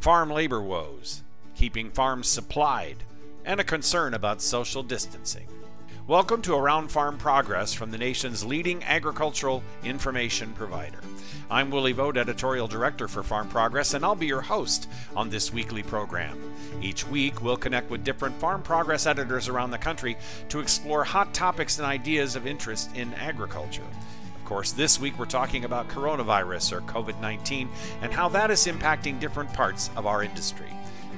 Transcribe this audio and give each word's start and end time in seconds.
farm 0.00 0.30
labor 0.30 0.62
woes, 0.62 1.22
keeping 1.54 1.90
farms 1.90 2.26
supplied, 2.26 2.96
and 3.44 3.60
a 3.60 3.64
concern 3.64 4.14
about 4.14 4.40
social 4.40 4.82
distancing. 4.82 5.46
Welcome 6.06 6.40
to 6.42 6.54
Around 6.54 6.88
Farm 6.88 7.18
Progress 7.18 7.74
from 7.74 7.90
the 7.90 7.98
nation's 7.98 8.42
leading 8.42 8.82
agricultural 8.84 9.62
information 9.84 10.54
provider. 10.54 11.00
I'm 11.50 11.70
Willie 11.70 11.92
Vogt, 11.92 12.16
Editorial 12.16 12.66
Director 12.66 13.08
for 13.08 13.22
Farm 13.22 13.46
Progress, 13.48 13.92
and 13.92 14.02
I'll 14.02 14.14
be 14.14 14.26
your 14.26 14.40
host 14.40 14.88
on 15.14 15.28
this 15.28 15.52
weekly 15.52 15.82
program. 15.82 16.40
Each 16.80 17.06
week, 17.06 17.42
we'll 17.42 17.58
connect 17.58 17.90
with 17.90 18.02
different 18.02 18.34
Farm 18.36 18.62
Progress 18.62 19.06
editors 19.06 19.48
around 19.48 19.70
the 19.70 19.76
country 19.76 20.16
to 20.48 20.60
explore 20.60 21.04
hot 21.04 21.34
topics 21.34 21.76
and 21.76 21.86
ideas 21.86 22.36
of 22.36 22.46
interest 22.46 22.88
in 22.96 23.12
agriculture. 23.14 23.82
Course, 24.50 24.72
this 24.72 24.98
week 24.98 25.16
we're 25.16 25.26
talking 25.26 25.64
about 25.64 25.86
coronavirus 25.86 26.72
or 26.72 26.80
COVID 26.80 27.20
19 27.20 27.68
and 28.02 28.12
how 28.12 28.28
that 28.30 28.50
is 28.50 28.66
impacting 28.66 29.20
different 29.20 29.52
parts 29.52 29.90
of 29.94 30.06
our 30.06 30.24
industry. 30.24 30.66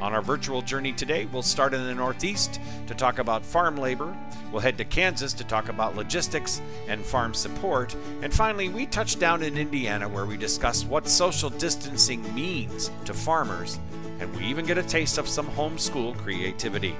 On 0.03 0.13
our 0.13 0.21
virtual 0.21 0.61
journey 0.61 0.93
today, 0.93 1.25
we'll 1.33 1.41
start 1.41 1.73
in 1.73 1.83
the 1.83 1.95
Northeast 1.95 2.61
to 2.89 2.95
talk 2.95 3.19
about 3.19 3.43
farm 3.43 3.79
labor. 3.79 4.15
We'll 4.53 4.61
head 4.61 4.77
to 4.77 4.85
Kansas 4.85 5.33
to 5.33 5.45
talk 5.45 5.71
about 5.71 5.97
logistics 5.97 6.61
and 6.89 7.03
farm 7.03 7.33
support. 7.33 7.97
And 8.21 8.35
finally, 8.35 8.69
we 8.69 8.85
touch 8.85 9.19
down 9.19 9.43
in 9.43 9.57
Indiana 9.57 10.07
where 10.11 10.27
we 10.27 10.37
discuss 10.37 10.85
what 10.85 11.09
social 11.09 11.49
distancing 11.49 12.35
means 12.35 12.91
to 13.07 13.15
farmers. 13.15 13.79
And 14.21 14.31
we 14.37 14.45
even 14.45 14.67
get 14.67 14.77
a 14.77 14.83
taste 14.83 15.17
of 15.17 15.27
some 15.27 15.47
homeschool 15.47 16.19
creativity. 16.19 16.95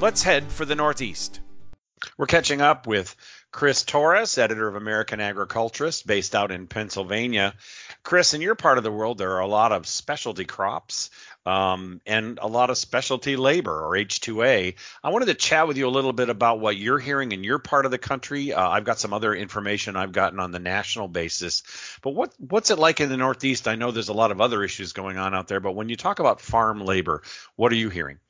Let's 0.00 0.24
head 0.24 0.50
for 0.50 0.64
the 0.64 0.74
Northeast. 0.74 1.38
We're 2.16 2.26
catching 2.26 2.60
up 2.60 2.86
with 2.86 3.14
Chris 3.58 3.82
Torres, 3.82 4.38
editor 4.38 4.68
of 4.68 4.76
American 4.76 5.20
Agriculturist, 5.20 6.06
based 6.06 6.36
out 6.36 6.52
in 6.52 6.68
Pennsylvania. 6.68 7.54
Chris, 8.04 8.32
in 8.32 8.40
your 8.40 8.54
part 8.54 8.78
of 8.78 8.84
the 8.84 8.92
world, 8.92 9.18
there 9.18 9.32
are 9.32 9.40
a 9.40 9.48
lot 9.48 9.72
of 9.72 9.84
specialty 9.84 10.44
crops 10.44 11.10
um, 11.44 12.00
and 12.06 12.38
a 12.40 12.46
lot 12.46 12.70
of 12.70 12.78
specialty 12.78 13.34
labor 13.34 13.84
or 13.84 13.96
H2A. 13.96 14.76
I 15.02 15.10
wanted 15.10 15.26
to 15.26 15.34
chat 15.34 15.66
with 15.66 15.76
you 15.76 15.88
a 15.88 15.90
little 15.90 16.12
bit 16.12 16.28
about 16.28 16.60
what 16.60 16.76
you're 16.76 17.00
hearing 17.00 17.32
in 17.32 17.42
your 17.42 17.58
part 17.58 17.84
of 17.84 17.90
the 17.90 17.98
country. 17.98 18.52
Uh, 18.52 18.68
I've 18.68 18.84
got 18.84 19.00
some 19.00 19.12
other 19.12 19.34
information 19.34 19.96
I've 19.96 20.12
gotten 20.12 20.38
on 20.38 20.52
the 20.52 20.60
national 20.60 21.08
basis, 21.08 21.64
but 22.00 22.10
what 22.10 22.32
what's 22.38 22.70
it 22.70 22.78
like 22.78 23.00
in 23.00 23.08
the 23.08 23.16
Northeast? 23.16 23.66
I 23.66 23.74
know 23.74 23.90
there's 23.90 24.08
a 24.08 24.12
lot 24.12 24.30
of 24.30 24.40
other 24.40 24.62
issues 24.62 24.92
going 24.92 25.18
on 25.18 25.34
out 25.34 25.48
there, 25.48 25.58
but 25.58 25.74
when 25.74 25.88
you 25.88 25.96
talk 25.96 26.20
about 26.20 26.40
farm 26.40 26.80
labor, 26.80 27.22
what 27.56 27.72
are 27.72 27.74
you 27.74 27.90
hearing? 27.90 28.20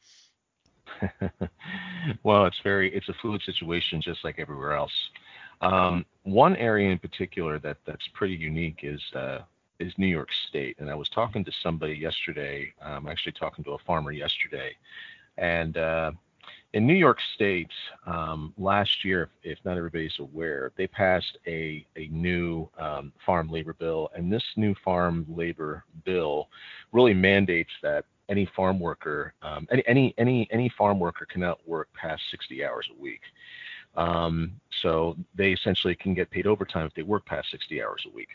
well, 2.23 2.47
it's 2.47 2.61
very 2.63 2.95
it's 2.95 3.09
a 3.09 3.15
fluid 3.21 3.43
situation, 3.43 4.01
just 4.01 4.25
like 4.25 4.39
everywhere 4.39 4.73
else. 4.73 4.93
Um, 5.61 6.05
one 6.23 6.57
area 6.57 6.91
in 6.91 6.99
particular 6.99 7.59
that 7.61 7.79
that's 7.87 8.07
pretty 8.15 8.35
unique 8.35 8.81
is 8.83 9.03
uh, 9.15 9.41
is 9.81 9.93
New 9.97 10.07
York 10.07 10.29
State. 10.49 10.77
And 10.79 10.91
I 10.91 10.95
was 10.95 11.09
talking 11.09 11.45
to 11.45 11.53
somebody 11.63 11.95
yesterday. 11.95 12.73
I'm 12.83 13.07
um, 13.07 13.09
actually 13.09 13.33
talking 13.33 13.65
to 13.65 13.73
a 13.73 13.79
farmer 13.87 14.13
yesterday, 14.13 14.77
and 15.37 15.77
uh, 15.77 16.13
in 16.75 16.87
New 16.87 16.95
York 16.95 17.19
State 17.35 17.71
um, 18.07 18.53
last 18.59 19.05
year, 19.05 19.31
if 19.43 19.59
not 19.65 19.77
everybody's 19.77 20.19
aware, 20.19 20.73
they 20.77 20.87
passed 20.87 21.39
a 21.47 21.87
a 21.97 22.09
new 22.09 22.69
um, 22.79 23.13
farm 23.25 23.51
labor 23.51 23.75
bill, 23.75 24.11
and 24.15 24.33
this 24.33 24.45
new 24.57 24.75
farm 24.85 25.27
labor 25.29 25.85
bill 26.05 26.49
really 26.93 27.15
mandates 27.15 27.73
that 27.83 28.05
any 28.29 28.49
farm 28.57 28.79
worker, 28.81 29.35
um, 29.43 29.67
any 29.71 29.83
any 29.87 30.15
any 30.19 30.49
any 30.51 30.71
farm 30.77 30.99
worker 31.01 31.27
cannot 31.27 31.59
work 31.67 31.89
past 31.95 32.23
60 32.31 32.65
hours 32.65 32.89
a 32.97 33.01
week. 33.01 33.21
Um, 33.97 34.53
so 34.81 35.17
they 35.35 35.53
essentially 35.53 35.95
can 35.95 36.15
get 36.15 36.31
paid 36.31 36.47
overtime 36.47 36.87
if 36.87 36.95
they 36.95 37.03
work 37.03 37.27
past 37.27 37.51
60 37.51 37.83
hours 37.83 38.07
a 38.07 38.15
week. 38.15 38.29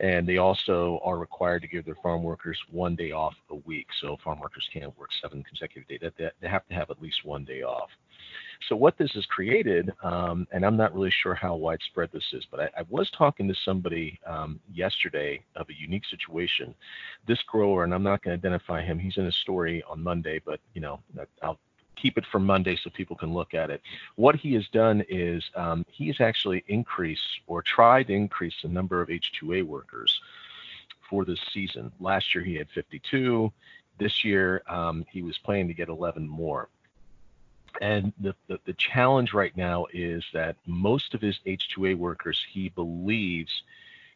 And 0.00 0.26
they 0.26 0.38
also 0.38 1.00
are 1.04 1.18
required 1.18 1.62
to 1.62 1.68
give 1.68 1.84
their 1.84 1.96
farm 2.02 2.22
workers 2.22 2.58
one 2.70 2.96
day 2.96 3.12
off 3.12 3.36
a 3.50 3.56
week. 3.56 3.86
So 4.00 4.16
farm 4.24 4.40
workers 4.40 4.68
can't 4.72 4.96
work 4.98 5.10
seven 5.20 5.44
consecutive 5.44 5.88
days. 5.88 6.30
They 6.40 6.48
have 6.48 6.66
to 6.66 6.74
have 6.74 6.90
at 6.90 7.00
least 7.00 7.24
one 7.24 7.44
day 7.44 7.62
off. 7.62 7.90
So 8.68 8.74
what 8.74 8.98
this 8.98 9.12
has 9.12 9.24
created, 9.26 9.92
um, 10.02 10.46
and 10.52 10.64
I'm 10.64 10.76
not 10.76 10.92
really 10.92 11.12
sure 11.12 11.34
how 11.34 11.54
widespread 11.54 12.10
this 12.12 12.24
is, 12.32 12.44
but 12.50 12.60
I, 12.60 12.80
I 12.80 12.82
was 12.88 13.10
talking 13.10 13.46
to 13.48 13.54
somebody 13.54 14.18
um, 14.26 14.58
yesterday 14.72 15.44
of 15.54 15.68
a 15.68 15.80
unique 15.80 16.04
situation. 16.06 16.74
This 17.26 17.40
grower, 17.42 17.84
and 17.84 17.94
I'm 17.94 18.02
not 18.02 18.22
going 18.22 18.38
to 18.38 18.46
identify 18.46 18.82
him. 18.82 18.98
He's 18.98 19.16
in 19.16 19.26
a 19.26 19.32
story 19.32 19.82
on 19.88 20.02
Monday, 20.02 20.40
but 20.44 20.58
you 20.74 20.80
know, 20.80 21.00
I'll 21.42 21.58
keep 22.00 22.18
it 22.18 22.26
for 22.26 22.38
Monday 22.38 22.76
so 22.76 22.90
people 22.90 23.16
can 23.16 23.32
look 23.32 23.54
at 23.54 23.70
it. 23.70 23.82
What 24.16 24.36
he 24.36 24.54
has 24.54 24.68
done 24.68 25.04
is 25.08 25.50
um, 25.54 25.84
he 25.88 26.06
has 26.08 26.20
actually 26.20 26.64
increased 26.68 27.40
or 27.46 27.62
tried 27.62 28.08
to 28.08 28.14
increase 28.14 28.54
the 28.62 28.68
number 28.68 29.00
of 29.00 29.08
H2A 29.08 29.64
workers 29.64 30.20
for 31.08 31.24
this 31.24 31.40
season. 31.52 31.92
Last 32.00 32.34
year 32.34 32.44
he 32.44 32.54
had 32.54 32.68
52. 32.70 33.52
This 33.98 34.24
year 34.24 34.62
um, 34.68 35.04
he 35.10 35.22
was 35.22 35.38
planning 35.38 35.68
to 35.68 35.74
get 35.74 35.88
11 35.88 36.28
more. 36.28 36.68
And 37.80 38.12
the, 38.20 38.34
the, 38.48 38.58
the 38.64 38.72
challenge 38.74 39.32
right 39.34 39.56
now 39.56 39.86
is 39.92 40.24
that 40.32 40.56
most 40.66 41.14
of 41.14 41.20
his 41.20 41.38
H2A 41.46 41.96
workers 41.96 42.44
he 42.50 42.70
believes 42.70 43.62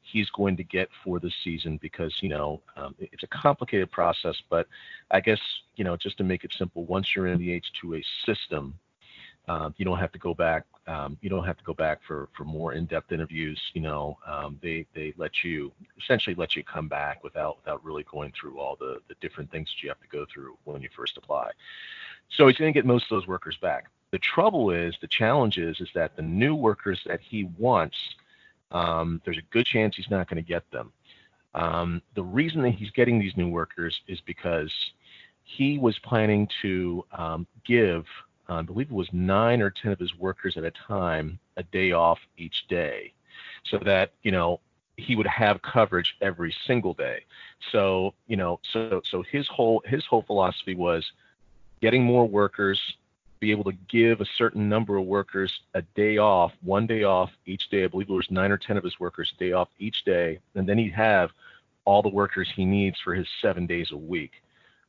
he's 0.03 0.29
going 0.31 0.57
to 0.57 0.65
get 0.65 0.89
for 1.05 1.19
the 1.21 1.31
season 1.43 1.79
because 1.81 2.15
you 2.21 2.29
know 2.29 2.61
um, 2.77 2.95
it's 2.99 3.23
a 3.23 3.29
complicated 3.29 3.91
process 3.91 4.37
but 4.51 4.67
i 5.11 5.21
guess 5.21 5.41
you 5.77 5.85
know 5.85 5.97
just 5.97 6.19
to 6.19 6.25
make 6.25 6.45
it 6.45 6.53
simple 6.53 6.85
once 6.85 7.15
you're 7.15 7.29
in 7.29 7.39
the 7.39 7.49
h2a 7.49 8.03
system 8.27 8.75
um, 9.49 9.75
you 9.77 9.85
don't 9.85 9.99
have 9.99 10.13
to 10.13 10.19
go 10.19 10.35
back 10.35 10.65
um, 10.87 11.17
you 11.21 11.31
don't 11.31 11.45
have 11.45 11.57
to 11.57 11.65
go 11.65 11.75
back 11.75 12.01
for 12.07 12.29
for 12.37 12.45
more 12.45 12.73
in-depth 12.73 13.13
interviews 13.13 13.61
you 13.75 13.81
know 13.81 14.19
um, 14.27 14.59
they 14.63 14.87
they 14.95 15.15
let 15.17 15.45
you 15.45 15.73
essentially 16.01 16.35
let 16.35 16.57
you 16.57 16.65
come 16.65 16.89
back 16.89 17.23
without 17.23 17.57
without 17.59 17.85
really 17.85 18.05
going 18.05 18.33
through 18.39 18.59
all 18.59 18.77
the 18.77 18.99
the 19.09 19.15
different 19.21 19.51
things 19.51 19.69
that 19.69 19.83
you 19.83 19.89
have 19.89 20.01
to 20.01 20.09
go 20.09 20.27
through 20.33 20.57
when 20.65 20.83
you 20.83 20.89
first 20.97 21.17
apply. 21.17 21.51
So 22.31 22.47
he's 22.47 22.57
going 22.57 22.73
to 22.73 22.77
get 22.77 22.87
most 22.87 23.05
of 23.05 23.11
those 23.11 23.29
workers 23.29 23.59
back. 23.61 23.87
The 24.11 24.19
trouble 24.19 24.71
is 24.71 24.95
the 25.01 25.07
challenge 25.07 25.59
is 25.59 25.81
is 25.81 25.89
that 25.95 26.17
the 26.17 26.23
new 26.23 26.55
workers 26.55 27.01
that 27.07 27.21
he 27.21 27.45
wants 27.59 27.97
um, 28.73 29.21
there's 29.25 29.39
a 29.39 29.53
good 29.53 29.67
chance 29.67 29.97
he's 29.97 30.11
not 30.11 30.29
going 30.29 30.43
to 30.43 30.49
get 30.49 30.71
them. 30.71 30.93
Um, 31.55 32.03
the 32.15 32.23
reason 32.23 32.63
that 32.63 32.71
he's 32.71 32.91
getting 32.91 33.19
these 33.19 33.37
new 33.37 33.49
workers 33.49 34.01
is 34.09 34.21
because 34.27 34.73
he 35.45 35.79
was 35.79 35.99
planning 35.99 36.49
to 36.63 37.05
um, 37.17 37.47
give, 37.67 38.05
uh, 38.49 38.55
I 38.55 38.63
believe 38.63 38.91
it 38.91 38.95
was 38.95 39.09
nine 39.13 39.61
or 39.61 39.71
10 39.71 39.93
of 39.93 39.99
his 39.99 40.15
workers 40.19 40.57
at 40.57 40.65
a 40.65 40.73
time, 40.89 41.39
a 41.57 41.63
day 41.65 41.93
off 41.93 42.19
each 42.39 42.67
day 42.69 43.13
so 43.71 43.79
that, 43.85 44.13
you 44.23 44.33
know, 44.33 44.61
he 44.97 45.17
would 45.17 45.27
have 45.27 45.61
coverage 45.63 46.15
every 46.21 46.55
single 46.67 46.95
day. 46.95 47.25
So, 47.71 48.15
you 48.27 48.37
know, 48.37 48.61
so, 48.73 49.01
so 49.11 49.23
his 49.31 49.47
whole, 49.49 49.83
his 49.87 50.05
whole 50.07 50.23
philosophy 50.23 50.75
was 50.75 51.05
getting 51.81 52.05
more 52.05 52.27
workers, 52.27 52.81
be 53.43 53.51
able 53.51 53.65
to 53.65 53.77
give 53.89 54.21
a 54.21 54.27
certain 54.39 54.69
number 54.69 54.97
of 54.97 55.05
workers 55.05 55.63
a 55.75 55.83
day 55.97 56.17
off, 56.17 56.53
one 56.63 56.87
day 56.87 57.03
off 57.03 57.29
each 57.45 57.69
day. 57.71 57.83
I 57.83 57.89
believe 57.89 58.09
it 58.09 58.13
was 58.13 58.31
nine 58.31 58.53
or 58.53 58.57
10 58.57 58.77
of 58.77 58.85
his 58.85 59.01
workers 59.01 59.33
a 59.35 59.39
day 59.41 59.51
off 59.51 59.69
each 59.81 60.05
day. 60.05 60.39
And 60.55 60.65
then 60.65 60.79
he'd 60.79 60.93
have 60.93 61.31
all 61.85 62.03
the 62.03 62.09
workers 62.09 62.49
he 62.55 62.65
needs 62.65 63.01
for 63.01 63.15
his 63.15 63.27
seven 63.41 63.67
days 63.67 63.91
a 63.91 63.97
week. 63.97 64.45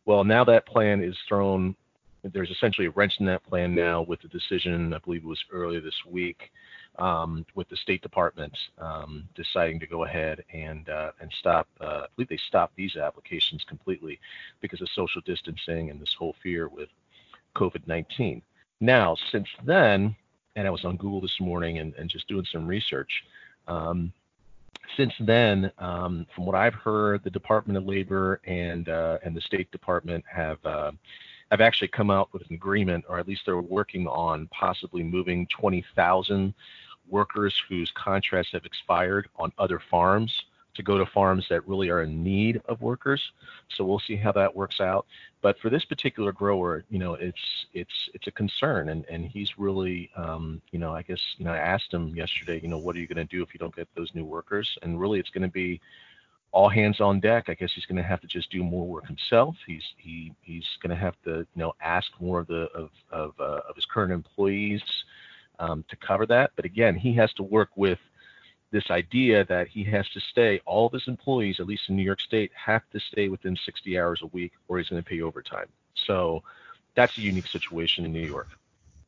Well, 0.06 0.24
now 0.24 0.44
that 0.44 0.68
plan 0.68 1.03
is 1.03 1.18
thrown, 1.28 1.75
there's 2.22 2.52
essentially 2.52 2.86
a 2.86 2.91
wrench 2.91 3.19
in 3.19 3.25
that 3.25 3.44
plan 3.44 3.74
now 3.74 4.03
with 4.03 4.22
the 4.22 4.28
decision, 4.28 4.94
I 4.94 5.00
believe 5.00 5.24
it 5.24 5.28
was 5.28 5.44
earlier 5.52 5.81
this 5.81 6.06
week, 6.06 6.52
um, 7.00 7.47
with 7.56 7.68
the 7.70 7.75
State 7.75 8.03
Department 8.03 8.56
um, 8.78 9.28
deciding 9.34 9.80
to 9.80 9.88
go 9.88 10.03
ahead 10.03 10.44
and 10.53 10.88
uh, 10.90 11.12
and 11.20 11.31
stop. 11.40 11.68
Uh, 11.81 12.03
I 12.03 12.06
believe 12.16 12.30
they 12.30 12.38
stopped 12.38 12.75
these 12.75 12.97
applications 12.97 13.64
completely 13.64 14.20
because 14.62 14.80
of 14.80 14.90
social 14.90 15.22
distancing 15.22 15.90
and 15.90 16.00
this 16.00 16.14
whole 16.14 16.35
fear 16.44 16.68
with 16.68 16.90
COVID 17.56 17.88
19. 17.88 18.41
Now, 18.80 19.16
since 19.31 19.47
then, 19.66 20.16
and 20.56 20.68
I 20.68 20.69
was 20.69 20.86
on 20.86 20.97
Google 20.97 21.22
this 21.22 21.40
morning 21.40 21.80
and, 21.80 21.94
and 21.96 22.09
just 22.09 22.28
doing 22.28 22.46
some 22.52 22.68
research. 22.68 23.12
Um, 23.68 24.14
since 24.97 25.14
then, 25.19 25.72
um, 25.78 26.25
from 26.36 26.46
what 26.46 26.56
I've 26.56 26.74
heard, 26.74 27.24
the 27.24 27.30
Department 27.30 27.78
of 27.78 27.86
Labor 27.86 28.41
and 28.46 28.90
uh, 28.90 29.18
and 29.24 29.36
the 29.36 29.41
State 29.41 29.72
Department 29.72 30.24
have 30.30 30.64
uh, 30.66 30.91
have 31.50 31.61
actually 31.61 31.88
come 31.88 32.11
out 32.11 32.32
with 32.34 32.44
an 32.50 32.53
agreement, 32.53 33.05
or 33.08 33.20
at 33.20 33.28
least 33.28 33.41
they're 33.46 33.61
working 33.61 34.08
on 34.08 34.47
possibly 34.47 35.03
moving 35.03 35.47
20,000 35.47 36.53
workers 37.09 37.56
whose 37.70 37.91
contracts 37.96 38.52
have 38.53 38.66
expired 38.66 39.28
on 39.35 39.52
other 39.58 39.79
farms 39.91 40.34
to 40.75 40.84
go 40.84 40.97
to 40.97 41.05
farms 41.05 41.46
that 41.49 41.67
really 41.67 41.90
are 41.90 42.02
in 42.02 42.23
need 42.23 42.61
of 42.66 42.81
workers. 42.81 43.22
So 43.70 43.84
we'll 43.84 43.99
see 43.99 44.16
how 44.16 44.31
that 44.34 44.55
works 44.55 44.79
out. 44.81 45.05
But 45.41 45.59
for 45.59 45.70
this 45.70 45.85
particular 45.85 46.31
grower, 46.31 46.84
you 46.90 46.99
know, 46.99 47.16
it's 47.16 47.66
it's 47.73 48.09
it's 48.14 48.28
a 48.28 48.31
concern, 48.31 48.90
and 48.90 49.05
and 49.09 49.25
he's 49.25 49.58
really, 49.58 50.09
um, 50.16 50.61
you 50.72 50.79
know, 50.79 50.93
I 50.96 51.02
guess 51.02 51.22
you 51.37 51.46
know, 51.46 51.52
I 51.52 51.58
asked 51.58 51.93
him 51.93 52.16
yesterday, 52.16 52.59
you 52.61 52.70
know, 52.70 52.78
what 52.78 52.96
are 52.96 52.99
you 52.99 53.08
going 53.08 53.25
to 53.28 53.35
do 53.35 53.43
if 53.43 53.53
you 53.53 53.59
don't 53.59 53.75
get 53.75 53.87
those 53.96 54.14
new 54.14 54.25
workers? 54.25 54.78
And 54.81 54.99
really, 54.99 55.20
it's 55.20 55.29
going 55.29 55.43
to 55.43 55.53
be 55.53 55.81
all 56.53 56.70
hands 56.70 57.02
on 57.02 57.20
deck. 57.20 57.49
I 57.49 57.55
guess 57.55 57.72
he's 57.73 57.85
going 57.85 57.97
to 57.97 58.08
have 58.08 58.22
to 58.22 58.28
just 58.28 58.52
do 58.52 58.64
more 58.64 58.87
work 58.87 59.08
himself. 59.08 59.55
He's 59.66 59.84
he 59.97 60.34
he's 60.41 60.67
going 60.81 60.91
to 60.91 61.02
have 61.02 61.16
to 61.25 61.40
you 61.40 61.47
know 61.55 61.73
ask 61.81 62.11
more 62.20 62.40
of 62.40 62.47
the 62.47 62.70
of 62.73 62.90
of, 63.11 63.34
uh, 63.40 63.61
of 63.67 63.75
his 63.75 63.85
current 63.85 64.14
employees 64.14 64.81
um, 65.59 65.84
to 65.90 65.96
cover 65.97 66.25
that. 66.28 66.52
But 66.55 66.66
again, 66.66 66.96
he 66.96 67.14
has 67.16 67.34
to 67.34 67.43
work 67.43 67.70
with 67.75 67.99
this 68.73 68.90
idea 68.90 69.46
that 69.46 69.67
he 69.67 69.84
has 69.84 70.09
to 70.09 70.20
stay, 70.20 70.59
all 70.66 70.87
of 70.87 70.93
his 70.93 71.08
employees, 71.08 71.59
at 71.59 71.67
least 71.67 71.90
in 71.90 71.96
New 71.96 72.03
York 72.03 72.20
State, 72.20 72.52
have 72.55 72.81
to 72.90 72.99
stay 72.99 73.29
within 73.29 73.55
60 73.55 73.99
hours 73.99 74.22
a 74.23 74.25
week 74.28 74.52
or 74.67 74.79
he's 74.79 74.90
going 74.90 75.02
to 75.02 75.08
pay 75.08 75.22
overtime. 75.22 75.67
So 75.93 76.43
that's 76.96 77.16
a 77.17 77.22
unique 77.22 77.47
situation 77.47 78.03
in 78.03 78.11
New 78.11 78.28
York. 78.28 78.49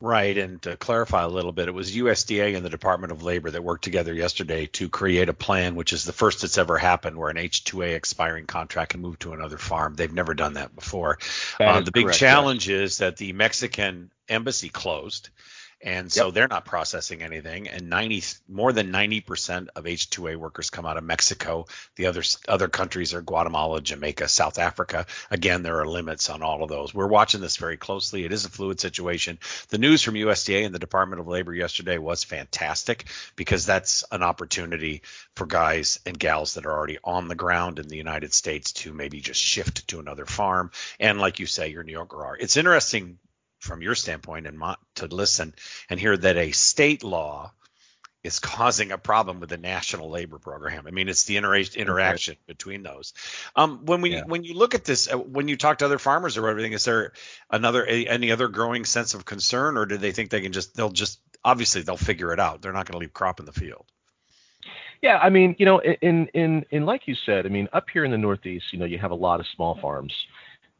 Right. 0.00 0.36
And 0.38 0.62
to 0.62 0.76
clarify 0.76 1.24
a 1.24 1.28
little 1.28 1.52
bit, 1.52 1.68
it 1.68 1.74
was 1.74 1.96
USDA 1.96 2.54
and 2.54 2.64
the 2.64 2.70
Department 2.70 3.12
of 3.12 3.24
Labor 3.24 3.50
that 3.50 3.64
worked 3.64 3.82
together 3.82 4.12
yesterday 4.14 4.66
to 4.66 4.88
create 4.88 5.28
a 5.28 5.34
plan, 5.34 5.74
which 5.74 5.92
is 5.92 6.04
the 6.04 6.12
first 6.12 6.42
that's 6.42 6.58
ever 6.58 6.78
happened 6.78 7.16
where 7.16 7.30
an 7.30 7.36
H2A 7.36 7.94
expiring 7.94 8.46
contract 8.46 8.92
can 8.92 9.00
move 9.00 9.18
to 9.20 9.32
another 9.32 9.58
farm. 9.58 9.94
They've 9.94 10.12
never 10.12 10.34
done 10.34 10.54
that 10.54 10.76
before. 10.76 11.18
That 11.58 11.68
uh, 11.68 11.80
the 11.80 11.92
big 11.92 12.04
correct, 12.04 12.18
challenge 12.18 12.68
is 12.68 12.98
that 12.98 13.16
the 13.16 13.32
Mexican 13.32 14.12
embassy 14.28 14.68
closed 14.68 15.30
and 15.82 16.10
so 16.10 16.26
yep. 16.26 16.34
they're 16.34 16.48
not 16.48 16.64
processing 16.64 17.22
anything. 17.22 17.68
And 17.68 17.90
90 17.90 18.22
more 18.48 18.72
than 18.72 18.90
90 18.90 19.20
percent 19.20 19.70
of 19.76 19.84
H2A 19.84 20.36
workers 20.36 20.70
come 20.70 20.86
out 20.86 20.96
of 20.96 21.04
Mexico. 21.04 21.66
The 21.96 22.06
other 22.06 22.22
other 22.48 22.68
countries 22.68 23.14
are 23.14 23.20
Guatemala, 23.20 23.80
Jamaica, 23.80 24.28
South 24.28 24.58
Africa. 24.58 25.06
Again, 25.30 25.62
there 25.62 25.80
are 25.80 25.86
limits 25.86 26.30
on 26.30 26.42
all 26.42 26.62
of 26.62 26.68
those. 26.68 26.94
We're 26.94 27.06
watching 27.06 27.40
this 27.40 27.58
very 27.58 27.76
closely. 27.76 28.24
It 28.24 28.32
is 28.32 28.44
a 28.44 28.50
fluid 28.50 28.80
situation. 28.80 29.38
The 29.68 29.78
news 29.78 30.02
from 30.02 30.14
USDA 30.14 30.64
and 30.64 30.74
the 30.74 30.78
Department 30.78 31.20
of 31.20 31.28
Labor 31.28 31.54
yesterday 31.54 31.98
was 31.98 32.24
fantastic 32.24 33.04
because 33.36 33.66
that's 33.66 34.04
an 34.10 34.22
opportunity 34.22 35.02
for 35.34 35.46
guys 35.46 36.00
and 36.06 36.18
gals 36.18 36.54
that 36.54 36.66
are 36.66 36.72
already 36.72 36.98
on 37.04 37.28
the 37.28 37.34
ground 37.34 37.78
in 37.78 37.88
the 37.88 37.96
United 37.96 38.32
States 38.32 38.72
to 38.72 38.92
maybe 38.92 39.20
just 39.20 39.40
shift 39.40 39.88
to 39.88 40.00
another 40.00 40.26
farm. 40.26 40.70
And 40.98 41.20
like 41.20 41.38
you 41.38 41.46
say, 41.46 41.68
your 41.68 41.82
New 41.82 41.92
Yorker 41.92 42.24
are. 42.24 42.36
It's 42.36 42.56
interesting 42.56 43.18
from 43.60 43.82
your 43.82 43.94
standpoint 43.94 44.46
and 44.46 44.62
to 44.96 45.06
listen 45.06 45.54
and 45.88 45.98
hear 45.98 46.16
that 46.16 46.36
a 46.36 46.52
state 46.52 47.02
law 47.02 47.52
is 48.26 48.40
causing 48.40 48.90
a 48.90 48.98
problem 48.98 49.38
with 49.38 49.48
the 49.48 49.56
national 49.56 50.10
labor 50.10 50.38
program. 50.38 50.86
I 50.86 50.90
mean, 50.90 51.08
it's 51.08 51.24
the 51.24 51.36
inter- 51.36 51.54
interaction 51.54 52.32
right. 52.32 52.46
between 52.46 52.82
those. 52.82 53.14
Um, 53.54 53.86
when 53.86 54.00
we 54.00 54.14
yeah. 54.14 54.24
when 54.26 54.42
you 54.42 54.54
look 54.54 54.74
at 54.74 54.84
this, 54.84 55.10
uh, 55.12 55.16
when 55.16 55.46
you 55.46 55.56
talk 55.56 55.78
to 55.78 55.84
other 55.84 55.98
farmers 55.98 56.36
or 56.36 56.48
everything, 56.48 56.72
is 56.72 56.84
there 56.84 57.12
another 57.50 57.86
a, 57.88 58.06
any 58.06 58.32
other 58.32 58.48
growing 58.48 58.84
sense 58.84 59.14
of 59.14 59.24
concern, 59.24 59.76
or 59.76 59.86
do 59.86 59.96
they 59.96 60.10
think 60.10 60.30
they 60.30 60.40
can 60.40 60.52
just 60.52 60.74
they'll 60.74 60.90
just 60.90 61.20
obviously 61.44 61.82
they'll 61.82 61.96
figure 61.96 62.32
it 62.32 62.40
out? 62.40 62.62
They're 62.62 62.72
not 62.72 62.86
going 62.86 62.94
to 62.94 62.98
leave 62.98 63.14
crop 63.14 63.38
in 63.38 63.46
the 63.46 63.52
field. 63.52 63.86
Yeah, 65.02 65.18
I 65.18 65.30
mean, 65.30 65.54
you 65.58 65.66
know, 65.66 65.78
in 65.80 66.26
in 66.34 66.66
in 66.70 66.84
like 66.84 67.06
you 67.06 67.14
said, 67.14 67.46
I 67.46 67.48
mean, 67.48 67.68
up 67.72 67.86
here 67.92 68.04
in 68.04 68.10
the 68.10 68.18
Northeast, 68.18 68.66
you 68.72 68.78
know, 68.80 68.86
you 68.86 68.98
have 68.98 69.12
a 69.12 69.16
lot 69.16 69.38
of 69.38 69.46
small 69.54 69.78
farms 69.80 70.12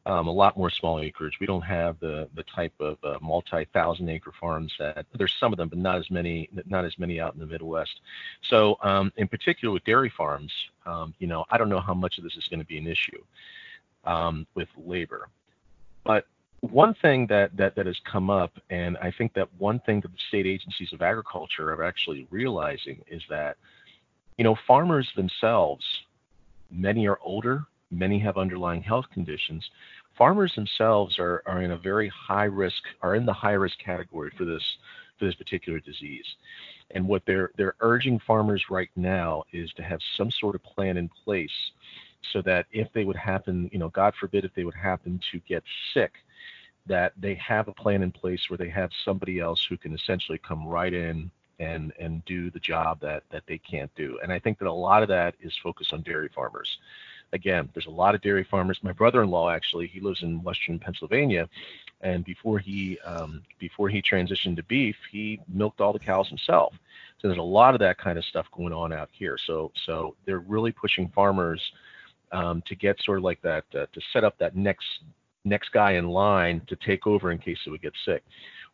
um, 0.07 0.27
a 0.27 0.31
lot 0.31 0.57
more 0.57 0.69
small 0.69 0.99
acreage. 0.99 1.37
We 1.39 1.47
don't 1.51 1.67
have 1.79 1.99
the 1.99 2.15
the 2.33 2.43
type 2.43 2.73
of 2.79 2.97
uh, 3.03 3.17
multi-thousand 3.21 4.07
acre 4.09 4.33
farms 4.39 4.73
that 4.79 5.05
there's 5.19 5.35
some 5.39 5.51
of 5.53 5.57
them, 5.57 5.69
but 5.69 5.77
not 5.77 5.97
as 5.97 6.09
many 6.09 6.49
not 6.65 6.85
as 6.85 6.97
many 6.97 7.19
out 7.19 7.33
in 7.35 7.39
the 7.39 7.45
Midwest. 7.45 7.99
So 8.41 8.57
um, 8.81 9.11
in 9.17 9.27
particular 9.27 9.71
with 9.73 9.83
dairy 9.83 10.11
farms, 10.19 10.53
um, 10.85 11.13
you 11.19 11.27
know, 11.27 11.45
I 11.51 11.57
don't 11.57 11.69
know 11.69 11.81
how 11.89 11.93
much 11.93 12.17
of 12.17 12.23
this 12.23 12.37
is 12.37 12.47
going 12.47 12.63
to 12.65 12.65
be 12.65 12.77
an 12.77 12.87
issue 12.87 13.21
um, 14.05 14.47
with 14.55 14.69
labor, 14.77 15.29
but 16.03 16.25
one 16.61 16.93
thing 16.95 17.27
that, 17.27 17.55
that 17.55 17.75
that 17.75 17.85
has 17.85 17.99
come 18.03 18.29
up, 18.29 18.51
and 18.69 18.97
I 18.97 19.11
think 19.11 19.33
that 19.33 19.47
one 19.59 19.79
thing 19.81 20.01
that 20.01 20.11
the 20.11 20.23
state 20.27 20.47
agencies 20.47 20.91
of 20.91 21.01
agriculture 21.01 21.71
are 21.73 21.83
actually 21.83 22.27
realizing 22.31 23.03
is 23.07 23.21
that, 23.29 23.57
you 24.37 24.43
know, 24.43 24.57
farmers 24.65 25.07
themselves, 25.15 25.85
many 26.71 27.07
are 27.07 27.19
older, 27.21 27.65
many 27.91 28.19
have 28.19 28.37
underlying 28.37 28.81
health 28.81 29.05
conditions, 29.13 29.69
farmers 30.17 30.53
themselves 30.55 31.19
are, 31.19 31.43
are 31.45 31.61
in 31.61 31.71
a 31.71 31.77
very 31.77 32.09
high 32.09 32.45
risk, 32.45 32.83
are 33.01 33.15
in 33.15 33.25
the 33.25 33.33
high 33.33 33.53
risk 33.53 33.77
category 33.79 34.31
for 34.37 34.45
this 34.45 34.63
for 35.19 35.25
this 35.25 35.35
particular 35.35 35.79
disease. 35.79 36.25
And 36.91 37.07
what 37.07 37.23
they're 37.25 37.51
they're 37.57 37.75
urging 37.81 38.19
farmers 38.19 38.63
right 38.69 38.89
now 38.95 39.43
is 39.51 39.71
to 39.73 39.83
have 39.83 39.99
some 40.15 40.31
sort 40.31 40.55
of 40.55 40.63
plan 40.63 40.97
in 40.97 41.09
place 41.23 41.51
so 42.33 42.41
that 42.43 42.65
if 42.71 42.87
they 42.93 43.05
would 43.05 43.15
happen, 43.15 43.69
you 43.71 43.79
know, 43.79 43.89
God 43.89 44.13
forbid 44.19 44.45
if 44.45 44.53
they 44.55 44.63
would 44.63 44.75
happen 44.75 45.19
to 45.31 45.39
get 45.47 45.63
sick, 45.93 46.13
that 46.85 47.13
they 47.17 47.35
have 47.35 47.67
a 47.67 47.73
plan 47.73 48.03
in 48.03 48.11
place 48.11 48.49
where 48.49 48.57
they 48.57 48.69
have 48.69 48.89
somebody 49.05 49.39
else 49.39 49.65
who 49.69 49.77
can 49.77 49.93
essentially 49.93 50.39
come 50.39 50.65
right 50.67 50.93
in 50.93 51.29
and 51.59 51.91
and 51.99 52.23
do 52.25 52.49
the 52.51 52.59
job 52.59 52.99
that 53.01 53.23
that 53.31 53.43
they 53.47 53.57
can't 53.57 53.93
do. 53.95 54.19
And 54.23 54.31
I 54.31 54.39
think 54.39 54.59
that 54.59 54.67
a 54.67 54.71
lot 54.71 55.03
of 55.03 55.09
that 55.09 55.35
is 55.41 55.53
focused 55.61 55.93
on 55.93 56.01
dairy 56.01 56.29
farmers 56.33 56.77
again, 57.33 57.69
there's 57.73 57.87
a 57.87 57.91
lot 57.91 58.15
of 58.15 58.21
dairy 58.21 58.43
farmers. 58.43 58.79
My 58.83 58.91
brother-in-law 58.91 59.49
actually, 59.49 59.87
he 59.87 59.99
lives 59.99 60.23
in 60.23 60.43
Western 60.43 60.79
Pennsylvania, 60.79 61.49
and 62.01 62.23
before 62.23 62.59
he 62.59 62.99
um, 62.99 63.43
before 63.59 63.89
he 63.89 64.01
transitioned 64.01 64.55
to 64.57 64.63
beef, 64.63 64.95
he 65.11 65.39
milked 65.47 65.81
all 65.81 65.93
the 65.93 65.99
cows 65.99 66.27
himself. 66.27 66.73
So 67.19 67.27
there's 67.27 67.39
a 67.39 67.43
lot 67.43 67.73
of 67.73 67.79
that 67.79 67.97
kind 67.97 68.17
of 68.17 68.25
stuff 68.25 68.47
going 68.55 68.73
on 68.73 68.93
out 68.93 69.09
here. 69.11 69.37
So 69.37 69.71
so 69.85 70.15
they're 70.25 70.39
really 70.39 70.71
pushing 70.71 71.09
farmers 71.09 71.71
um, 72.31 72.61
to 72.67 72.75
get 72.75 73.01
sort 73.01 73.17
of 73.19 73.23
like 73.23 73.41
that 73.41 73.65
uh, 73.73 73.85
to 73.91 74.01
set 74.13 74.23
up 74.23 74.37
that 74.37 74.55
next 74.55 74.99
next 75.45 75.71
guy 75.71 75.93
in 75.93 76.07
line 76.07 76.61
to 76.67 76.75
take 76.75 77.07
over 77.07 77.31
in 77.31 77.37
case 77.37 77.59
they 77.65 77.71
would 77.71 77.81
get 77.81 77.93
sick. 78.05 78.23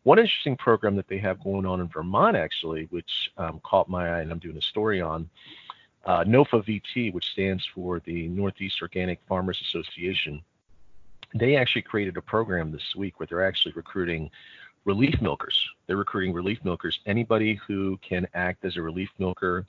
One 0.04 0.20
interesting 0.20 0.58
program 0.58 0.96
that 0.98 1.08
they 1.08 1.20
have 1.20 1.42
going 1.44 1.66
on 1.66 1.80
in 1.80 1.88
Vermont, 1.88 2.36
actually, 2.36 2.88
which 2.90 3.32
um, 3.38 3.62
caught 3.64 3.88
my 3.90 4.10
eye, 4.10 4.22
and 4.22 4.32
I'm 4.32 4.40
doing 4.40 4.58
a 4.58 4.62
story 4.62 5.00
on, 5.00 5.30
uh, 6.06 6.24
NOFA 6.24 6.64
VT, 6.64 7.14
which 7.14 7.32
stands 7.32 7.66
for 7.66 8.00
the 8.02 8.28
Northeast 8.28 8.82
Organic 8.82 9.20
Farmers 9.28 9.62
Association, 9.62 10.42
they 11.34 11.56
actually 11.56 11.82
created 11.82 12.18
a 12.18 12.22
program 12.22 12.72
this 12.72 12.96
week 12.96 13.20
where 13.20 13.28
they're 13.28 13.46
actually 13.46 13.74
recruiting 13.74 14.30
relief 14.86 15.22
milkers. 15.22 15.58
They're 15.88 15.98
recruiting 15.98 16.34
relief 16.34 16.60
milkers, 16.64 17.00
anybody 17.06 17.60
who 17.68 17.98
can 17.98 18.28
act 18.34 18.66
as 18.66 18.78
a 18.78 18.82
relief 18.82 19.10
milker 19.18 19.66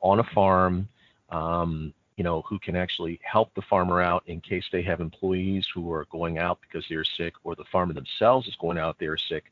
on 0.00 0.20
a 0.20 0.24
farm, 0.24 0.88
um, 1.30 1.92
you 2.16 2.24
know, 2.24 2.42
who 2.42 2.58
can 2.58 2.76
actually 2.76 3.20
help 3.22 3.52
the 3.54 3.62
farmer 3.62 4.00
out 4.00 4.22
in 4.26 4.40
case 4.40 4.66
they 4.70 4.82
have 4.82 5.00
employees 5.00 5.66
who 5.74 5.92
are 5.92 6.06
going 6.10 6.38
out 6.38 6.60
because 6.60 6.86
they're 6.88 7.04
sick 7.04 7.34
or 7.44 7.54
the 7.54 7.64
farmer 7.64 7.92
themselves 7.92 8.46
is 8.46 8.56
going 8.56 8.78
out 8.78 8.96
they're 8.98 9.16
sick. 9.16 9.44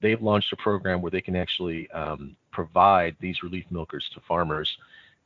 They've 0.00 0.20
launched 0.20 0.52
a 0.52 0.56
program 0.56 1.00
where 1.00 1.10
they 1.10 1.20
can 1.20 1.36
actually 1.36 1.90
um, 1.92 2.36
provide 2.50 3.16
these 3.20 3.42
relief 3.42 3.64
milkers 3.70 4.10
to 4.14 4.20
farmers 4.20 4.76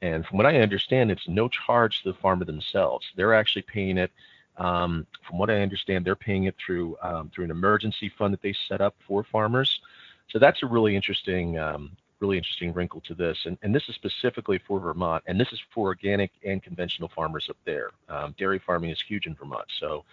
and 0.03 0.27
from 0.27 0.37
what 0.37 0.47
I 0.47 0.61
understand, 0.61 1.11
it's 1.11 1.29
no 1.29 1.49
charge 1.49 2.03
to 2.03 2.13
the 2.13 2.19
farmer 2.19 2.45
themselves. 2.45 3.07
They're 3.17 3.35
actually 3.35 3.63
paying 3.63 3.99
it. 3.99 4.13
Um, 4.59 5.07
from 5.27 5.39
what 5.39 5.51
I 5.51 5.61
understand, 5.61 6.05
they're 6.05 6.17
paying 6.17 6.45
it 6.45 6.55
through 6.65 6.97
um, 7.03 7.31
through 7.35 7.45
an 7.45 7.51
emergency 7.51 8.11
fund 8.19 8.33
that 8.33 8.43
they 8.43 8.55
set 8.69 8.81
up 8.81 8.95
for 9.07 9.25
farmers. 9.25 9.81
So 10.29 10.39
that's 10.39 10.63
a 10.63 10.67
really 10.67 10.97
interesting, 10.97 11.59
um, 11.59 11.93
really 12.21 12.37
interesting 12.37 12.73
wrinkle 12.73 13.01
to 13.03 13.15
this. 13.15 13.39
And, 13.45 13.59
and 13.63 13.75
this 13.75 13.89
is 13.89 13.95
specifically 13.95 14.59
for 14.67 14.81
Vermont, 14.81 15.23
and 15.27 15.39
this 15.39 15.53
is 15.53 15.61
for 15.73 15.89
organic 15.89 16.33
and 16.45 16.63
conventional 16.63 17.11
farmers 17.15 17.47
up 17.49 17.57
there. 17.65 17.91
Um, 18.09 18.35
dairy 18.39 18.59
farming 18.59 18.91
is 18.91 19.03
huge 19.07 19.27
in 19.27 19.35
Vermont, 19.35 19.67
so 19.79 20.05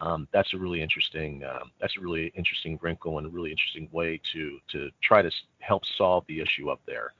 um, 0.00 0.26
that's 0.32 0.52
a 0.52 0.58
really 0.58 0.82
interesting 0.82 1.44
um, 1.44 1.70
that's 1.80 1.96
a 1.96 2.00
really 2.00 2.32
interesting 2.34 2.78
wrinkle 2.82 3.18
and 3.18 3.26
a 3.26 3.30
really 3.30 3.50
interesting 3.50 3.88
way 3.92 4.20
to 4.32 4.58
to 4.72 4.90
try 5.00 5.22
to 5.22 5.30
help 5.60 5.84
solve 5.96 6.24
the 6.26 6.40
issue 6.40 6.70
up 6.70 6.80
there. 6.86 7.12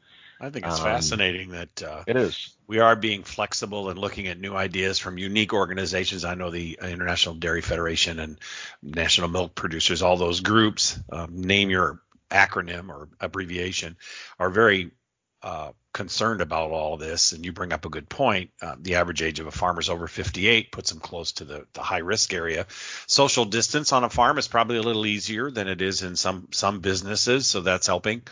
I 0.43 0.51
think 0.51 0.67
it's 0.67 0.81
um, 0.81 0.85
fascinating 0.85 1.51
that 1.51 1.83
uh, 1.85 2.03
it 2.05 2.17
is. 2.17 2.57
We 2.67 2.81
are 2.81 2.97
being 2.97 3.23
flexible 3.23 3.91
and 3.91 3.99
looking 3.99 4.27
at 4.27 4.41
new 4.41 4.57
ideas 4.57 4.99
from 4.99 5.17
unique 5.17 5.53
organizations. 5.53 6.25
I 6.25 6.35
know 6.35 6.51
the 6.51 6.81
International 6.83 7.37
Dairy 7.37 7.61
Federation 7.61 8.19
and 8.19 8.41
National 8.83 9.29
Milk 9.29 9.55
Producers, 9.55 10.03
all 10.03 10.17
those 10.17 10.41
groups, 10.41 10.99
um, 11.13 11.43
name 11.43 11.71
your 11.71 12.03
acronym 12.29 12.89
or 12.89 13.09
abbreviation, 13.21 13.97
are 14.41 14.51
very 14.51 14.91
uh, 15.45 15.71
concerned 15.93 16.41
about 16.41 16.71
all 16.71 16.97
this, 16.97 17.33
and 17.33 17.45
you 17.45 17.53
bring 17.53 17.73
up 17.73 17.85
a 17.85 17.91
good 17.91 18.09
point. 18.09 18.51
Uh, 18.61 18.77
the 18.81 18.95
average 18.95 19.23
age 19.23 19.41
of 19.41 19.47
a 19.47 19.51
farmer 19.51 19.81
is 19.81 19.91
over 19.91 20.07
58, 20.07 20.73
puts 20.73 20.91
them 20.91 21.01
close 21.01 21.33
to 21.33 21.45
the, 21.45 21.67
the 21.75 21.83
high 21.83 21.99
risk 21.99 22.33
area. 22.33 22.67
Social 23.07 23.45
distance 23.45 23.93
on 23.93 24.05
a 24.05 24.09
farm 24.09 24.39
is 24.39 24.49
probably 24.49 24.79
a 24.79 24.83
little 24.83 25.05
easier 25.05 25.51
than 25.51 25.69
it 25.69 25.83
is 25.83 26.03
in 26.03 26.17
some 26.17 26.49
some 26.51 26.81
businesses, 26.81 27.47
so 27.47 27.61
that's 27.61 27.87
helping. 27.87 28.23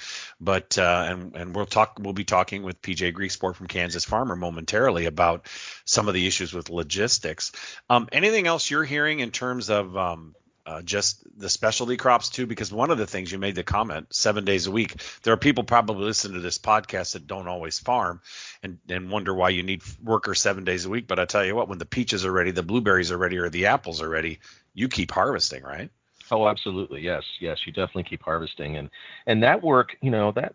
But 0.41 0.79
uh, 0.79 1.07
and 1.09 1.37
and 1.37 1.55
we'll 1.55 1.67
talk 1.67 1.99
we'll 2.01 2.15
be 2.15 2.25
talking 2.25 2.63
with 2.63 2.81
PJ 2.81 3.13
Griekspoor 3.13 3.55
from 3.55 3.67
Kansas 3.67 4.05
Farmer 4.05 4.37
momentarily 4.37 5.07
about 5.07 5.47
some 5.85 6.09
of 6.09 6.15
the 6.15 6.27
issues 6.27 6.55
with 6.55 6.71
logistics. 6.71 7.53
Um, 7.89 8.09
anything 8.13 8.47
else 8.47 8.71
you're 8.71 8.85
hearing 8.85 9.21
in 9.21 9.31
terms 9.31 9.71
of 9.71 9.97
um, 9.97 10.35
uh, 10.71 10.83
just 10.83 11.27
the 11.37 11.49
specialty 11.49 11.97
crops 11.97 12.29
too 12.29 12.47
because 12.47 12.73
one 12.73 12.93
of 12.93 12.99
the 12.99 13.07
things 13.07 13.33
you 13.33 13.39
made 13.39 13.57
the 13.57 13.65
comment 13.65 14.07
seven 14.11 14.45
days 14.45 14.69
a 14.69 14.71
week 14.71 15.03
there 15.25 15.33
are 15.33 15.39
people 15.39 15.65
probably 15.65 16.05
listening 16.05 16.35
to 16.35 16.41
this 16.41 16.59
podcast 16.59 17.15
that 17.15 17.27
don't 17.27 17.49
always 17.49 17.81
farm 17.81 18.21
and, 18.63 18.79
and 18.89 19.11
wonder 19.11 19.35
why 19.35 19.49
you 19.49 19.65
need 19.65 19.83
workers 20.03 20.41
seven 20.41 20.63
days 20.65 20.85
a 20.85 20.89
week 20.89 21.09
but 21.09 21.19
i 21.19 21.25
tell 21.25 21.45
you 21.45 21.57
what 21.57 21.69
when 21.69 21.79
the 21.79 21.85
peaches 21.85 22.25
are 22.25 22.31
ready 22.31 22.53
the 22.53 22.63
blueberries 22.63 23.11
are 23.11 23.19
ready 23.19 23.37
or 23.37 23.49
the 23.51 23.67
apples 23.67 24.01
are 24.01 24.09
ready 24.09 24.39
you 24.73 24.89
keep 24.89 25.11
harvesting 25.11 25.65
right 25.65 25.91
Oh, 26.33 26.47
absolutely. 26.47 27.01
Yes, 27.01 27.25
yes. 27.41 27.67
You 27.67 27.73
definitely 27.73 28.05
keep 28.05 28.23
harvesting, 28.23 28.77
and 28.77 28.89
and 29.27 29.43
that 29.43 29.65
work, 29.65 29.97
you 30.01 30.13
know, 30.13 30.31
that 30.31 30.53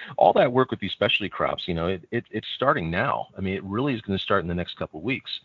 all 0.16 0.32
that 0.34 0.52
work 0.52 0.70
with 0.70 0.78
these 0.78 0.92
specialty 0.92 1.28
crops, 1.28 1.66
you 1.66 1.74
know, 1.74 1.88
it, 1.88 2.04
it 2.12 2.26
it's 2.30 2.46
starting 2.54 2.92
now. 2.92 3.26
I 3.36 3.40
mean, 3.40 3.54
it 3.54 3.64
really 3.64 3.92
is 3.92 4.02
going 4.02 4.16
to 4.16 4.22
start 4.22 4.42
in 4.42 4.46
the 4.46 4.54
next 4.54 4.76
couple 4.76 5.00
of 5.00 5.04
weeks 5.04 5.40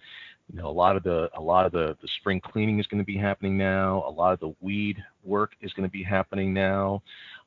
you 0.52 0.62
know, 0.62 0.68
a 0.68 0.72
lot 0.72 0.98
of 0.98 1.04
the 1.04 1.30
a 1.34 1.42
lot 1.42 1.66
of 1.66 1.72
the, 1.72 1.96
the 2.02 2.08
spring 2.08 2.42
cleaning 2.42 2.80
is 2.80 2.88
going 2.88 3.02
to 3.02 3.06
be 3.06 3.18
happening 3.18 3.58
now. 3.58 4.04
A 4.06 4.12
lot 4.12 4.34
of 4.34 4.40
the 4.40 4.54
weed 4.60 5.02
work 5.24 5.54
is 5.62 5.72
going 5.74 5.88
to 5.88 5.92
be 5.92 6.04
happening 6.04 6.54
now. 6.54 7.02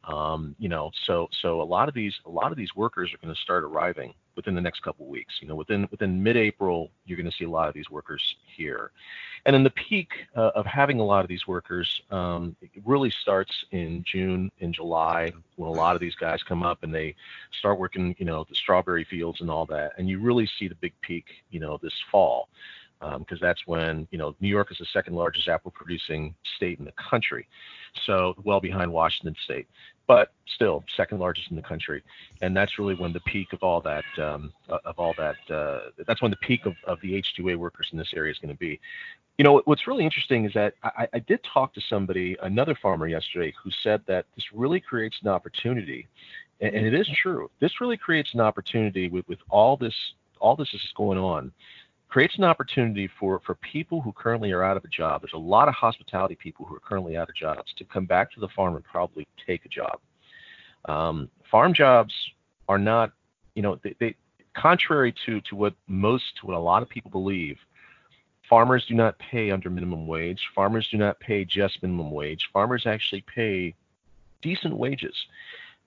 Um, 0.04 0.54
you 0.58 0.68
know, 0.68 0.90
so 1.04 1.28
so 1.32 1.60
a 1.60 1.64
lot 1.64 1.88
of 1.88 1.94
these 1.94 2.18
a 2.24 2.30
lot 2.30 2.50
of 2.50 2.56
these 2.56 2.74
workers 2.74 3.12
are 3.12 3.18
going 3.18 3.34
to 3.34 3.40
start 3.40 3.64
arriving 3.64 4.14
within 4.36 4.54
the 4.54 4.60
next 4.60 4.82
couple 4.82 5.06
weeks. 5.06 5.34
You 5.40 5.48
know, 5.48 5.54
within 5.54 5.86
within 5.90 6.22
mid-April, 6.22 6.90
you're 7.04 7.16
going 7.18 7.30
to 7.30 7.36
see 7.36 7.44
a 7.44 7.50
lot 7.50 7.68
of 7.68 7.74
these 7.74 7.90
workers 7.90 8.36
here, 8.56 8.90
and 9.44 9.54
then 9.54 9.64
the 9.64 9.70
peak 9.70 10.12
uh, 10.34 10.50
of 10.54 10.64
having 10.64 10.98
a 10.98 11.04
lot 11.04 11.24
of 11.24 11.28
these 11.28 11.46
workers 11.46 12.02
um, 12.10 12.56
really 12.84 13.10
starts 13.10 13.52
in 13.70 14.02
June 14.06 14.50
and 14.60 14.74
July 14.74 15.32
when 15.56 15.68
a 15.68 15.72
lot 15.72 15.94
of 15.94 16.00
these 16.00 16.14
guys 16.14 16.42
come 16.42 16.62
up 16.62 16.82
and 16.82 16.94
they 16.94 17.14
start 17.58 17.78
working, 17.78 18.14
you 18.18 18.24
know, 18.24 18.44
the 18.48 18.54
strawberry 18.54 19.04
fields 19.04 19.42
and 19.42 19.50
all 19.50 19.66
that, 19.66 19.92
and 19.98 20.08
you 20.08 20.20
really 20.20 20.48
see 20.58 20.68
the 20.68 20.74
big 20.76 20.92
peak, 21.02 21.26
you 21.50 21.60
know, 21.60 21.78
this 21.82 21.94
fall 22.10 22.48
because 23.18 23.40
um, 23.42 23.46
that's 23.46 23.66
when 23.66 24.06
you 24.10 24.18
know 24.18 24.34
New 24.40 24.48
York 24.48 24.70
is 24.70 24.78
the 24.78 24.86
second 24.86 25.14
largest 25.14 25.48
apple 25.48 25.70
producing 25.70 26.34
state 26.56 26.78
in 26.78 26.84
the 26.84 26.92
country, 26.92 27.46
so 28.04 28.34
well 28.44 28.60
behind 28.60 28.92
Washington 28.92 29.36
State, 29.44 29.66
but 30.06 30.32
still 30.46 30.84
second 30.96 31.18
largest 31.18 31.50
in 31.50 31.56
the 31.56 31.62
country, 31.62 32.02
and 32.42 32.56
that's 32.56 32.78
really 32.78 32.94
when 32.94 33.12
the 33.12 33.20
peak 33.20 33.52
of 33.52 33.62
all 33.62 33.80
that 33.80 34.04
um, 34.18 34.52
of 34.68 34.98
all 34.98 35.14
that 35.18 35.36
uh, 35.54 35.90
that's 36.06 36.22
when 36.22 36.30
the 36.30 36.36
peak 36.38 36.66
of, 36.66 36.74
of 36.84 37.00
the 37.00 37.12
H2A 37.20 37.56
workers 37.56 37.88
in 37.92 37.98
this 37.98 38.12
area 38.14 38.32
is 38.32 38.38
going 38.38 38.54
to 38.54 38.58
be. 38.58 38.80
You 39.38 39.44
know 39.44 39.62
what's 39.64 39.86
really 39.86 40.04
interesting 40.04 40.44
is 40.44 40.52
that 40.54 40.74
I, 40.84 41.08
I 41.12 41.18
did 41.18 41.40
talk 41.42 41.74
to 41.74 41.80
somebody, 41.80 42.36
another 42.42 42.76
farmer 42.80 43.08
yesterday, 43.08 43.52
who 43.62 43.70
said 43.82 44.02
that 44.06 44.26
this 44.36 44.44
really 44.52 44.80
creates 44.80 45.16
an 45.22 45.28
opportunity, 45.28 46.06
and, 46.60 46.74
and 46.74 46.86
it 46.86 46.94
is 46.94 47.08
true. 47.20 47.50
This 47.60 47.80
really 47.80 47.96
creates 47.96 48.32
an 48.34 48.40
opportunity 48.40 49.08
with 49.08 49.28
with 49.28 49.40
all 49.50 49.76
this 49.76 49.94
all 50.40 50.56
this 50.56 50.72
is 50.74 50.92
going 50.96 51.18
on 51.18 51.52
creates 52.14 52.38
an 52.38 52.44
opportunity 52.44 53.10
for, 53.18 53.40
for 53.44 53.56
people 53.56 54.00
who 54.00 54.12
currently 54.12 54.52
are 54.52 54.62
out 54.62 54.76
of 54.76 54.84
a 54.84 54.88
job. 54.88 55.20
There's 55.20 55.32
a 55.32 55.36
lot 55.36 55.66
of 55.66 55.74
hospitality 55.74 56.36
people 56.36 56.64
who 56.64 56.76
are 56.76 56.78
currently 56.78 57.16
out 57.16 57.28
of 57.28 57.34
jobs 57.34 57.74
to 57.76 57.84
come 57.84 58.06
back 58.06 58.30
to 58.34 58.40
the 58.40 58.46
farm 58.54 58.76
and 58.76 58.84
probably 58.84 59.26
take 59.44 59.64
a 59.64 59.68
job. 59.68 59.98
Um, 60.84 61.28
farm 61.50 61.74
jobs 61.74 62.14
are 62.68 62.78
not, 62.78 63.10
you 63.56 63.62
know, 63.62 63.80
they, 63.82 63.96
they 63.98 64.14
contrary 64.56 65.12
to, 65.26 65.40
to 65.40 65.56
what 65.56 65.74
most, 65.88 66.22
to 66.36 66.46
what 66.46 66.56
a 66.56 66.60
lot 66.60 66.84
of 66.84 66.88
people 66.88 67.10
believe, 67.10 67.58
farmers 68.48 68.86
do 68.86 68.94
not 68.94 69.18
pay 69.18 69.50
under 69.50 69.68
minimum 69.68 70.06
wage. 70.06 70.40
Farmers 70.54 70.86
do 70.92 70.96
not 70.96 71.18
pay 71.18 71.44
just 71.44 71.82
minimum 71.82 72.12
wage. 72.12 72.48
Farmers 72.52 72.86
actually 72.86 73.22
pay 73.22 73.74
decent 74.40 74.76
wages. 74.76 75.16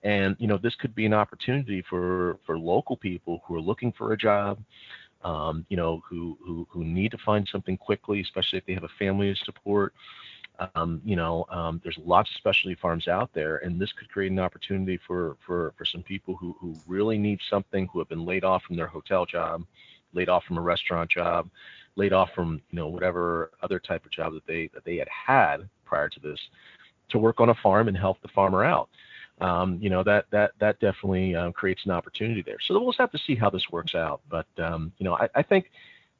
And 0.02 0.36
you 0.38 0.46
know, 0.46 0.58
this 0.58 0.74
could 0.74 0.94
be 0.94 1.06
an 1.06 1.14
opportunity 1.14 1.82
for 1.88 2.38
for 2.44 2.58
local 2.58 2.98
people 2.98 3.40
who 3.46 3.56
are 3.56 3.60
looking 3.62 3.92
for 3.92 4.12
a 4.12 4.16
job, 4.16 4.58
um, 5.22 5.66
you 5.68 5.76
know, 5.76 6.02
who, 6.08 6.38
who, 6.44 6.66
who 6.70 6.84
need 6.84 7.10
to 7.10 7.18
find 7.18 7.48
something 7.50 7.76
quickly, 7.76 8.20
especially 8.20 8.58
if 8.58 8.66
they 8.66 8.74
have 8.74 8.84
a 8.84 8.98
family 8.98 9.32
to 9.32 9.44
support. 9.44 9.94
Um, 10.74 11.00
you 11.04 11.14
know, 11.14 11.46
um, 11.50 11.80
there's 11.84 11.98
lots 12.04 12.30
of 12.30 12.36
specialty 12.36 12.74
farms 12.74 13.06
out 13.06 13.30
there, 13.32 13.58
and 13.58 13.80
this 13.80 13.92
could 13.92 14.08
create 14.08 14.32
an 14.32 14.40
opportunity 14.40 14.98
for, 15.06 15.36
for, 15.46 15.72
for 15.76 15.84
some 15.84 16.02
people 16.02 16.34
who, 16.34 16.56
who 16.60 16.74
really 16.86 17.16
need 17.16 17.40
something, 17.48 17.88
who 17.92 18.00
have 18.00 18.08
been 18.08 18.24
laid 18.24 18.44
off 18.44 18.62
from 18.64 18.76
their 18.76 18.88
hotel 18.88 19.24
job, 19.24 19.64
laid 20.14 20.28
off 20.28 20.44
from 20.44 20.58
a 20.58 20.60
restaurant 20.60 21.10
job, 21.10 21.48
laid 21.94 22.12
off 22.12 22.30
from, 22.34 22.60
you 22.70 22.76
know, 22.76 22.88
whatever 22.88 23.52
other 23.62 23.78
type 23.78 24.04
of 24.04 24.10
job 24.10 24.32
that 24.32 24.46
they, 24.46 24.68
that 24.74 24.84
they 24.84 24.96
had 24.96 25.08
had 25.08 25.68
prior 25.84 26.08
to 26.08 26.20
this, 26.20 26.40
to 27.08 27.18
work 27.18 27.40
on 27.40 27.50
a 27.50 27.54
farm 27.54 27.86
and 27.88 27.96
help 27.96 28.20
the 28.20 28.28
farmer 28.28 28.64
out 28.64 28.88
um, 29.40 29.78
you 29.80 29.90
know 29.90 30.02
that 30.02 30.26
that 30.30 30.52
that 30.58 30.80
definitely 30.80 31.34
um, 31.34 31.52
creates 31.52 31.84
an 31.84 31.92
opportunity 31.92 32.42
there. 32.42 32.58
So 32.60 32.74
we'll 32.74 32.90
just 32.90 32.98
have 32.98 33.12
to 33.12 33.18
see 33.18 33.34
how 33.34 33.50
this 33.50 33.70
works 33.70 33.94
out. 33.94 34.20
But 34.28 34.46
um, 34.58 34.92
you 34.98 35.04
know, 35.04 35.16
I, 35.16 35.28
I, 35.34 35.42
think 35.42 35.70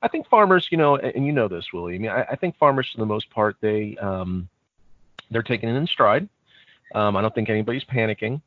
I 0.03 0.09
think 0.09 0.29
farmers, 0.29 0.69
you 0.71 0.79
know, 0.79 0.97
and 0.97 1.27
you 1.27 1.33
know 1.33 1.49
this, 1.49 1.73
Willie. 1.73 1.97
I 1.97 1.99
mean, 1.99 2.11
I, 2.11 2.23
I 2.23 2.37
think 2.37 2.57
farmers 2.57 2.91
for 2.91 2.99
the 2.99 3.07
most 3.07 3.31
part 3.31 3.57
they 3.61 3.97
um, 3.97 4.49
they're 5.31 5.43
taking 5.43 5.69
it 5.69 5.75
in 5.75 5.87
stride. 5.87 6.29
Um, 6.95 7.17
I 7.17 7.23
don't 7.23 7.35
think 7.35 7.51
anybody's 7.51 7.85
panicking, 7.85 8.41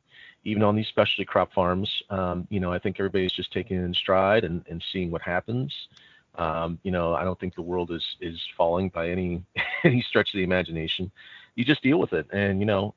even 0.44 0.62
on 0.62 0.74
these 0.74 0.88
specialty 0.88 1.24
crop 1.24 1.52
farms. 1.52 2.02
Um, 2.10 2.46
you 2.50 2.58
know, 2.58 2.72
I 2.72 2.78
think 2.78 2.98
everybody's 2.98 3.32
just 3.32 3.52
taking 3.52 3.76
it 3.76 3.84
in 3.84 3.94
stride 3.94 4.44
and, 4.44 4.64
and 4.68 4.82
seeing 4.92 5.10
what 5.10 5.22
happens. 5.22 5.88
you 6.82 6.90
know, 6.90 7.14
I 7.14 7.24
don't 7.24 7.38
think 7.38 7.54
the 7.54 7.62
world 7.62 7.90
is 7.90 8.16
is 8.20 8.40
falling 8.56 8.88
by 8.88 9.10
any 9.10 9.42
any 9.84 10.00
stretch 10.00 10.32
of 10.32 10.38
the 10.38 10.44
imagination. 10.44 11.12
You 11.56 11.64
just 11.66 11.82
deal 11.82 11.98
with 11.98 12.14
it, 12.14 12.26
and 12.32 12.58
you 12.58 12.64
know 12.64 12.94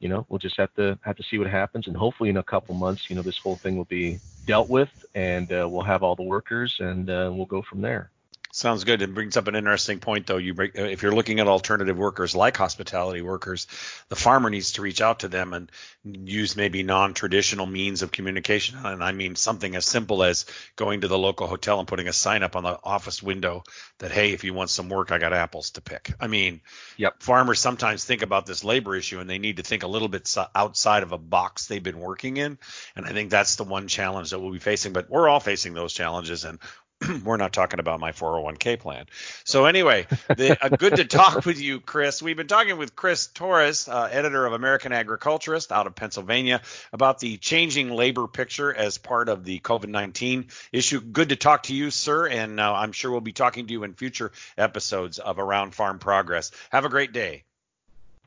you 0.00 0.08
know, 0.08 0.26
we'll 0.28 0.38
just 0.38 0.56
have 0.58 0.72
to 0.74 0.98
have 1.02 1.16
to 1.16 1.22
see 1.30 1.38
what 1.38 1.48
happens, 1.48 1.86
and 1.86 1.96
hopefully 1.96 2.30
in 2.30 2.36
a 2.36 2.42
couple 2.42 2.74
months, 2.74 3.02
you 3.08 3.16
know, 3.16 3.22
this 3.22 3.38
whole 3.42 3.58
thing 3.62 3.76
will 3.76 3.84
be 3.86 4.20
dealt 4.46 4.68
with, 4.68 4.88
and 5.14 5.52
uh, 5.52 5.68
we'll 5.68 5.84
have 5.84 6.02
all 6.02 6.16
the 6.16 6.22
workers, 6.22 6.74
and 6.78 7.10
uh, 7.10 7.30
we'll 7.32 7.46
go 7.46 7.62
from 7.68 7.80
there. 7.80 8.10
Sounds 8.56 8.84
good. 8.84 9.02
It 9.02 9.12
brings 9.12 9.36
up 9.36 9.48
an 9.48 9.54
interesting 9.54 10.00
point, 10.00 10.26
though. 10.26 10.38
You 10.38 10.54
break, 10.54 10.76
if 10.76 11.02
you're 11.02 11.14
looking 11.14 11.40
at 11.40 11.46
alternative 11.46 11.98
workers 11.98 12.34
like 12.34 12.56
hospitality 12.56 13.20
workers, 13.20 13.66
the 14.08 14.16
farmer 14.16 14.48
needs 14.48 14.72
to 14.72 14.82
reach 14.82 15.02
out 15.02 15.20
to 15.20 15.28
them 15.28 15.52
and 15.52 15.70
use 16.02 16.56
maybe 16.56 16.82
non-traditional 16.82 17.66
means 17.66 18.00
of 18.00 18.12
communication. 18.12 18.78
And 18.82 19.04
I 19.04 19.12
mean 19.12 19.36
something 19.36 19.76
as 19.76 19.84
simple 19.84 20.22
as 20.22 20.46
going 20.74 21.02
to 21.02 21.08
the 21.08 21.18
local 21.18 21.46
hotel 21.46 21.80
and 21.80 21.86
putting 21.86 22.08
a 22.08 22.14
sign 22.14 22.42
up 22.42 22.56
on 22.56 22.62
the 22.62 22.78
office 22.82 23.22
window 23.22 23.62
that, 23.98 24.10
hey, 24.10 24.32
if 24.32 24.42
you 24.42 24.54
want 24.54 24.70
some 24.70 24.88
work, 24.88 25.12
I 25.12 25.18
got 25.18 25.34
apples 25.34 25.72
to 25.72 25.82
pick. 25.82 26.14
I 26.18 26.26
mean, 26.26 26.62
yep. 26.96 27.22
farmers 27.22 27.60
sometimes 27.60 28.06
think 28.06 28.22
about 28.22 28.46
this 28.46 28.64
labor 28.64 28.96
issue 28.96 29.20
and 29.20 29.28
they 29.28 29.38
need 29.38 29.58
to 29.58 29.64
think 29.64 29.82
a 29.82 29.86
little 29.86 30.08
bit 30.08 30.34
outside 30.54 31.02
of 31.02 31.12
a 31.12 31.18
box 31.18 31.66
they've 31.66 31.82
been 31.82 32.00
working 32.00 32.38
in. 32.38 32.56
And 32.96 33.04
I 33.04 33.10
think 33.10 33.30
that's 33.30 33.56
the 33.56 33.64
one 33.64 33.86
challenge 33.86 34.30
that 34.30 34.38
we'll 34.38 34.52
be 34.52 34.60
facing. 34.60 34.94
But 34.94 35.10
we're 35.10 35.28
all 35.28 35.40
facing 35.40 35.74
those 35.74 35.92
challenges, 35.92 36.46
and 36.46 36.58
we're 37.24 37.36
not 37.36 37.52
talking 37.52 37.78
about 37.78 38.00
my 38.00 38.12
401k 38.12 38.78
plan. 38.78 39.06
So 39.44 39.66
anyway, 39.66 40.06
the, 40.28 40.56
uh, 40.60 40.68
good 40.70 40.96
to 40.96 41.04
talk 41.04 41.44
with 41.44 41.60
you, 41.60 41.80
Chris. 41.80 42.22
We've 42.22 42.36
been 42.36 42.46
talking 42.46 42.78
with 42.78 42.96
Chris 42.96 43.26
Torres, 43.26 43.88
uh, 43.88 44.08
editor 44.10 44.46
of 44.46 44.52
American 44.52 44.92
Agriculturist 44.92 45.72
out 45.72 45.86
of 45.86 45.94
Pennsylvania, 45.94 46.62
about 46.92 47.18
the 47.18 47.36
changing 47.36 47.90
labor 47.90 48.26
picture 48.26 48.74
as 48.74 48.98
part 48.98 49.28
of 49.28 49.44
the 49.44 49.58
COVID-19 49.60 50.50
issue. 50.72 51.00
Good 51.00 51.30
to 51.30 51.36
talk 51.36 51.64
to 51.64 51.74
you, 51.74 51.90
sir, 51.90 52.28
and 52.28 52.58
uh, 52.58 52.72
I'm 52.72 52.92
sure 52.92 53.10
we'll 53.10 53.20
be 53.20 53.32
talking 53.32 53.66
to 53.66 53.72
you 53.72 53.84
in 53.84 53.94
future 53.94 54.32
episodes 54.56 55.18
of 55.18 55.38
Around 55.38 55.74
Farm 55.74 55.98
Progress. 55.98 56.50
Have 56.70 56.84
a 56.84 56.90
great 56.90 57.12
day. 57.12 57.44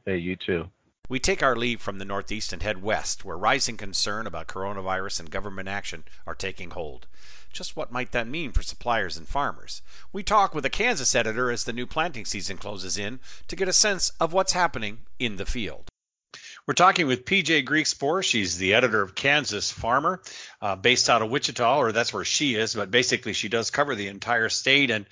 Hey, 0.06 0.18
you 0.18 0.36
too. 0.36 0.70
We 1.10 1.20
take 1.20 1.42
our 1.42 1.56
leave 1.56 1.82
from 1.82 1.98
the 1.98 2.06
Northeast 2.06 2.54
and 2.54 2.62
head 2.62 2.84
west, 2.84 3.26
where 3.26 3.36
rising 3.36 3.78
concern 3.78 4.28
about 4.28 4.48
coronavirus 4.48 5.22
and 5.22 5.32
government 5.32 5.68
action 5.68 6.04
are 6.28 6.36
taking 6.36 6.70
hold. 6.70 7.08
Just 7.52 7.76
what 7.76 7.92
might 7.92 8.12
that 8.12 8.28
mean 8.28 8.52
for 8.52 8.62
suppliers 8.62 9.18
and 9.18 9.28
farmers? 9.28 9.82
We 10.14 10.24
talk 10.24 10.54
with 10.54 10.66
a 10.66 10.70
Kansas 10.70 11.16
editor 11.16 11.52
as 11.52 11.64
the 11.64 11.74
new 11.74 11.86
planting 11.86 12.26
season 12.26 12.58
closes 12.58 12.98
in 12.98 13.20
to 13.48 13.56
get 13.56 13.68
a 13.68 13.74
sense 13.74 14.12
of 14.20 14.34
what's 14.34 14.54
happening 14.54 15.00
in 15.18 15.38
the 15.38 15.46
field. 15.46 15.90
We're 16.68 16.74
talking 16.76 17.08
with 17.08 17.26
PJ 17.26 17.66
Griekspoor. 17.66 18.24
She's 18.24 18.60
the 18.60 18.76
editor 18.76 19.02
of 19.02 19.16
Kansas 19.16 19.72
Farmer, 19.72 20.22
uh, 20.62 20.76
based 20.76 21.10
out 21.10 21.24
of 21.24 21.32
Wichita, 21.32 21.80
or 21.80 21.92
that's 21.92 22.14
where 22.14 22.24
she 22.24 22.54
is, 22.54 22.76
but 22.76 22.92
basically 22.92 23.34
she 23.34 23.50
does 23.50 23.72
cover 23.72 23.96
the 23.96 24.08
entire 24.08 24.50
state. 24.50 24.92
And 24.92 25.08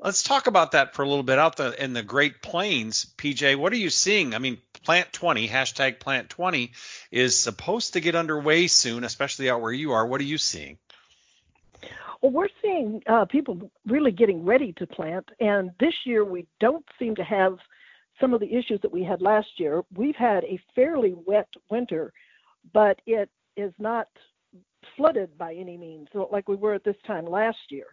let's 0.00 0.22
talk 0.22 0.46
about 0.46 0.72
that 0.72 0.94
for 0.94 1.02
a 1.02 1.08
little 1.08 1.22
bit 1.22 1.38
out 1.38 1.56
the, 1.56 1.82
in 1.82 1.92
the 1.92 2.02
Great 2.02 2.40
Plains. 2.40 3.04
PJ, 3.18 3.56
what 3.56 3.74
are 3.74 3.76
you 3.76 3.90
seeing? 3.90 4.34
I 4.34 4.38
mean, 4.38 4.56
Plant 4.84 5.12
20, 5.12 5.48
hashtag 5.48 6.00
Plant 6.00 6.30
20, 6.30 6.72
is 7.10 7.38
supposed 7.38 7.92
to 7.92 8.00
get 8.00 8.16
underway 8.16 8.66
soon, 8.66 9.04
especially 9.04 9.50
out 9.50 9.60
where 9.60 9.70
you 9.70 9.92
are. 9.92 10.06
What 10.06 10.20
are 10.22 10.24
you 10.24 10.38
seeing? 10.38 10.78
Well, 12.22 12.30
we're 12.30 12.48
seeing 12.62 13.02
uh, 13.08 13.24
people 13.24 13.68
really 13.86 14.12
getting 14.12 14.44
ready 14.44 14.72
to 14.74 14.86
plant, 14.86 15.28
and 15.40 15.72
this 15.80 15.94
year 16.04 16.24
we 16.24 16.46
don't 16.60 16.84
seem 16.96 17.16
to 17.16 17.24
have 17.24 17.58
some 18.20 18.32
of 18.32 18.38
the 18.38 18.54
issues 18.54 18.80
that 18.82 18.92
we 18.92 19.02
had 19.02 19.20
last 19.20 19.48
year. 19.56 19.82
We've 19.96 20.14
had 20.14 20.44
a 20.44 20.60
fairly 20.72 21.14
wet 21.26 21.48
winter, 21.68 22.12
but 22.72 23.00
it 23.06 23.28
is 23.56 23.72
not 23.80 24.06
flooded 24.96 25.36
by 25.36 25.54
any 25.54 25.76
means, 25.76 26.08
like 26.30 26.48
we 26.48 26.54
were 26.54 26.74
at 26.74 26.84
this 26.84 26.96
time 27.04 27.26
last 27.26 27.58
year. 27.70 27.86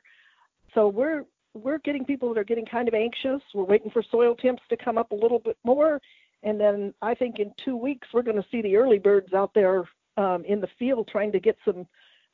So 0.75 0.87
we're 0.87 1.25
we're 1.55 1.79
getting 1.79 2.05
people 2.05 2.31
that 2.31 2.39
are 2.39 2.43
getting 2.43 2.67
kind 2.67 2.87
of 2.87 2.93
anxious. 2.93 3.41
We're 3.55 3.63
waiting 3.63 3.89
for 3.89 4.03
soil 4.11 4.35
temps 4.35 4.61
to 4.69 4.77
come 4.77 4.99
up 4.99 5.11
a 5.11 5.15
little 5.15 5.39
bit 5.39 5.57
more, 5.63 5.99
and 6.43 6.59
then 6.59 6.93
I 7.01 7.15
think 7.15 7.39
in 7.39 7.51
two 7.65 7.75
weeks 7.75 8.07
we're 8.13 8.21
going 8.21 8.37
to 8.37 8.47
see 8.51 8.61
the 8.61 8.75
early 8.75 8.99
birds 8.99 9.33
out 9.33 9.55
there 9.55 9.85
um, 10.17 10.45
in 10.45 10.61
the 10.61 10.69
field 10.77 11.07
trying 11.11 11.31
to 11.31 11.39
get 11.39 11.57
some, 11.65 11.87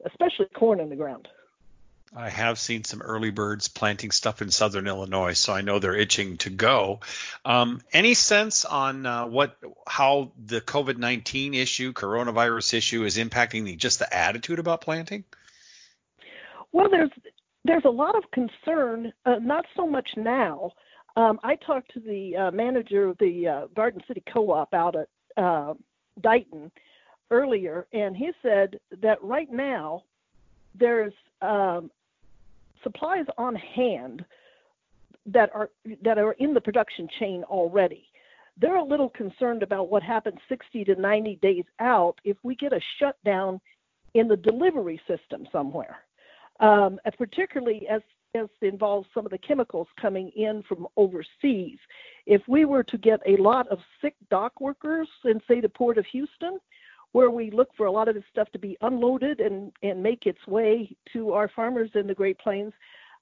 especially 0.06 0.48
corn 0.54 0.82
in 0.82 0.90
the 0.90 0.96
ground. 0.98 1.30
I 2.14 2.30
have 2.30 2.60
seen 2.60 2.84
some 2.84 3.02
early 3.02 3.32
birds 3.32 3.68
planting 3.68 4.12
stuff 4.12 4.42
in 4.42 4.52
southern 4.52 4.88
Illinois, 4.88 5.34
so 5.34 5.54
I 5.54 5.62
know 5.62 5.80
they're 5.80 5.96
itching 5.96 6.38
to 6.38 6.50
go. 6.50 7.00
Um, 7.44 7.82
any 7.92 8.14
sense 8.14 8.64
on 8.64 9.06
uh, 9.06 9.26
what 9.26 9.58
how 9.88 10.32
the 10.46 10.62
COVID 10.62 10.98
nineteen 10.98 11.54
issue, 11.54 11.94
coronavirus 11.94 12.74
issue, 12.76 13.04
is 13.04 13.18
impacting 13.18 13.66
the 13.66 13.76
just 13.76 14.00
the 14.00 14.16
attitude 14.16 14.60
about 14.60 14.82
planting? 14.82 15.24
Well, 16.72 16.90
there's 16.90 17.12
there's 17.64 17.86
a 17.86 17.90
lot 17.90 18.16
of 18.16 18.24
concern, 18.32 19.12
uh, 19.26 19.40
not 19.42 19.66
so 19.76 19.88
much 19.88 20.10
now. 20.16 20.72
Um, 21.18 21.40
I 21.44 21.56
talked 21.56 21.94
to 21.94 22.00
the 22.00 22.36
uh, 22.36 22.52
manager 22.52 23.08
of 23.08 23.18
the 23.18 23.48
uh, 23.48 23.68
Garden 23.76 24.02
City 24.08 24.22
Co-op 24.32 24.74
out 24.74 24.96
at 24.96 25.08
uh, 25.38 25.74
Dighton 26.22 26.72
earlier, 27.32 27.88
and 27.94 28.16
he 28.16 28.32
said 28.42 28.80
that 29.02 29.24
right 29.24 29.52
now 29.52 30.04
there's 30.76 31.14
um, 31.46 31.92
supplies 32.84 33.26
on 33.38 33.56
hand 33.56 34.26
that 35.26 35.50
are 35.54 35.70
that 36.04 36.18
are 36.18 36.34
in 36.34 36.54
the 36.54 36.62
production 36.62 37.08
chain 37.20 37.44
already. 37.46 38.06
they're 38.58 38.78
a 38.78 38.84
little 38.84 39.10
concerned 39.10 39.64
about 39.64 39.90
what 39.90 40.04
happens 40.04 40.40
60 40.48 40.86
to 40.86 40.96
90 40.96 41.36
days 41.42 41.66
out 41.80 42.16
if 42.24 42.38
we 42.44 42.56
get 42.56 42.72
a 42.74 42.80
shutdown 43.00 43.60
in 44.14 44.28
the 44.28 44.38
delivery 44.38 45.00
system 45.08 45.46
somewhere, 45.52 45.98
um, 46.60 47.00
particularly 47.18 47.88
as 47.90 48.02
as 48.36 48.48
involves 48.62 49.08
some 49.14 49.26
of 49.26 49.32
the 49.32 49.38
chemicals 49.38 49.88
coming 50.00 50.30
in 50.36 50.62
from 50.68 50.88
overseas. 50.98 51.78
If 52.26 52.42
we 52.48 52.66
were 52.66 52.84
to 52.84 52.98
get 52.98 53.22
a 53.26 53.38
lot 53.38 53.68
of 53.70 53.80
sick 54.02 54.16
dock 54.30 54.60
workers 54.60 55.08
in, 55.24 55.42
say, 55.48 55.62
the 55.62 55.70
port 55.70 55.98
of 55.98 56.06
Houston, 56.12 56.60
where 57.16 57.32
we 57.32 57.50
look 57.50 57.70
for 57.78 57.86
a 57.86 57.92
lot 57.92 58.10
of 58.10 58.16
this 58.16 58.26
stuff 58.30 58.52
to 58.52 58.60
be 58.60 58.76
unloaded 58.82 59.40
and, 59.40 59.72
and 59.84 60.04
make 60.04 60.26
its 60.26 60.46
way 60.48 60.94
to 61.14 61.32
our 61.32 61.50
farmers 61.56 61.90
in 61.96 62.08
the 62.08 62.14
Great 62.14 62.38
Plains, 62.40 62.74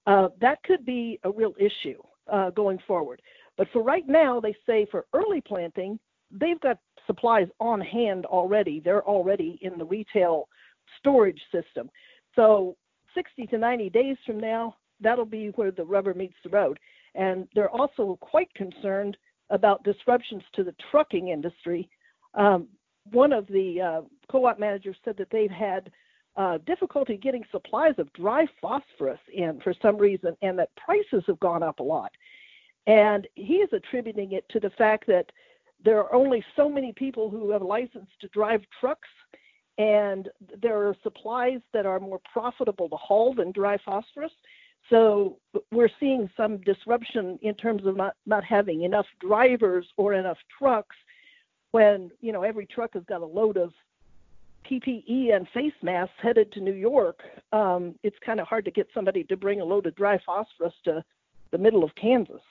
uh, 0.07 0.29
that 0.41 0.63
could 0.63 0.83
be 0.83 1.19
a 1.25 1.29
real 1.29 1.53
issue 1.59 2.01
uh, 2.31 2.49
going 2.49 2.79
forward. 2.87 3.21
But 3.55 3.67
for 3.71 3.83
right 3.83 4.07
now, 4.07 4.39
they 4.39 4.55
say 4.65 4.87
for 4.89 5.05
early 5.13 5.41
planting, 5.41 5.99
they've 6.31 6.59
got 6.59 6.79
supplies 7.05 7.45
on 7.59 7.79
hand 7.81 8.25
already. 8.25 8.79
They're 8.79 9.03
already 9.03 9.59
in 9.61 9.77
the 9.77 9.85
retail 9.85 10.49
storage 10.97 11.41
system. 11.51 11.91
So 12.35 12.75
60 13.13 13.45
to 13.45 13.59
90 13.59 13.91
days 13.91 14.17
from 14.25 14.39
now, 14.39 14.75
that'll 15.01 15.23
be 15.23 15.49
where 15.49 15.69
the 15.69 15.85
rubber 15.85 16.15
meets 16.15 16.33
the 16.43 16.49
road. 16.49 16.79
And 17.13 17.47
they're 17.53 17.69
also 17.69 18.17
quite 18.21 18.51
concerned 18.55 19.17
about 19.51 19.83
disruptions 19.83 20.41
to 20.55 20.63
the 20.63 20.73
trucking 20.89 21.27
industry. 21.27 21.87
Um, 22.33 22.69
one 23.11 23.33
of 23.33 23.47
the 23.47 23.81
uh, 23.81 24.01
co-op 24.31 24.59
managers 24.59 24.95
said 25.03 25.17
that 25.17 25.29
they've 25.31 25.51
had 25.51 25.91
uh, 26.35 26.57
difficulty 26.65 27.17
getting 27.17 27.43
supplies 27.51 27.93
of 27.97 28.11
dry 28.13 28.45
phosphorus 28.61 29.19
in 29.31 29.59
for 29.61 29.73
some 29.81 29.97
reason, 29.97 30.35
and 30.41 30.57
that 30.57 30.75
prices 30.75 31.23
have 31.27 31.39
gone 31.39 31.61
up 31.61 31.79
a 31.79 31.83
lot. 31.83 32.11
And 32.87 33.27
he 33.35 33.55
is 33.55 33.69
attributing 33.71 34.33
it 34.33 34.47
to 34.49 34.59
the 34.59 34.71
fact 34.71 35.05
that 35.07 35.31
there 35.83 35.99
are 35.99 36.13
only 36.13 36.43
so 36.55 36.69
many 36.69 36.93
people 36.93 37.29
who 37.29 37.51
have 37.51 37.61
license 37.61 38.09
to 38.21 38.27
drive 38.29 38.61
trucks, 38.79 39.09
and 39.77 40.29
there 40.61 40.87
are 40.87 40.95
supplies 41.03 41.59
that 41.73 41.85
are 41.85 41.99
more 41.99 42.21
profitable 42.31 42.89
to 42.89 42.95
haul 42.95 43.33
than 43.33 43.51
dry 43.51 43.77
phosphorus. 43.85 44.31
So 44.89 45.37
we're 45.71 45.89
seeing 45.99 46.29
some 46.35 46.57
disruption 46.57 47.39
in 47.41 47.55
terms 47.55 47.85
of 47.85 47.95
not, 47.95 48.15
not 48.25 48.43
having 48.43 48.83
enough 48.83 49.05
drivers 49.19 49.87
or 49.97 50.13
enough 50.13 50.37
trucks 50.57 50.95
when, 51.73 52.11
you 52.21 52.31
know, 52.31 52.43
every 52.43 52.67
truck 52.67 52.93
has 52.93 53.03
got 53.05 53.21
a 53.21 53.25
load 53.25 53.57
of 53.57 53.73
PPE 54.69 55.35
and 55.35 55.47
face 55.49 55.73
masks 55.81 56.13
headed 56.21 56.51
to 56.53 56.61
New 56.61 56.73
York. 56.73 57.21
Um, 57.51 57.95
it's 58.03 58.15
kind 58.23 58.39
of 58.39 58.47
hard 58.47 58.65
to 58.65 58.71
get 58.71 58.87
somebody 58.93 59.23
to 59.25 59.35
bring 59.35 59.59
a 59.59 59.65
load 59.65 59.87
of 59.87 59.95
dry 59.95 60.19
phosphorus 60.23 60.75
to 60.85 61.03
the 61.51 61.57
middle 61.57 61.83
of 61.83 61.95
Kansas. 61.95 62.41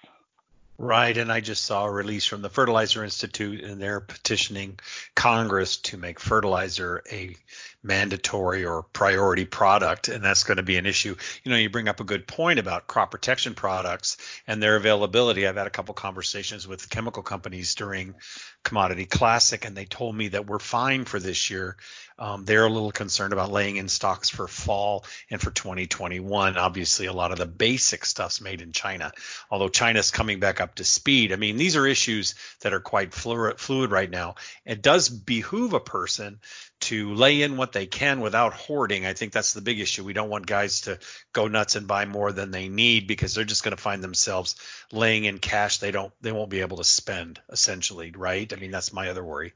Right, 0.76 1.16
and 1.16 1.30
I 1.30 1.40
just 1.40 1.64
saw 1.64 1.84
a 1.84 1.90
release 1.90 2.26
from 2.26 2.42
the 2.42 2.50
Fertilizer 2.50 3.04
Institute, 3.04 3.62
and 3.62 3.80
they're 3.80 4.00
petitioning 4.00 4.80
Congress 5.14 5.76
to 5.76 5.96
make 5.96 6.18
fertilizer 6.18 7.04
a 7.10 7.36
mandatory 7.82 8.64
or 8.64 8.82
priority 8.82 9.44
product, 9.44 10.08
and 10.08 10.22
that's 10.22 10.44
going 10.44 10.56
to 10.56 10.62
be 10.62 10.76
an 10.76 10.86
issue. 10.86 11.16
You 11.42 11.50
know, 11.50 11.56
you 11.56 11.68
bring 11.68 11.88
up 11.88 12.00
a 12.00 12.04
good 12.04 12.26
point 12.26 12.58
about 12.58 12.86
crop 12.86 13.10
protection 13.10 13.54
products 13.54 14.16
and 14.46 14.62
their 14.62 14.76
availability. 14.76 15.46
I've 15.46 15.56
had 15.56 15.66
a 15.66 15.70
couple 15.70 15.94
conversations 15.94 16.66
with 16.66 16.88
chemical 16.88 17.22
companies 17.22 17.74
during 17.74 18.14
Commodity 18.62 19.06
Classic, 19.06 19.64
and 19.64 19.76
they 19.76 19.84
told 19.84 20.14
me 20.14 20.28
that 20.28 20.46
we're 20.46 20.60
fine 20.60 21.04
for 21.04 21.18
this 21.18 21.50
year. 21.50 21.76
Um, 22.18 22.44
they're 22.44 22.66
a 22.66 22.70
little 22.70 22.92
concerned 22.92 23.32
about 23.32 23.50
laying 23.50 23.76
in 23.76 23.88
stocks 23.88 24.30
for 24.30 24.46
fall 24.46 25.04
and 25.30 25.40
for 25.40 25.50
2021. 25.50 26.56
Obviously, 26.56 27.06
a 27.06 27.12
lot 27.12 27.32
of 27.32 27.38
the 27.38 27.46
basic 27.46 28.04
stuff's 28.04 28.40
made 28.40 28.60
in 28.60 28.70
China, 28.70 29.12
although 29.50 29.68
China's 29.68 30.12
coming 30.12 30.38
back 30.38 30.60
up 30.60 30.76
to 30.76 30.84
speed. 30.84 31.32
I 31.32 31.36
mean, 31.36 31.56
these 31.56 31.74
are 31.74 31.86
issues 31.86 32.36
that 32.60 32.72
are 32.72 32.80
quite 32.80 33.12
fluid 33.12 33.90
right 33.90 34.10
now. 34.10 34.36
It 34.64 34.82
does 34.82 35.08
behoove 35.08 35.72
a 35.72 35.80
person 35.80 36.38
to 36.82 37.14
lay 37.14 37.42
in 37.42 37.56
what 37.56 37.72
they 37.72 37.86
can 37.86 38.20
without 38.20 38.52
hoarding. 38.52 39.06
I 39.06 39.14
think 39.14 39.32
that's 39.32 39.54
the 39.54 39.60
big 39.60 39.80
issue. 39.80 40.04
We 40.04 40.12
don't 40.12 40.28
want 40.28 40.46
guys 40.46 40.82
to 40.82 40.98
go 41.32 41.48
nuts 41.48 41.76
and 41.76 41.86
buy 41.86 42.04
more 42.04 42.32
than 42.32 42.50
they 42.50 42.68
need 42.68 43.06
because 43.06 43.34
they're 43.34 43.44
just 43.44 43.64
going 43.64 43.76
to 43.76 43.82
find 43.82 44.02
themselves 44.02 44.56
laying 44.92 45.24
in 45.24 45.38
cash 45.38 45.78
they 45.78 45.90
don't 45.90 46.12
they 46.20 46.32
won't 46.32 46.50
be 46.50 46.60
able 46.60 46.76
to 46.78 46.84
spend 46.84 47.40
essentially, 47.50 48.12
right? 48.16 48.52
I 48.52 48.56
mean, 48.56 48.70
that's 48.70 48.92
my 48.92 49.08
other 49.08 49.24
worry. 49.24 49.52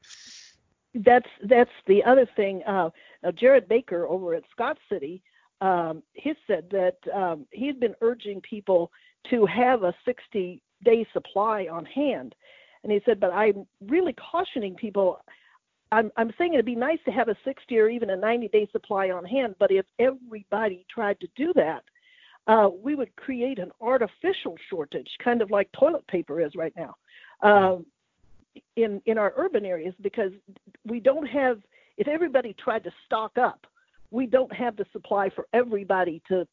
That's 0.94 1.28
that's 1.44 1.70
the 1.86 2.04
other 2.04 2.26
thing. 2.36 2.62
Uh, 2.64 2.90
Jared 3.34 3.68
Baker 3.68 4.06
over 4.06 4.34
at 4.34 4.44
Scott 4.50 4.78
City, 4.90 5.22
um, 5.60 6.02
he 6.14 6.34
said 6.46 6.70
that 6.70 6.96
um, 7.14 7.46
he's 7.50 7.76
been 7.76 7.94
urging 8.00 8.40
people 8.40 8.90
to 9.30 9.46
have 9.46 9.82
a 9.82 9.94
60 10.04 10.62
day 10.84 11.06
supply 11.12 11.66
on 11.70 11.84
hand. 11.84 12.34
And 12.82 12.92
he 12.92 13.00
said, 13.04 13.18
but 13.18 13.32
I'm 13.32 13.66
really 13.80 14.14
cautioning 14.14 14.74
people 14.76 15.18
I'm, 15.92 16.10
I'm 16.16 16.32
saying 16.36 16.54
it'd 16.54 16.66
be 16.66 16.74
nice 16.74 16.98
to 17.04 17.12
have 17.12 17.28
a 17.28 17.36
60 17.44 17.78
or 17.78 17.88
even 17.88 18.10
a 18.10 18.16
90 18.16 18.48
day 18.48 18.68
supply 18.72 19.10
on 19.10 19.24
hand, 19.24 19.54
but 19.58 19.70
if 19.70 19.86
everybody 19.98 20.84
tried 20.92 21.20
to 21.20 21.28
do 21.36 21.52
that, 21.54 21.82
uh, 22.46 22.68
we 22.82 22.94
would 22.94 23.14
create 23.16 23.58
an 23.58 23.70
artificial 23.80 24.56
shortage, 24.70 25.08
kind 25.22 25.42
of 25.42 25.50
like 25.50 25.70
toilet 25.72 26.06
paper 26.06 26.40
is 26.40 26.52
right 26.54 26.72
now, 26.76 26.94
uh, 27.42 27.76
in 28.76 29.02
in 29.06 29.18
our 29.18 29.32
urban 29.36 29.66
areas, 29.66 29.94
because 30.00 30.32
we 30.84 31.00
don't 31.00 31.26
have. 31.26 31.58
If 31.96 32.08
everybody 32.08 32.54
tried 32.62 32.84
to 32.84 32.90
stock 33.04 33.36
up, 33.36 33.66
we 34.10 34.26
don't 34.26 34.52
have 34.54 34.76
the 34.76 34.86
supply 34.92 35.28
for 35.30 35.46
everybody 35.52 36.22
to 36.28 36.46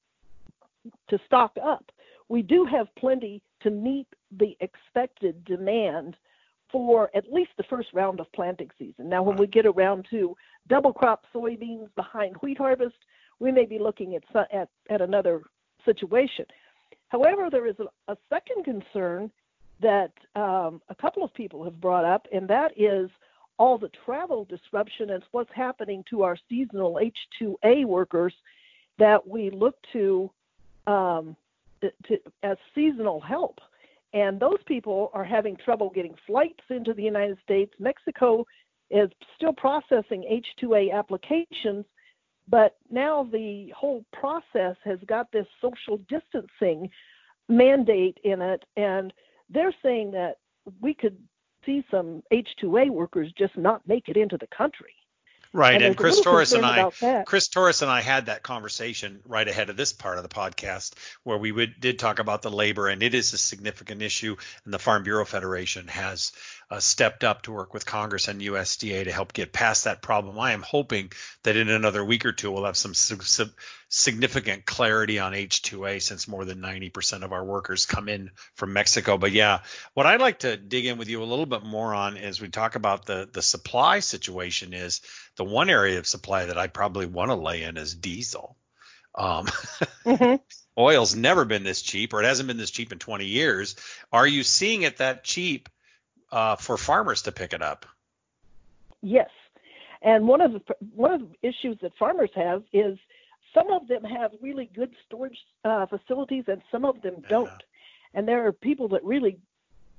to 1.09 1.19
stock 1.27 1.55
up. 1.63 1.85
We 2.27 2.41
do 2.41 2.65
have 2.65 2.87
plenty 2.97 3.41
to 3.61 3.69
meet 3.69 4.07
the 4.31 4.57
expected 4.61 5.45
demand 5.45 6.17
for 6.73 7.11
at 7.15 7.31
least 7.31 7.51
the 7.55 7.63
first 7.69 7.89
round 7.93 8.19
of 8.19 8.29
planting 8.33 8.69
season. 8.79 9.07
Now, 9.07 9.21
when 9.21 9.37
we 9.37 9.45
get 9.45 9.67
around 9.67 10.07
to 10.09 10.35
double 10.67 10.91
crop 10.91 11.23
soybeans 11.33 11.87
behind 11.95 12.35
wheat 12.41 12.57
harvest, 12.57 12.95
we 13.39 13.51
may 13.51 13.65
be 13.65 13.77
looking 13.77 14.15
at, 14.15 14.23
at, 14.51 14.69
at 14.89 14.99
another 14.99 15.43
situation. 15.85 16.45
However, 17.09 17.49
there 17.51 17.67
is 17.67 17.75
a, 17.79 18.11
a 18.11 18.17
second 18.27 18.65
concern 18.65 19.31
that 19.81 20.11
um, 20.35 20.81
a 20.89 20.95
couple 20.99 21.23
of 21.23 21.31
people 21.35 21.63
have 21.63 21.79
brought 21.79 22.05
up, 22.05 22.25
and 22.33 22.47
that 22.47 22.71
is 22.75 23.09
all 23.59 23.77
the 23.77 23.91
travel 24.03 24.45
disruption 24.45 25.11
and 25.11 25.23
what's 25.31 25.53
happening 25.53 26.03
to 26.09 26.23
our 26.23 26.35
seasonal 26.49 26.99
H2A 27.39 27.85
workers 27.85 28.33
that 28.97 29.27
we 29.27 29.51
look 29.51 29.75
to, 29.93 30.31
um, 30.87 31.35
to 31.81 32.17
as 32.41 32.57
seasonal 32.73 33.19
help 33.19 33.59
and 34.13 34.39
those 34.39 34.59
people 34.67 35.09
are 35.13 35.23
having 35.23 35.57
trouble 35.57 35.89
getting 35.89 36.15
flights 36.27 36.63
into 36.69 36.93
the 36.93 37.03
United 37.03 37.37
States. 37.43 37.73
Mexico 37.79 38.45
is 38.91 39.09
still 39.35 39.53
processing 39.53 40.41
H2A 40.61 40.93
applications, 40.93 41.85
but 42.47 42.77
now 42.91 43.27
the 43.31 43.73
whole 43.75 44.05
process 44.13 44.75
has 44.83 44.99
got 45.07 45.31
this 45.31 45.47
social 45.61 45.97
distancing 46.09 46.89
mandate 47.49 48.17
in 48.23 48.41
it, 48.41 48.63
and 48.77 49.11
they're 49.49 49.75
saying 49.81 50.11
that 50.11 50.37
we 50.79 50.93
could 50.93 51.17
see 51.65 51.83
some 51.89 52.21
H2A 52.31 52.89
workers 52.89 53.31
just 53.37 53.57
not 53.57 53.87
make 53.87 54.09
it 54.09 54.17
into 54.17 54.37
the 54.37 54.47
country. 54.55 54.93
Right, 55.55 55.75
and, 55.75 55.83
and 55.83 55.97
Chris 55.97 56.19
Torres 56.19 56.53
and 56.53 56.65
I, 56.65 57.23
Chris 57.27 57.47
Torres 57.47 57.83
and 57.83 57.91
I 57.91 58.01
had 58.01 58.25
that 58.25 58.41
conversation 58.41 59.19
right 59.27 59.47
ahead 59.47 59.69
of 59.69 59.77
this 59.77 59.93
part 59.93 60.17
of 60.17 60.23
the 60.23 60.29
podcast, 60.29 60.93
where 61.21 61.37
we 61.37 61.51
would, 61.51 61.79
did 61.79 61.99
talk 61.99 62.17
about 62.17 62.41
the 62.41 62.49
labor, 62.49 62.87
and 62.87 63.03
it 63.03 63.13
is 63.13 63.33
a 63.33 63.37
significant 63.37 64.01
issue, 64.01 64.35
and 64.65 64.73
the 64.73 64.79
Farm 64.79 65.03
Bureau 65.03 65.25
Federation 65.25 65.87
has 65.89 66.31
uh, 66.71 66.79
stepped 66.79 67.23
up 67.23 67.43
to 67.43 67.51
work 67.51 67.71
with 67.71 67.85
Congress 67.85 68.27
and 68.27 68.41
USDA 68.41 69.03
to 69.03 69.11
help 69.11 69.31
get 69.31 69.53
past 69.53 69.83
that 69.83 70.01
problem. 70.01 70.39
I 70.39 70.53
am 70.53 70.63
hoping 70.63 71.11
that 71.43 71.55
in 71.55 71.69
another 71.69 72.03
week 72.03 72.25
or 72.25 72.31
two 72.31 72.51
we'll 72.51 72.65
have 72.65 72.75
some 72.75 72.95
su- 72.95 73.49
significant 73.95 74.65
clarity 74.65 75.19
on 75.19 75.33
H2A 75.33 76.01
since 76.01 76.27
more 76.27 76.45
than 76.45 76.57
90% 76.57 77.21
of 77.21 77.31
our 77.31 77.45
workers 77.45 77.85
come 77.85 78.09
in 78.09 78.31
from 78.55 78.73
Mexico. 78.73 79.19
But 79.19 79.33
yeah, 79.33 79.59
what 79.93 80.07
I'd 80.07 80.19
like 80.19 80.39
to 80.39 80.57
dig 80.57 80.87
in 80.87 80.97
with 80.97 81.09
you 81.09 81.21
a 81.21 81.25
little 81.25 81.45
bit 81.45 81.63
more 81.63 81.93
on 81.93 82.17
as 82.17 82.41
we 82.41 82.49
talk 82.49 82.73
about 82.73 83.05
the 83.05 83.29
the 83.31 83.43
supply 83.43 83.99
situation 83.99 84.73
is 84.73 85.01
the 85.37 85.43
one 85.43 85.69
area 85.69 85.99
of 85.99 86.07
supply 86.07 86.45
that 86.45 86.57
I 86.57 86.65
probably 86.65 87.05
want 87.05 87.29
to 87.29 87.35
lay 87.35 87.61
in 87.61 87.77
is 87.77 87.93
diesel. 87.93 88.57
Um, 89.13 89.45
mm-hmm. 90.05 90.35
Oil's 90.75 91.15
never 91.15 91.45
been 91.45 91.63
this 91.63 91.83
cheap, 91.83 92.15
or 92.15 92.23
it 92.23 92.25
hasn't 92.25 92.47
been 92.47 92.57
this 92.57 92.71
cheap 92.71 92.91
in 92.91 92.97
20 92.97 93.25
years. 93.25 93.75
Are 94.11 94.25
you 94.25 94.41
seeing 94.41 94.81
it 94.81 94.97
that 94.97 95.23
cheap 95.23 95.69
uh, 96.31 96.55
for 96.55 96.77
farmers 96.77 97.21
to 97.23 97.31
pick 97.31 97.53
it 97.53 97.61
up? 97.61 97.85
Yes, 99.03 99.29
and 100.01 100.27
one 100.27 100.41
of 100.41 100.53
the 100.53 100.61
one 100.95 101.11
of 101.13 101.21
the 101.21 101.47
issues 101.47 101.77
that 101.83 101.91
farmers 101.99 102.31
have 102.33 102.63
is 102.73 102.97
some 103.53 103.71
of 103.71 103.87
them 103.87 104.03
have 104.03 104.31
really 104.41 104.69
good 104.75 104.91
storage 105.05 105.37
uh, 105.63 105.85
facilities, 105.85 106.45
and 106.47 106.61
some 106.71 106.85
of 106.85 107.01
them 107.01 107.15
don't. 107.29 107.45
Yeah. 107.45 108.15
And 108.15 108.27
there 108.27 108.45
are 108.47 108.51
people 108.51 108.87
that 108.89 109.03
really 109.03 109.37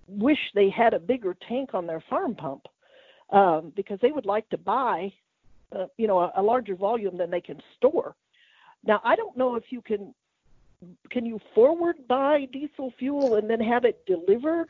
wish 0.07 0.39
they 0.55 0.71
had 0.71 0.95
a 0.95 0.99
bigger 0.99 1.37
tank 1.49 1.71
on 1.75 1.87
their 1.87 2.03
farm 2.09 2.35
pump 2.35 2.67
um, 3.31 3.73
because 3.75 3.99
they 4.01 4.13
would 4.13 4.27
like 4.27 4.49
to 4.51 4.59
buy, 4.59 5.13
uh, 5.75 5.87
you 5.97 6.07
know, 6.07 6.19
a, 6.21 6.33
a 6.37 6.43
larger 6.43 6.75
volume 6.75 7.17
than 7.17 7.31
they 7.31 7.41
can 7.41 7.61
store. 7.77 8.15
Now, 8.85 9.01
I 9.03 9.17
don't 9.17 9.37
know 9.37 9.57
if 9.57 9.65
you 9.71 9.81
can 9.81 10.15
can 11.11 11.25
you 11.25 11.41
forward 11.55 11.97
buy 12.07 12.47
diesel 12.53 12.93
fuel 12.99 13.37
and 13.37 13.49
then 13.49 13.61
have 13.61 13.87
it 13.87 14.05
delivered 14.07 14.69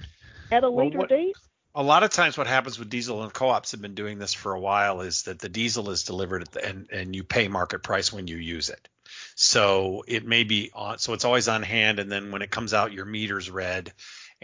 at 0.52 0.62
a 0.62 0.70
well, 0.70 0.86
later 0.86 0.98
what, 0.98 1.08
date? 1.08 1.36
A 1.74 1.82
lot 1.82 2.02
of 2.02 2.10
times 2.10 2.38
what 2.38 2.46
happens 2.46 2.78
with 2.78 2.88
diesel 2.88 3.22
and 3.22 3.32
co-ops 3.32 3.72
have 3.72 3.82
been 3.82 3.94
doing 3.94 4.18
this 4.18 4.32
for 4.32 4.52
a 4.52 4.60
while 4.60 5.00
is 5.00 5.24
that 5.24 5.40
the 5.40 5.48
diesel 5.48 5.90
is 5.90 6.04
delivered 6.04 6.46
the, 6.52 6.64
and 6.64 6.88
and 6.92 7.16
you 7.16 7.24
pay 7.24 7.48
market 7.48 7.82
price 7.82 8.12
when 8.12 8.26
you 8.26 8.36
use 8.36 8.70
it 8.70 8.88
so 9.34 10.04
it 10.06 10.24
may 10.24 10.44
be 10.44 10.70
on 10.74 10.98
so 10.98 11.12
it's 11.12 11.24
always 11.24 11.48
on 11.48 11.62
hand 11.62 11.98
and 11.98 12.10
then 12.10 12.30
when 12.30 12.42
it 12.42 12.50
comes 12.50 12.72
out 12.72 12.92
your 12.92 13.04
meter's 13.04 13.50
read 13.50 13.92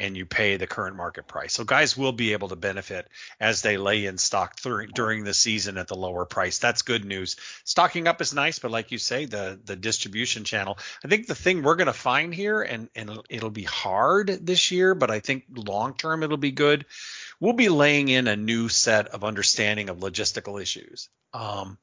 and 0.00 0.16
you 0.16 0.24
pay 0.24 0.56
the 0.56 0.66
current 0.66 0.96
market 0.96 1.26
price. 1.26 1.52
So 1.52 1.62
guys 1.62 1.94
will 1.94 2.12
be 2.12 2.32
able 2.32 2.48
to 2.48 2.56
benefit 2.56 3.06
as 3.38 3.60
they 3.60 3.76
lay 3.76 4.06
in 4.06 4.16
stock 4.16 4.56
during 4.94 5.24
the 5.24 5.34
season 5.34 5.76
at 5.76 5.88
the 5.88 5.94
lower 5.94 6.24
price. 6.24 6.58
That's 6.58 6.80
good 6.80 7.04
news. 7.04 7.36
Stocking 7.64 8.08
up 8.08 8.22
is 8.22 8.32
nice, 8.32 8.58
but 8.58 8.70
like 8.70 8.92
you 8.92 8.98
say, 8.98 9.26
the 9.26 9.60
the 9.62 9.76
distribution 9.76 10.44
channel. 10.44 10.78
I 11.04 11.08
think 11.08 11.26
the 11.26 11.34
thing 11.34 11.62
we're 11.62 11.76
going 11.76 11.86
to 11.86 11.92
find 11.92 12.34
here, 12.34 12.62
and 12.62 12.88
and 12.94 13.20
it'll 13.28 13.50
be 13.50 13.64
hard 13.64 14.28
this 14.28 14.70
year, 14.70 14.94
but 14.94 15.10
I 15.10 15.20
think 15.20 15.44
long 15.54 15.94
term 15.94 16.22
it'll 16.22 16.38
be 16.38 16.52
good. 16.52 16.86
We'll 17.40 17.54
be 17.54 17.68
laying 17.68 18.08
in 18.08 18.28
a 18.28 18.36
new 18.36 18.68
set 18.68 19.08
of 19.08 19.24
understanding 19.24 19.88
of 19.88 19.98
logistical 19.98 20.60
issues. 20.60 21.08
Um, 21.32 21.78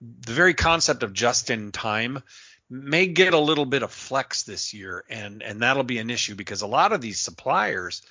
the 0.00 0.32
very 0.32 0.54
concept 0.54 1.02
of 1.02 1.12
just 1.12 1.50
in 1.50 1.72
time 1.72 2.22
may 2.68 3.06
get 3.06 3.32
a 3.32 3.38
little 3.38 3.64
bit 3.64 3.82
of 3.82 3.92
flex 3.92 4.42
this 4.42 4.74
year 4.74 5.04
and 5.08 5.42
and 5.42 5.62
that'll 5.62 5.84
be 5.84 5.98
an 5.98 6.10
issue 6.10 6.34
because 6.34 6.62
a 6.62 6.66
lot 6.66 6.92
of 6.92 7.00
these 7.00 7.20
suppliers 7.20 8.02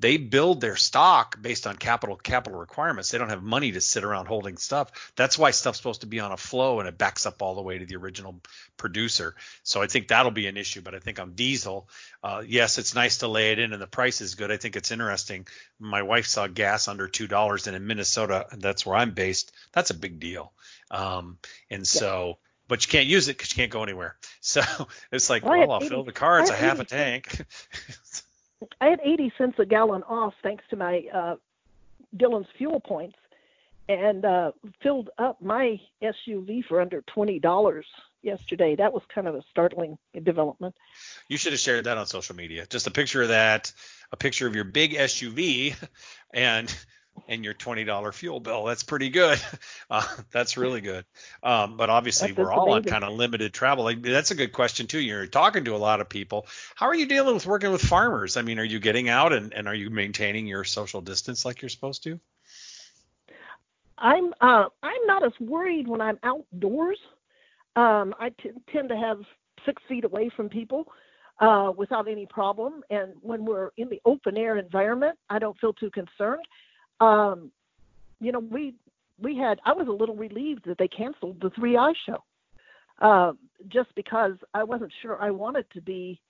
they 0.00 0.16
build 0.16 0.60
their 0.60 0.76
stock 0.76 1.40
based 1.40 1.66
on 1.66 1.76
capital 1.76 2.16
capital 2.16 2.58
requirements 2.58 3.10
they 3.10 3.18
don't 3.18 3.28
have 3.28 3.42
money 3.42 3.72
to 3.72 3.80
sit 3.80 4.02
around 4.02 4.26
holding 4.26 4.56
stuff 4.56 5.12
that's 5.14 5.38
why 5.38 5.50
stuff's 5.50 5.78
supposed 5.78 6.00
to 6.00 6.06
be 6.06 6.18
on 6.18 6.32
a 6.32 6.36
flow 6.36 6.80
and 6.80 6.88
it 6.88 6.98
backs 6.98 7.26
up 7.26 7.42
all 7.42 7.54
the 7.54 7.62
way 7.62 7.78
to 7.78 7.86
the 7.86 7.96
original 7.96 8.40
producer 8.76 9.34
so 9.62 9.80
i 9.80 9.86
think 9.86 10.08
that'll 10.08 10.30
be 10.30 10.46
an 10.46 10.56
issue 10.56 10.80
but 10.80 10.94
i 10.94 10.98
think 10.98 11.20
on 11.20 11.32
diesel 11.32 11.88
uh, 12.24 12.42
yes 12.46 12.78
it's 12.78 12.94
nice 12.94 13.18
to 13.18 13.28
lay 13.28 13.52
it 13.52 13.58
in 13.58 13.72
and 13.72 13.80
the 13.80 13.86
price 13.86 14.20
is 14.20 14.34
good 14.34 14.50
i 14.50 14.56
think 14.56 14.74
it's 14.74 14.90
interesting 14.90 15.46
my 15.78 16.02
wife 16.02 16.26
saw 16.26 16.46
gas 16.46 16.88
under 16.88 17.06
two 17.06 17.28
dollars 17.28 17.66
and 17.66 17.76
in 17.76 17.86
minnesota 17.86 18.46
that's 18.58 18.84
where 18.84 18.96
i'm 18.96 19.12
based 19.12 19.52
that's 19.72 19.90
a 19.90 19.94
big 19.94 20.18
deal 20.18 20.52
um, 20.90 21.38
and 21.70 21.86
so 21.86 22.38
but 22.66 22.86
you 22.86 22.90
can't 22.90 23.08
use 23.08 23.28
it 23.28 23.36
because 23.36 23.50
you 23.50 23.56
can't 23.56 23.72
go 23.72 23.82
anywhere. 23.82 24.16
So 24.42 24.62
it's 25.12 25.28
like, 25.28 25.44
well, 25.44 25.70
I'll 25.70 25.82
80, 25.82 25.88
fill 25.90 26.02
the 26.02 26.12
car. 26.12 26.40
It's 26.40 26.48
a 26.48 26.54
half 26.54 26.80
a 26.80 26.84
tank. 26.84 27.44
I 28.80 28.86
had 28.86 29.00
80 29.02 29.32
cents 29.38 29.58
a 29.58 29.64
gallon 29.64 30.02
off 30.04 30.34
thanks 30.42 30.64
to 30.70 30.76
my 30.76 31.04
uh, 31.12 31.36
fuel 32.56 32.80
points, 32.80 33.16
and 33.88 34.24
uh, 34.24 34.52
filled 34.82 35.10
up 35.18 35.40
my 35.42 35.80
SUV 36.02 36.64
for 36.64 36.80
under 36.80 37.02
twenty 37.02 37.38
dollars 37.38 37.86
yesterday. 38.22 38.76
That 38.76 38.92
was 38.92 39.02
kind 39.12 39.26
of 39.26 39.34
a 39.34 39.42
startling 39.50 39.98
development. 40.22 40.74
You 41.28 41.36
should 41.36 41.52
have 41.52 41.60
shared 41.60 41.84
that 41.84 41.98
on 41.98 42.06
social 42.06 42.36
media. 42.36 42.66
Just 42.68 42.86
a 42.86 42.90
picture 42.90 43.22
of 43.22 43.28
that, 43.28 43.72
a 44.12 44.16
picture 44.16 44.46
of 44.46 44.54
your 44.54 44.64
big 44.64 44.94
SUV, 44.94 45.74
and 46.34 46.74
and 47.28 47.44
your 47.44 47.54
$20 47.54 48.14
fuel 48.14 48.40
bill. 48.40 48.64
That's 48.64 48.82
pretty 48.82 49.10
good. 49.10 49.40
Uh, 49.92 50.06
that's 50.30 50.56
really 50.56 50.80
good. 50.80 51.04
Um, 51.42 51.76
but 51.76 51.90
obviously, 51.90 52.28
that's 52.28 52.38
we're 52.38 52.52
all 52.52 52.72
on 52.74 52.84
kind 52.84 53.02
of 53.02 53.12
limited 53.12 53.52
travel. 53.52 53.82
Like, 53.82 54.00
that's 54.00 54.30
a 54.30 54.36
good 54.36 54.52
question, 54.52 54.86
too. 54.86 55.00
You're 55.00 55.26
talking 55.26 55.64
to 55.64 55.74
a 55.74 55.78
lot 55.78 56.00
of 56.00 56.08
people. 56.08 56.46
How 56.76 56.86
are 56.86 56.94
you 56.94 57.06
dealing 57.06 57.34
with 57.34 57.44
working 57.44 57.72
with 57.72 57.82
farmers? 57.82 58.36
I 58.36 58.42
mean, 58.42 58.60
are 58.60 58.64
you 58.64 58.78
getting 58.78 59.08
out 59.08 59.32
and, 59.32 59.52
and 59.52 59.66
are 59.66 59.74
you 59.74 59.90
maintaining 59.90 60.46
your 60.46 60.62
social 60.62 61.00
distance 61.00 61.44
like 61.44 61.60
you're 61.60 61.70
supposed 61.70 62.04
to? 62.04 62.20
I'm 63.98 64.32
uh, 64.40 64.66
I'm 64.80 65.06
not 65.06 65.24
as 65.24 65.32
worried 65.40 65.88
when 65.88 66.00
I'm 66.00 66.18
outdoors. 66.22 66.98
Um, 67.74 68.14
I 68.18 68.30
t- 68.40 68.50
tend 68.72 68.90
to 68.90 68.96
have 68.96 69.18
six 69.66 69.82
feet 69.88 70.04
away 70.04 70.30
from 70.36 70.48
people 70.48 70.86
uh, 71.40 71.72
without 71.76 72.08
any 72.08 72.26
problem. 72.26 72.82
And 72.90 73.12
when 73.22 73.44
we're 73.44 73.70
in 73.76 73.88
the 73.88 74.00
open 74.04 74.36
air 74.36 74.56
environment, 74.56 75.18
I 75.28 75.38
don't 75.38 75.58
feel 75.58 75.72
too 75.72 75.90
concerned 75.90 76.44
um, 77.00 77.50
you 78.20 78.32
know, 78.32 78.38
we 78.38 78.74
we 79.20 79.36
had 79.36 79.60
I 79.64 79.72
was 79.72 79.88
a 79.88 79.92
little 79.92 80.16
relieved 80.16 80.64
that 80.66 80.78
they 80.78 80.88
canceled 80.88 81.40
the 81.40 81.50
3i 81.50 81.94
show, 82.06 82.22
uh, 83.00 83.32
just 83.68 83.94
because 83.94 84.34
I 84.54 84.64
wasn't 84.64 84.92
sure 85.02 85.20
I 85.20 85.30
wanted 85.30 85.66
to 85.72 85.80
be 85.80 86.20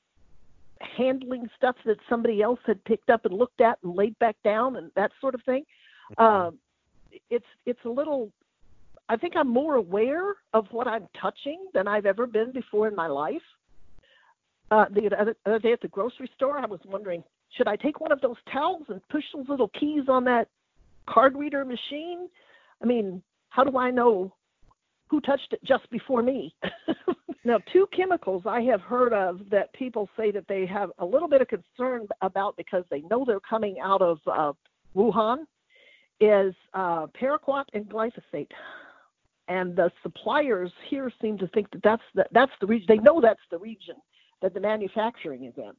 handling 0.96 1.48
stuff 1.56 1.76
that 1.84 1.98
somebody 2.08 2.42
else 2.42 2.60
had 2.66 2.82
picked 2.84 3.10
up 3.10 3.24
and 3.24 3.34
looked 3.34 3.60
at 3.60 3.78
and 3.82 3.94
laid 3.94 4.18
back 4.18 4.36
down 4.42 4.76
and 4.76 4.90
that 4.96 5.10
sort 5.20 5.34
of 5.34 5.42
thing. 5.42 5.64
Um, 6.18 6.58
it's 7.28 7.46
it's 7.66 7.84
a 7.84 7.88
little. 7.88 8.30
I 9.08 9.16
think 9.16 9.34
I'm 9.36 9.48
more 9.48 9.74
aware 9.74 10.36
of 10.54 10.66
what 10.70 10.86
I'm 10.86 11.08
touching 11.20 11.66
than 11.74 11.88
I've 11.88 12.06
ever 12.06 12.26
been 12.28 12.52
before 12.52 12.86
in 12.86 12.94
my 12.94 13.08
life. 13.08 13.42
Uh, 14.70 14.84
the 14.88 15.34
other 15.46 15.58
day 15.58 15.72
at 15.72 15.80
the 15.80 15.88
grocery 15.88 16.30
store, 16.36 16.56
I 16.56 16.66
was 16.66 16.78
wondering, 16.84 17.24
should 17.56 17.66
I 17.66 17.74
take 17.74 18.00
one 18.00 18.12
of 18.12 18.20
those 18.20 18.36
towels 18.52 18.84
and 18.88 19.00
push 19.08 19.24
those 19.34 19.48
little 19.48 19.68
keys 19.68 20.04
on 20.06 20.22
that 20.24 20.46
card 21.08 21.36
reader 21.36 21.64
machine? 21.64 22.28
I 22.82 22.86
mean, 22.86 23.22
how 23.48 23.64
do 23.64 23.76
I 23.76 23.90
know 23.90 24.34
who 25.08 25.20
touched 25.20 25.52
it 25.52 25.60
just 25.64 25.88
before 25.90 26.22
me? 26.22 26.54
now, 27.44 27.58
two 27.72 27.86
chemicals 27.94 28.44
I 28.46 28.60
have 28.62 28.80
heard 28.80 29.12
of 29.12 29.40
that 29.50 29.72
people 29.72 30.08
say 30.16 30.30
that 30.30 30.46
they 30.48 30.66
have 30.66 30.90
a 30.98 31.04
little 31.04 31.28
bit 31.28 31.42
of 31.42 31.48
concern 31.48 32.06
about 32.22 32.56
because 32.56 32.84
they 32.90 33.00
know 33.02 33.24
they're 33.26 33.40
coming 33.40 33.76
out 33.82 34.02
of 34.02 34.18
uh, 34.26 34.52
Wuhan 34.94 35.44
is 36.20 36.54
uh, 36.74 37.06
paraquat 37.20 37.64
and 37.72 37.88
glyphosate. 37.88 38.50
And 39.48 39.74
the 39.74 39.90
suppliers 40.02 40.70
here 40.88 41.10
seem 41.20 41.38
to 41.38 41.48
think 41.48 41.70
that 41.72 41.82
that's 41.82 42.02
the, 42.14 42.24
that's 42.30 42.52
the 42.60 42.66
region. 42.66 42.86
They 42.88 42.98
know 42.98 43.20
that's 43.20 43.40
the 43.50 43.58
region 43.58 43.96
that 44.42 44.54
the 44.54 44.60
manufacturing 44.60 45.44
is 45.44 45.54
in, 45.56 45.72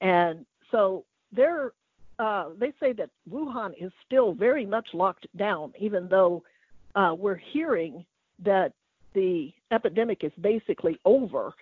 and 0.00 0.46
so 0.70 1.04
they're 1.30 1.72
uh, 2.18 2.50
they 2.58 2.72
say 2.80 2.92
that 2.94 3.10
Wuhan 3.30 3.72
is 3.80 3.92
still 4.06 4.32
very 4.34 4.66
much 4.66 4.88
locked 4.92 5.26
down, 5.36 5.72
even 5.78 6.08
though 6.08 6.42
uh, 6.94 7.14
we're 7.16 7.40
hearing 7.52 8.04
that 8.44 8.72
the 9.14 9.52
epidemic 9.70 10.24
is 10.24 10.32
basically 10.40 10.98
over 11.04 11.52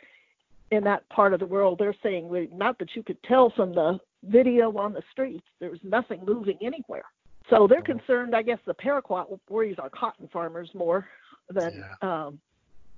in 0.71 0.85
that 0.85 1.09
part 1.09 1.33
of 1.33 1.41
the 1.41 1.47
world. 1.47 1.79
They're 1.79 1.95
saying, 2.03 2.49
not 2.53 2.79
that 2.79 2.95
you 2.95 3.03
could 3.03 3.23
tell 3.23 3.51
from 3.51 3.75
the 3.75 3.99
video 4.25 4.77
on 4.77 4.93
the 4.93 5.03
streets, 5.13 5.47
there's 5.61 5.79
nothing 5.83 6.23
moving 6.27 6.59
anywhere. 6.63 7.05
So 7.51 7.67
they're 7.69 7.83
concerned. 7.83 8.35
I 8.35 8.43
guess 8.43 8.59
the 8.67 8.75
paraquat 8.75 9.39
worries 9.49 9.77
our 9.79 9.91
cotton 9.91 10.29
farmers 10.33 10.71
more 10.75 11.07
than 11.49 11.85
yeah. 12.03 12.27
um, 12.27 12.41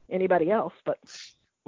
anybody 0.08 0.50
else. 0.50 0.72
But 0.86 0.98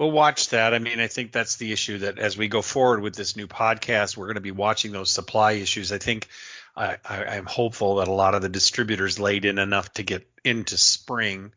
We'll 0.00 0.12
watch 0.12 0.48
that. 0.48 0.72
I 0.72 0.78
mean, 0.78 0.98
I 0.98 1.08
think 1.08 1.30
that's 1.30 1.56
the 1.56 1.72
issue 1.72 1.98
that 1.98 2.18
as 2.18 2.34
we 2.34 2.48
go 2.48 2.62
forward 2.62 3.02
with 3.02 3.14
this 3.14 3.36
new 3.36 3.46
podcast, 3.46 4.16
we're 4.16 4.28
going 4.28 4.36
to 4.36 4.40
be 4.40 4.50
watching 4.50 4.92
those 4.92 5.10
supply 5.10 5.52
issues. 5.52 5.92
I 5.92 5.98
think 5.98 6.26
I, 6.74 6.96
am 7.06 7.44
hopeful 7.44 7.96
that 7.96 8.08
a 8.08 8.12
lot 8.12 8.34
of 8.34 8.40
the 8.40 8.48
distributors 8.48 9.18
laid 9.18 9.44
in 9.44 9.58
enough 9.58 9.92
to 9.92 10.02
get 10.02 10.26
into 10.42 10.78
spring, 10.78 11.52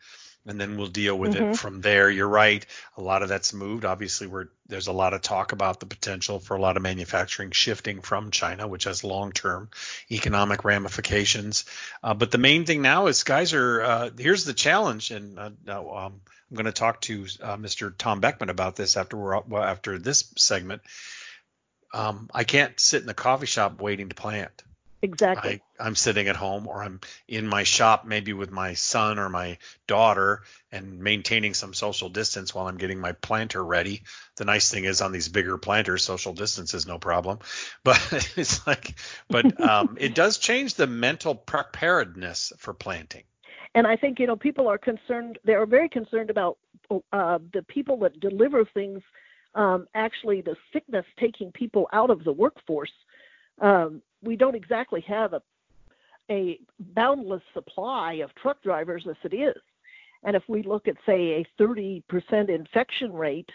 and 0.45 0.60
then 0.60 0.75
we'll 0.75 0.88
deal 0.88 1.17
with 1.17 1.36
mm-hmm. 1.36 1.51
it 1.51 1.58
from 1.58 1.79
there. 1.79 2.10
You're 2.10 2.27
right. 2.27 2.65
A 2.97 3.01
lot 3.01 3.23
of 3.23 3.29
that's 3.29 3.53
moved. 3.53 3.86
Obviously, 3.86 4.27
we're 4.27 4.49
there's 4.67 4.88
a 4.88 4.91
lot 4.91 5.13
of 5.13 5.21
talk 5.21 5.53
about 5.53 5.79
the 5.79 5.86
potential 5.86 6.39
for 6.39 6.58
a 6.58 6.62
lot 6.62 6.75
of 6.75 6.84
manufacturing 6.84 7.51
shifting 7.51 8.01
from 8.01 8.29
China, 8.29 8.67
which 8.67 8.84
has 8.84 9.06
long-term 9.06 9.69
economic 10.12 10.65
ramifications. 10.65 11.63
Uh, 12.03 12.13
but 12.13 12.32
the 12.32 12.38
main 12.38 12.65
thing 12.65 12.82
now 12.82 13.08
is 13.08 13.23
guys 13.23 13.53
are 13.53 13.82
uh, 13.82 14.10
here's 14.17 14.43
the 14.43 14.53
challenge, 14.53 15.12
and 15.12 15.39
uh, 15.39 15.95
um, 15.95 16.19
I'm 16.54 16.58
going 16.58 16.66
to 16.66 16.72
talk 16.72 17.02
to 17.02 17.26
uh, 17.42 17.58
Mr. 17.58 17.92
Tom 17.98 18.22
Bechman 18.22 18.50
about 18.50 18.76
this 18.76 18.96
after 18.96 19.18
we're 19.18 19.39
well, 19.39 19.63
after 19.63 19.98
this 19.98 20.32
segment. 20.38 20.84
Um, 21.92 22.30
I 22.32 22.44
can't 22.44 22.80
sit 22.80 23.02
in 23.02 23.08
the 23.08 23.16
coffee 23.16 23.48
shop 23.48 23.82
waiting 23.82 24.10
to 24.10 24.16
plant. 24.16 24.62
Exactly. 25.02 25.63
I, 25.80 25.88
am 25.88 25.96
sitting 25.96 26.28
at 26.28 26.36
home 26.36 26.68
or 26.68 26.84
I'm 26.84 27.02
in 27.28 27.48
my 27.48 27.63
shop, 27.63 28.06
maybe 28.06 28.34
with 28.34 28.52
my 28.52 28.76
son 28.76 29.18
or 29.18 29.30
my 29.30 29.58
daughter, 29.88 30.44
and 30.72 31.00
maintaining 31.00 31.56
some 31.56 31.74
social 31.74 32.10
distance 32.10 32.54
while 32.54 32.68
I'm 32.68 32.78
getting 32.78 33.00
my 33.00 33.13
planter 33.13 33.66
ready. 33.66 34.04
The 34.38 34.46
nice 34.46 34.70
thing 34.70 34.84
is 34.86 35.02
on 35.02 35.12
these 35.12 35.30
bigger 35.30 35.58
planters, 35.58 36.04
social 36.04 36.34
distance 36.34 36.76
is 36.76 36.86
no 36.86 37.00
problem. 37.00 37.39
But 37.84 38.00
it's 38.38 38.68
like, 38.68 38.94
but 39.28 39.60
um, 39.60 39.98
it 40.00 40.13
does 40.13 40.38
change 40.38 40.76
the 40.76 40.86
mental 40.86 41.34
preparedness 41.34 42.54
for 42.60 42.76
planting 42.76 43.24
and 43.75 43.88
I 43.88 43.95
think 43.95 44.19
you 44.19 44.27
know 44.27 44.36
people 44.36 44.67
are 44.67 44.77
concerned. 44.77 45.39
They 45.43 45.53
are 45.53 45.65
very 45.65 45.89
concerned 45.89 46.29
about 46.29 46.57
uh, 47.12 47.39
the 47.53 47.63
people 47.67 47.97
that 47.99 48.19
deliver 48.19 48.65
things. 48.65 49.01
Um, 49.55 49.88
actually, 49.93 50.41
the 50.41 50.55
sickness 50.71 51.05
taking 51.19 51.51
people 51.51 51.88
out 51.93 52.09
of 52.09 52.23
the 52.23 52.31
workforce. 52.31 52.91
Um, 53.62 54.01
we 54.21 54.36
don't 54.36 54.55
exactly 54.55 55.01
have 55.01 55.33
a 55.33 55.41
a 56.31 56.59
boundless 56.79 57.41
supply 57.53 58.13
of 58.13 58.33
truck 58.36 58.62
drivers 58.63 59.05
as 59.09 59.15
it 59.23 59.36
is. 59.36 59.62
And 60.23 60.36
if 60.36 60.43
we 60.47 60.63
look 60.63 60.88
at, 60.88 60.95
say, 61.05 61.43
a 61.59 61.62
30% 61.62 62.03
infection 62.49 63.12
rate, 63.12 63.49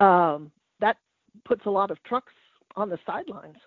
um, 0.00 0.50
that 0.80 0.96
puts 1.44 1.64
a 1.66 1.70
lot 1.70 1.90
of 1.90 2.02
trucks 2.02 2.32
on 2.74 2.88
the 2.88 2.98
sidelines. 3.06 3.58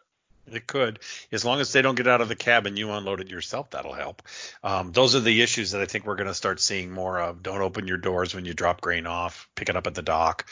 It 0.51 0.67
could, 0.67 0.99
as 1.31 1.43
long 1.43 1.59
as 1.59 1.73
they 1.73 1.81
don't 1.81 1.95
get 1.95 2.07
out 2.07 2.21
of 2.21 2.29
the 2.29 2.35
cab 2.35 2.67
and 2.67 2.77
you 2.77 2.91
unload 2.91 3.19
it 3.19 3.29
yourself. 3.29 3.71
That'll 3.71 3.93
help. 3.93 4.21
Um, 4.63 4.91
those 4.91 5.15
are 5.15 5.19
the 5.19 5.41
issues 5.41 5.71
that 5.71 5.81
I 5.81 5.85
think 5.85 6.05
we're 6.05 6.15
going 6.15 6.27
to 6.27 6.35
start 6.35 6.59
seeing 6.59 6.91
more 6.91 7.19
of. 7.19 7.41
Don't 7.41 7.61
open 7.61 7.87
your 7.87 7.97
doors 7.97 8.35
when 8.35 8.45
you 8.45 8.53
drop 8.53 8.79
grain 8.79 9.07
off. 9.07 9.49
Pick 9.55 9.69
it 9.69 9.75
up 9.75 9.87
at 9.87 9.95
the 9.95 10.03
dock. 10.03 10.45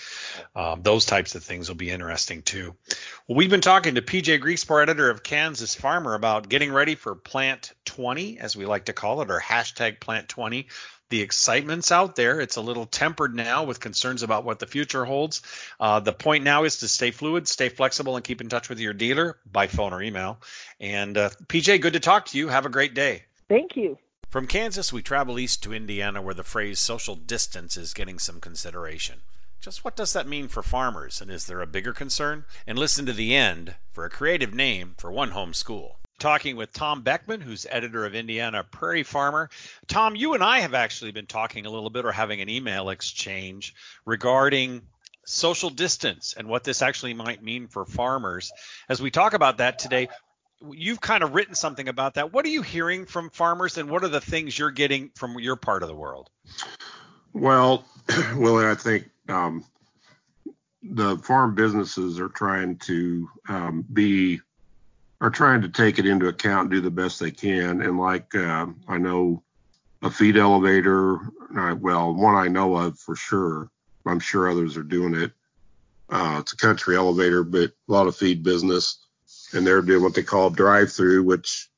Um, 0.55 0.81
those 0.81 1.05
types 1.05 1.35
of 1.35 1.43
things 1.43 1.69
will 1.69 1.75
be 1.75 1.91
interesting 1.91 2.41
too. 2.41 2.75
Well, 3.27 3.37
we've 3.37 3.49
been 3.49 3.61
talking 3.61 3.95
to 3.95 4.01
PJ 4.01 4.39
Griekspoor, 4.39 4.81
editor 4.81 5.09
of 5.09 5.21
Kansas 5.21 5.75
Farmer, 5.75 6.15
about 6.15 6.49
getting 6.49 6.73
ready 6.73 6.95
for 6.95 7.13
Plant 7.13 7.71
20, 7.85 8.39
as 8.39 8.55
we 8.55 8.65
like 8.65 8.85
to 8.85 8.93
call 8.93 9.21
it, 9.21 9.29
or 9.29 9.39
hashtag 9.39 9.99
Plant 9.99 10.27
20 10.27 10.67
the 11.13 11.21
excitement's 11.21 11.91
out 11.91 12.15
there. 12.15 12.41
It's 12.41 12.55
a 12.55 12.61
little 12.61 12.87
tempered 12.87 13.35
now 13.35 13.65
with 13.65 13.79
concerns 13.79 14.23
about 14.23 14.45
what 14.45 14.57
the 14.57 14.65
future 14.65 15.05
holds. 15.05 15.43
Uh, 15.79 15.99
the 15.99 16.11
point 16.11 16.43
now 16.43 16.63
is 16.63 16.77
to 16.77 16.87
stay 16.87 17.11
fluid, 17.11 17.47
stay 17.47 17.69
flexible, 17.69 18.15
and 18.15 18.25
keep 18.25 18.41
in 18.41 18.49
touch 18.49 18.67
with 18.67 18.79
your 18.79 18.93
dealer 18.93 19.37
by 19.45 19.67
phone 19.67 19.93
or 19.93 20.01
email. 20.01 20.39
And 20.79 21.15
uh, 21.15 21.29
PJ, 21.45 21.81
good 21.81 21.93
to 21.93 21.99
talk 21.99 22.25
to 22.29 22.37
you. 22.39 22.47
Have 22.47 22.65
a 22.65 22.69
great 22.69 22.95
day. 22.95 23.25
Thank 23.47 23.75
you. 23.75 23.99
From 24.31 24.47
Kansas, 24.47 24.91
we 24.91 25.03
travel 25.03 25.37
east 25.37 25.61
to 25.61 25.73
Indiana, 25.73 26.19
where 26.19 26.33
the 26.33 26.43
phrase 26.43 26.79
social 26.79 27.15
distance 27.15 27.77
is 27.77 27.93
getting 27.93 28.17
some 28.17 28.41
consideration. 28.41 29.21
Just 29.61 29.85
what 29.85 29.95
does 29.95 30.13
that 30.13 30.27
mean 30.27 30.47
for 30.47 30.63
farmers, 30.63 31.21
and 31.21 31.29
is 31.29 31.45
there 31.45 31.61
a 31.61 31.67
bigger 31.67 31.93
concern? 31.93 32.45
And 32.65 32.79
listen 32.79 33.05
to 33.05 33.13
the 33.13 33.35
end 33.35 33.75
for 33.91 34.03
a 34.03 34.09
creative 34.09 34.55
name 34.55 34.95
for 34.97 35.11
one 35.11 35.29
home 35.29 35.53
school 35.53 35.99
talking 36.19 36.55
with 36.55 36.71
Tom 36.71 37.03
Bechman, 37.03 37.41
who's 37.41 37.65
editor 37.69 38.05
of 38.05 38.15
Indiana 38.15 38.63
Prairie 38.63 39.03
Farmer. 39.03 39.49
Tom, 39.87 40.15
you 40.15 40.33
and 40.33 40.43
I 40.43 40.59
have 40.59 40.73
actually 40.73 41.11
been 41.11 41.25
talking 41.25 41.65
a 41.65 41.69
little 41.69 41.89
bit 41.89 42.05
or 42.05 42.11
having 42.11 42.41
an 42.41 42.49
email 42.49 42.89
exchange 42.89 43.73
regarding 44.05 44.81
social 45.25 45.69
distance 45.69 46.33
and 46.37 46.47
what 46.47 46.63
this 46.63 46.81
actually 46.81 47.13
might 47.13 47.43
mean 47.43 47.67
for 47.67 47.85
farmers. 47.85 48.51
As 48.89 49.01
we 49.01 49.11
talk 49.11 49.33
about 49.33 49.57
that 49.57 49.79
today, 49.79 50.09
you've 50.71 51.01
kind 51.01 51.23
of 51.23 51.33
written 51.33 51.55
something 51.55 51.87
about 51.87 52.15
that. 52.15 52.31
What 52.31 52.45
are 52.45 52.49
you 52.49 52.61
hearing 52.61 53.05
from 53.05 53.29
farmers 53.29 53.77
and 53.77 53.89
what 53.89 54.03
are 54.03 54.09
the 54.09 54.21
things 54.21 54.57
you're 54.57 54.71
getting 54.71 55.11
from 55.15 55.39
your 55.39 55.55
part 55.55 55.83
of 55.83 55.89
the 55.89 55.95
world? 55.95 56.29
Well, 57.33 57.85
Willie, 58.35 58.67
I 58.67 58.75
think 58.75 59.09
um, 59.27 59.65
the 60.81 61.17
farm 61.17 61.55
businesses 61.55 62.19
are 62.19 62.29
trying 62.29 62.77
to 62.77 63.29
um, 63.49 63.85
be 63.91 64.41
are 65.23 65.29
trying 65.29 65.61
to 65.61 65.69
take 65.69 65.99
it 65.99 66.05
into 66.05 66.27
account 66.27 66.63
and 66.63 66.71
do 66.71 66.81
the 66.81 66.91
best 66.91 67.17
they 67.17 67.31
can. 67.31 67.81
And 67.81 67.97
like 67.97 68.35
uh, 68.35 68.67
I 68.89 68.97
know 68.97 69.41
a 70.01 70.11
feed 70.11 70.35
elevator, 70.35 71.17
well, 71.79 72.13
one 72.13 72.35
I 72.35 72.49
know 72.49 72.75
of 72.75 72.99
for 72.99 73.15
sure. 73.15 73.71
I'm 74.05 74.19
sure 74.19 74.49
others 74.49 74.75
are 74.75 74.83
doing 74.83 75.15
it. 75.15 75.31
Uh, 76.09 76.39
it's 76.41 76.51
a 76.51 76.57
country 76.57 76.97
elevator, 76.97 77.45
but 77.45 77.69
a 77.69 77.73
lot 77.87 78.07
of 78.07 78.17
feed 78.17 78.43
business, 78.43 78.97
and 79.53 79.65
they're 79.65 79.81
doing 79.81 80.03
what 80.03 80.13
they 80.13 80.23
call 80.23 80.49
drive-through, 80.49 81.23
which 81.23 81.69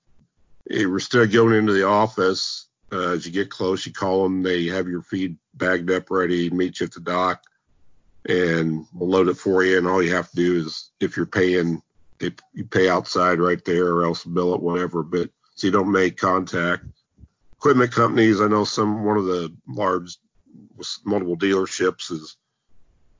we're 0.68 0.98
still 0.98 1.28
going 1.28 1.54
into 1.54 1.74
the 1.74 1.86
office. 1.86 2.68
Uh, 2.92 3.12
as 3.12 3.28
you 3.28 3.32
get 3.32 3.52
close, 3.52 3.86
you 3.86 3.94
call 3.94 4.24
them. 4.24 4.42
They 4.42 4.66
have 4.66 4.88
your 4.88 5.04
feed 5.04 5.38
bagged 5.54 5.92
up, 5.92 6.10
ready, 6.10 6.50
meet 6.50 6.80
you 6.80 6.88
at 6.88 6.94
the 6.94 7.00
dock, 7.00 7.44
and 8.28 8.88
we'll 8.92 9.10
load 9.10 9.28
it 9.28 9.38
for 9.38 9.64
you. 9.64 9.78
And 9.78 9.88
all 9.88 10.02
you 10.02 10.16
have 10.16 10.32
to 10.32 10.36
do 10.36 10.58
is, 10.66 10.90
if 11.00 11.16
you're 11.16 11.28
paying 11.28 11.84
they, 12.20 12.32
you 12.54 12.66
pay 12.66 12.90
outside 12.90 13.40
right 13.40 13.64
there 13.66 13.88
or 13.88 14.06
else 14.06 14.24
bill 14.24 14.56
it 14.56 14.62
whatever 14.62 15.04
but 15.04 15.30
so 15.56 15.68
you 15.68 15.72
don't 15.72 15.92
make 15.92 16.18
contact. 16.18 16.84
Equipment 17.54 17.92
companies 17.92 18.42
i 18.42 18.48
know 18.48 18.64
some 18.64 19.04
one 19.04 19.18
of 19.18 19.26
the 19.26 19.54
large 19.68 20.18
multiple 21.06 21.38
dealerships 21.38 22.12
is 22.12 22.38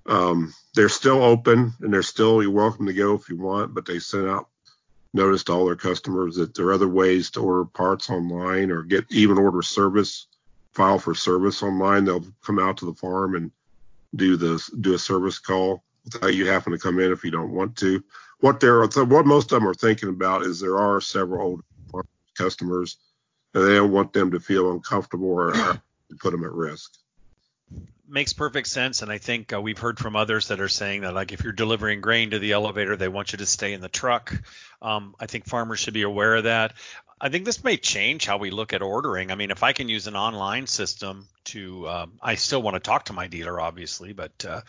um, 0.08 0.54
they're 0.76 0.88
still 0.88 1.24
open 1.24 1.74
and 1.82 1.92
they're 1.92 2.04
still 2.04 2.44
you're 2.44 2.52
welcome 2.52 2.86
to 2.86 2.94
go 2.94 3.16
if 3.16 3.28
you 3.28 3.38
want 3.38 3.74
but 3.74 3.86
they 3.86 3.98
sent 3.98 4.28
out 4.28 4.50
notice 5.16 5.46
to 5.46 5.54
all 5.54 5.66
their 5.66 5.76
customers 5.76 6.36
that 6.36 6.54
there 6.54 6.68
are 6.68 6.74
other 6.74 6.90
ways 6.90 7.32
to 7.32 7.40
order 7.40 7.66
parts 7.66 8.10
online 8.10 8.70
or 8.70 8.84
get 8.84 9.06
even 9.10 9.38
order 9.38 9.62
service 9.62 10.28
file 10.74 11.00
for 11.00 11.16
service 11.16 11.64
online. 11.64 12.04
They'll 12.04 12.26
come 12.44 12.60
out 12.60 12.78
to 12.78 12.86
the 12.86 12.94
farm 12.94 13.36
and 13.36 13.52
do 14.14 14.36
the 14.36 14.62
do 14.82 14.94
a 14.94 15.00
service 15.00 15.40
call 15.40 15.84
without 16.04 16.36
you 16.36 16.48
having 16.48 16.74
to 16.74 16.80
come 16.80 17.00
in 17.00 17.12
if 17.12 17.24
you 17.24 17.32
don't 17.32 17.52
want 17.52 17.78
to 17.78 18.04
what 18.40 18.60
they're 18.60 18.86
what 18.86 19.26
most 19.26 19.52
of 19.52 19.60
them 19.60 19.68
are 19.68 19.74
thinking 19.74 20.10
about 20.10 20.44
is 20.44 20.60
there 20.60 20.78
are 20.78 21.02
several 21.02 21.62
old 21.94 22.06
customers 22.38 22.98
and 23.54 23.66
they 23.66 23.76
don't 23.76 23.92
want 23.92 24.14
them 24.14 24.32
to 24.32 24.40
feel 24.40 24.72
uncomfortable 24.72 25.30
or 25.30 25.54
put 26.20 26.32
them 26.32 26.44
at 26.44 26.52
risk. 26.52 26.94
Makes 28.08 28.34
perfect 28.34 28.68
sense. 28.68 29.02
And 29.02 29.12
i 29.12 29.18
think 29.18 29.54
uh, 29.54 29.62
we've 29.62 29.80
heard 29.80 29.98
from 29.98 30.16
others 30.16 30.50
that 30.50 30.60
are 30.60 30.70
saying 30.70 31.02
that 31.02 31.14
like 31.14 31.32
if 31.32 31.44
you're 31.44 31.54
delivering 31.54 32.02
grain 32.02 32.32
to 32.32 32.40
the 32.40 32.52
elevator 32.52 32.96
they 32.96 33.08
want 33.08 33.32
you 33.32 33.38
to 33.38 33.46
stay 33.46 33.74
in 33.74 33.82
the 33.82 33.90
truck. 33.90 34.34
Um, 34.82 35.16
i 35.20 35.26
think 35.26 35.46
farmers 35.46 35.80
should 35.80 35.94
be 35.94 36.04
aware 36.04 36.36
of 36.36 36.44
that 36.44 36.74
I 37.20 37.30
think 37.30 37.46
this 37.46 37.64
may 37.64 37.78
change 37.78 38.26
how 38.26 38.38
we 38.38 38.52
look 38.52 38.74
at 38.74 38.82
ordering. 38.82 39.32
I 39.32 39.36
mean, 39.36 39.50
if 39.50 39.64
I 39.64 39.72
can 39.72 39.88
use 39.88 40.08
an 40.08 40.18
online 40.18 40.68
system 40.68 41.30
to, 41.46 41.88
um, 41.88 42.14
I 42.22 42.36
still 42.36 42.62
want 42.62 42.76
to 42.76 42.82
talk 42.82 43.06
to 43.06 43.14
my 43.14 43.28
dealer, 43.28 43.60
obviously, 43.62 44.12
but 44.12 44.46
uh, 44.46 44.62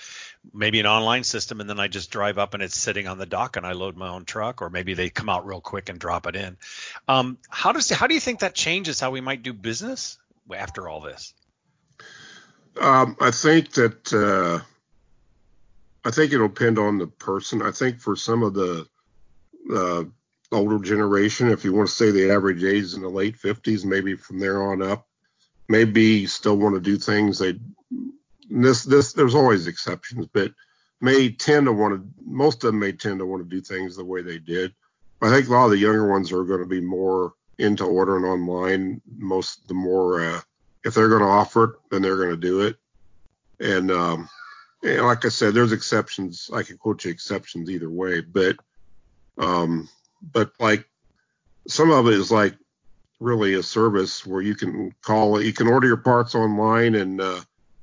maybe 0.55 0.79
an 0.79 0.87
online 0.87 1.25
system, 1.25 1.61
and 1.61 1.69
then 1.69 1.81
I 1.81 1.89
just 1.89 2.13
drive 2.13 2.39
up 2.39 2.55
and 2.55 2.63
it's 2.63 2.77
sitting 2.77 3.09
on 3.09 3.19
the 3.19 3.27
dock, 3.27 3.57
and 3.57 3.67
I 3.67 3.73
load 3.73 3.97
my 3.97 4.09
own 4.09 4.25
truck, 4.25 4.63
or 4.63 4.71
maybe 4.71 4.95
they 4.95 5.11
come 5.11 5.29
out 5.29 5.45
real 5.45 5.61
quick 5.61 5.89
and 5.89 5.99
drop 5.99 6.29
it 6.29 6.37
in. 6.37 6.57
Um, 7.09 7.39
how 7.49 7.73
does 7.73 7.91
how 7.91 8.07
do 8.07 8.15
you 8.15 8.21
think 8.21 8.41
that 8.41 8.55
changes 8.55 9.01
how 9.01 9.11
we 9.11 9.21
might 9.21 9.43
do 9.43 9.53
business 9.53 10.17
after 10.55 10.89
all 10.89 11.01
this? 11.01 11.35
Um, 12.81 13.17
I 13.21 13.33
think 13.33 13.73
that 13.73 14.13
uh, 14.13 14.65
I 16.05 16.11
think 16.13 16.33
it'll 16.33 16.47
depend 16.47 16.79
on 16.79 16.99
the 16.99 17.09
person. 17.09 17.61
I 17.61 17.73
think 17.73 17.99
for 17.99 18.15
some 18.15 18.45
of 18.45 18.55
the 18.55 18.87
uh, 19.75 20.05
older 20.53 20.79
generation, 20.79 21.51
if 21.51 21.65
you 21.65 21.73
want 21.73 21.89
to 21.89 21.95
say 21.95 22.11
the 22.11 22.31
average 22.31 22.63
age 22.63 22.85
is 22.85 22.95
in 22.95 23.03
the 23.03 23.09
late 23.09 23.37
50s, 23.37 23.85
maybe 23.85 24.15
from 24.15 24.39
there 24.39 24.63
on 24.63 24.83
up, 24.83 25.07
maybe 25.69 26.27
still 26.27 26.57
want 26.57 26.75
to 26.75 26.81
do 26.81 26.97
things 26.97 27.39
they 27.39 27.59
this 28.49 28.85
this 28.85 29.13
there's 29.13 29.35
always 29.35 29.67
exceptions, 29.67 30.27
but 30.33 30.53
may 31.01 31.31
tend 31.31 31.67
to 31.67 31.73
want 31.73 31.95
to 31.95 32.09
most 32.25 32.63
of 32.63 32.69
them 32.69 32.79
may 32.79 32.93
tend 32.93 33.19
to 33.19 33.27
want 33.27 33.43
to 33.43 33.49
do 33.49 33.61
things 33.61 33.97
the 33.97 34.05
way 34.05 34.23
they 34.23 34.39
did. 34.39 34.73
I 35.21 35.31
think 35.31 35.49
a 35.49 35.53
lot 35.53 35.65
of 35.65 35.71
the 35.73 35.79
younger 35.79 36.09
ones 36.09 36.31
are 36.31 36.45
going 36.45 36.61
to 36.61 36.67
be 36.67 36.81
more 36.81 37.35
into 37.59 37.85
ordering 37.85 38.25
online. 38.25 39.01
Most 39.17 39.67
the 39.67 39.75
more 39.75 40.23
uh, 40.23 40.41
if 40.85 40.95
they're 40.95 41.09
going 41.09 41.23
to 41.23 41.27
offer 41.27 41.65
it, 41.65 41.71
then 41.91 42.03
they're 42.03 42.17
going 42.17 42.31
to 42.31 42.37
do 42.37 42.61
it. 42.61 42.77
And, 43.59 43.91
um, 43.91 44.29
and 44.85 45.05
like 45.05 45.25
I 45.25 45.31
said, 45.31 45.55
there's 45.55 45.73
exceptions. 45.73 46.51
I 46.53 46.63
can 46.63 46.77
quote 46.77 47.05
you 47.05 47.11
exceptions 47.11 47.71
either 47.71 47.91
way, 47.91 48.21
but 48.21 48.57
um, 49.39 49.89
but 50.33 50.53
like 50.59 50.89
some 51.69 51.91
of 51.91 52.07
it 52.07 52.15
is 52.15 52.31
like 52.31 52.55
really 53.21 53.55
a 53.55 53.63
service 53.63 54.27
where 54.27 54.43
you 54.43 54.55
can 54.55 54.93
call 55.03 55.43
you 55.43 55.53
can 55.53 55.69
order 55.69 55.87
your 55.87 55.97
parts 55.97 56.35
online 56.35 56.95
and 56.95 57.21
uh, 57.21 57.41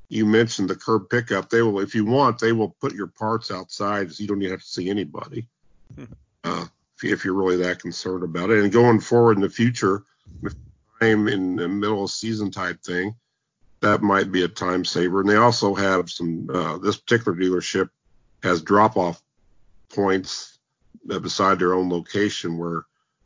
you 0.10 0.25
mentioned 0.25 0.69
the 0.69 0.75
curb 0.75 1.10
pickup. 1.10 1.49
They 1.49 1.62
will 1.62 1.79
if 1.79 1.95
you 1.95 2.06
want 2.06 2.39
they 2.39 2.51
will 2.51 2.75
put 2.82 2.93
your 2.93 3.08
parts 3.08 3.51
outside 3.51 4.12
so 4.12 4.21
you 4.21 4.27
don't 4.27 4.41
even 4.41 4.51
have 4.51 4.62
to 4.62 4.67
see 4.67 4.89
anybody 4.89 5.47
hmm. 5.95 6.06
uh, 6.43 6.65
if, 6.97 7.12
if, 7.12 7.25
you're 7.25 7.34
really 7.34 7.58
that 7.58 7.79
concerned 7.79 8.23
about 8.23 8.51
it. 8.51 8.63
And 8.63 8.71
going 8.71 8.99
forward 8.99 9.38
in 9.38 9.41
the 9.41 9.49
future 9.49 10.03
if 10.43 10.53
I'm 11.01 11.27
in 11.27 11.56
the 11.56 11.67
middle 11.67 12.03
of 12.03 12.12
season 12.12 12.51
type 12.51 12.82
thing 12.82 13.15
that 13.82 14.01
might 14.01 14.32
be 14.32 14.43
a 14.43 14.47
time 14.47 14.86
saver. 14.86 15.19
And 15.19 15.29
they 15.29 15.36
also 15.36 15.75
have 15.75 16.10
some 16.10 16.49
uh, 16.53 16.77
this 16.77 16.97
particular 16.97 17.38
dealership 17.38 17.89
has 18.41 18.62
drop 18.62 18.97
off 18.97 19.21
points 19.89 20.52
beside 21.06 21.60
their 21.60 21.73
own 21.73 21.89
location 21.89 22.58
where 22.58 22.86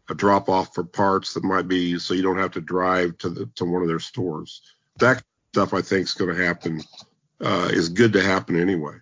a 0.09 0.15
drop 0.15 0.49
off 0.49 0.73
for 0.73 0.83
parts 0.83 1.33
that 1.33 1.43
might 1.43 1.67
be 1.67 1.99
so 1.99 2.13
you 2.13 2.21
don't 2.21 2.37
have 2.37 2.51
to 2.51 2.61
drive 2.61 3.17
to 3.19 3.29
the 3.29 3.45
to 3.55 3.65
one 3.65 3.81
of 3.81 3.87
their 3.87 3.99
stores. 3.99 4.61
That 4.97 5.23
stuff 5.51 5.73
I 5.73 5.81
think 5.81 6.03
is 6.03 6.13
going 6.13 6.35
to 6.35 6.45
happen 6.45 6.81
uh, 7.41 7.69
is 7.71 7.89
good 7.89 8.13
to 8.13 8.21
happen 8.21 8.59
anyway. 8.59 8.95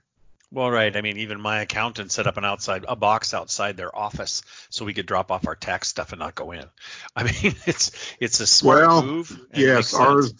Well, 0.52 0.72
right. 0.72 0.96
I 0.96 1.02
mean, 1.02 1.18
even 1.18 1.42
my 1.42 1.62
accountant 1.62 2.12
set 2.12 2.28
up 2.28 2.38
an 2.38 2.46
outside 2.46 2.86
a 2.88 2.96
box 2.96 3.34
outside 3.34 3.78
their 3.78 3.96
office 3.96 4.42
so 4.70 4.86
we 4.86 4.94
could 4.94 5.06
drop 5.06 5.32
off 5.32 5.48
our 5.48 5.56
tax 5.56 5.90
stuff 5.90 6.12
and 6.12 6.20
not 6.20 6.36
go 6.36 6.52
in. 6.52 6.66
I 7.16 7.24
mean, 7.24 7.56
it's 7.66 8.16
it's 8.20 8.40
a 8.40 8.48
smart 8.48 8.88
well, 8.88 9.04
move. 9.04 9.48
Yes, 9.54 9.94
ours 9.94 10.34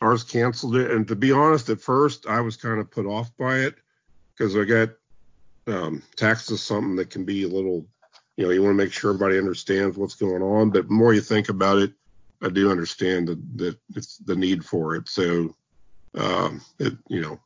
ours 0.00 0.24
canceled 0.24 0.76
it, 0.76 0.90
and 0.90 1.06
to 1.08 1.16
be 1.16 1.32
honest, 1.32 1.68
at 1.68 1.80
first 1.80 2.26
I 2.26 2.40
was 2.40 2.56
kind 2.56 2.80
of 2.80 2.90
put 2.90 3.06
off 3.06 3.30
by 3.36 3.58
it 3.58 3.76
because 4.36 4.56
I 4.56 4.64
got 4.64 4.90
um, 5.66 6.02
tax 6.16 6.50
is 6.50 6.62
something 6.62 6.96
that 6.96 7.10
can 7.10 7.24
be 7.24 7.44
a 7.44 7.48
little, 7.48 7.86
you 8.36 8.44
know, 8.44 8.50
you 8.50 8.62
want 8.62 8.72
to 8.72 8.84
make 8.84 8.92
sure 8.92 9.10
everybody 9.10 9.38
understands 9.38 9.96
what's 9.96 10.14
going 10.14 10.42
on. 10.42 10.70
But 10.70 10.88
the 10.88 10.94
more 10.94 11.14
you 11.14 11.20
think 11.20 11.48
about 11.48 11.78
it, 11.78 11.92
I 12.42 12.48
do 12.48 12.70
understand 12.70 13.28
that, 13.28 13.58
that 13.58 13.78
it's 13.94 14.18
the 14.18 14.34
need 14.34 14.64
for 14.64 14.96
it. 14.96 15.08
So, 15.08 15.54
um, 16.14 16.60
it, 16.78 16.94
you 17.08 17.20
know, 17.20 17.38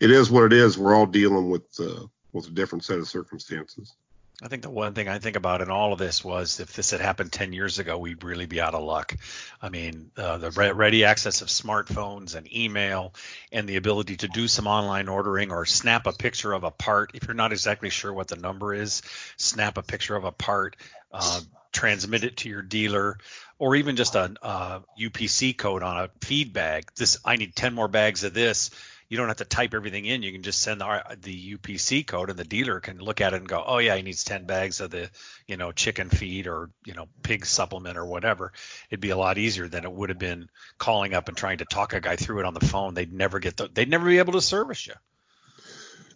it 0.00 0.10
is 0.10 0.30
what 0.30 0.44
it 0.44 0.52
is. 0.52 0.78
We're 0.78 0.94
all 0.94 1.06
dealing 1.06 1.50
with 1.50 1.66
uh, 1.78 2.06
with 2.32 2.46
a 2.46 2.50
different 2.50 2.84
set 2.84 2.98
of 2.98 3.08
circumstances. 3.08 3.94
I 4.42 4.48
think 4.48 4.62
the 4.62 4.70
one 4.70 4.94
thing 4.94 5.08
I 5.08 5.18
think 5.18 5.36
about 5.36 5.60
in 5.60 5.70
all 5.70 5.92
of 5.92 5.98
this 5.98 6.24
was 6.24 6.60
if 6.60 6.72
this 6.74 6.92
had 6.92 7.00
happened 7.00 7.30
10 7.30 7.52
years 7.52 7.78
ago, 7.78 7.98
we'd 7.98 8.24
really 8.24 8.46
be 8.46 8.60
out 8.60 8.74
of 8.74 8.82
luck. 8.82 9.14
I 9.60 9.68
mean, 9.68 10.10
uh, 10.16 10.38
the 10.38 10.50
ready 10.50 11.04
access 11.04 11.42
of 11.42 11.48
smartphones 11.48 12.34
and 12.34 12.50
email 12.54 13.14
and 13.52 13.68
the 13.68 13.76
ability 13.76 14.16
to 14.18 14.28
do 14.28 14.48
some 14.48 14.66
online 14.66 15.08
ordering 15.08 15.50
or 15.52 15.66
snap 15.66 16.06
a 16.06 16.12
picture 16.12 16.52
of 16.52 16.64
a 16.64 16.70
part. 16.70 17.10
If 17.14 17.26
you're 17.26 17.34
not 17.34 17.52
exactly 17.52 17.90
sure 17.90 18.12
what 18.12 18.28
the 18.28 18.36
number 18.36 18.72
is, 18.72 19.02
snap 19.36 19.76
a 19.76 19.82
picture 19.82 20.16
of 20.16 20.24
a 20.24 20.32
part, 20.32 20.76
uh, 21.12 21.40
transmit 21.72 22.24
it 22.24 22.38
to 22.38 22.48
your 22.48 22.62
dealer, 22.62 23.18
or 23.58 23.76
even 23.76 23.96
just 23.96 24.14
a, 24.14 24.34
a 24.42 24.82
UPC 24.98 25.56
code 25.56 25.82
on 25.82 25.98
a 25.98 26.10
feed 26.22 26.52
bag. 26.54 26.90
This 26.96 27.18
I 27.24 27.36
need 27.36 27.54
10 27.54 27.74
more 27.74 27.88
bags 27.88 28.24
of 28.24 28.32
this 28.32 28.70
you 29.10 29.16
don't 29.16 29.26
have 29.26 29.38
to 29.38 29.44
type 29.44 29.74
everything 29.74 30.06
in. 30.06 30.22
You 30.22 30.30
can 30.30 30.42
just 30.42 30.62
send 30.62 30.80
the, 30.80 31.02
the 31.20 31.56
UPC 31.56 32.06
code, 32.06 32.30
and 32.30 32.38
the 32.38 32.44
dealer 32.44 32.78
can 32.78 32.98
look 32.98 33.20
at 33.20 33.34
it 33.34 33.38
and 33.38 33.48
go, 33.48 33.62
"Oh 33.66 33.78
yeah, 33.78 33.96
he 33.96 34.02
needs 34.02 34.22
10 34.22 34.46
bags 34.46 34.80
of 34.80 34.92
the, 34.92 35.10
you 35.48 35.56
know, 35.56 35.72
chicken 35.72 36.08
feed 36.08 36.46
or 36.46 36.70
you 36.86 36.94
know, 36.94 37.08
pig 37.22 37.44
supplement 37.44 37.98
or 37.98 38.06
whatever." 38.06 38.52
It'd 38.88 39.00
be 39.00 39.10
a 39.10 39.16
lot 39.16 39.36
easier 39.36 39.66
than 39.66 39.84
it 39.84 39.92
would 39.92 40.10
have 40.10 40.18
been 40.18 40.48
calling 40.78 41.12
up 41.12 41.28
and 41.28 41.36
trying 41.36 41.58
to 41.58 41.64
talk 41.64 41.92
a 41.92 42.00
guy 42.00 42.14
through 42.14 42.38
it 42.38 42.46
on 42.46 42.54
the 42.54 42.64
phone. 42.64 42.94
They'd 42.94 43.12
never 43.12 43.40
get 43.40 43.56
the, 43.56 43.68
they'd 43.68 43.90
never 43.90 44.06
be 44.06 44.18
able 44.18 44.34
to 44.34 44.40
service 44.40 44.86
you. 44.86 44.94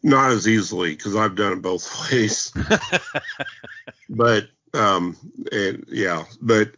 Not 0.04 0.30
as 0.30 0.46
easily 0.46 0.94
because 0.94 1.16
I've 1.16 1.34
done 1.34 1.54
it 1.54 1.62
both 1.62 2.10
ways. 2.12 2.52
but 4.08 4.48
um, 4.72 5.16
and 5.50 5.84
yeah, 5.88 6.24
but 6.40 6.70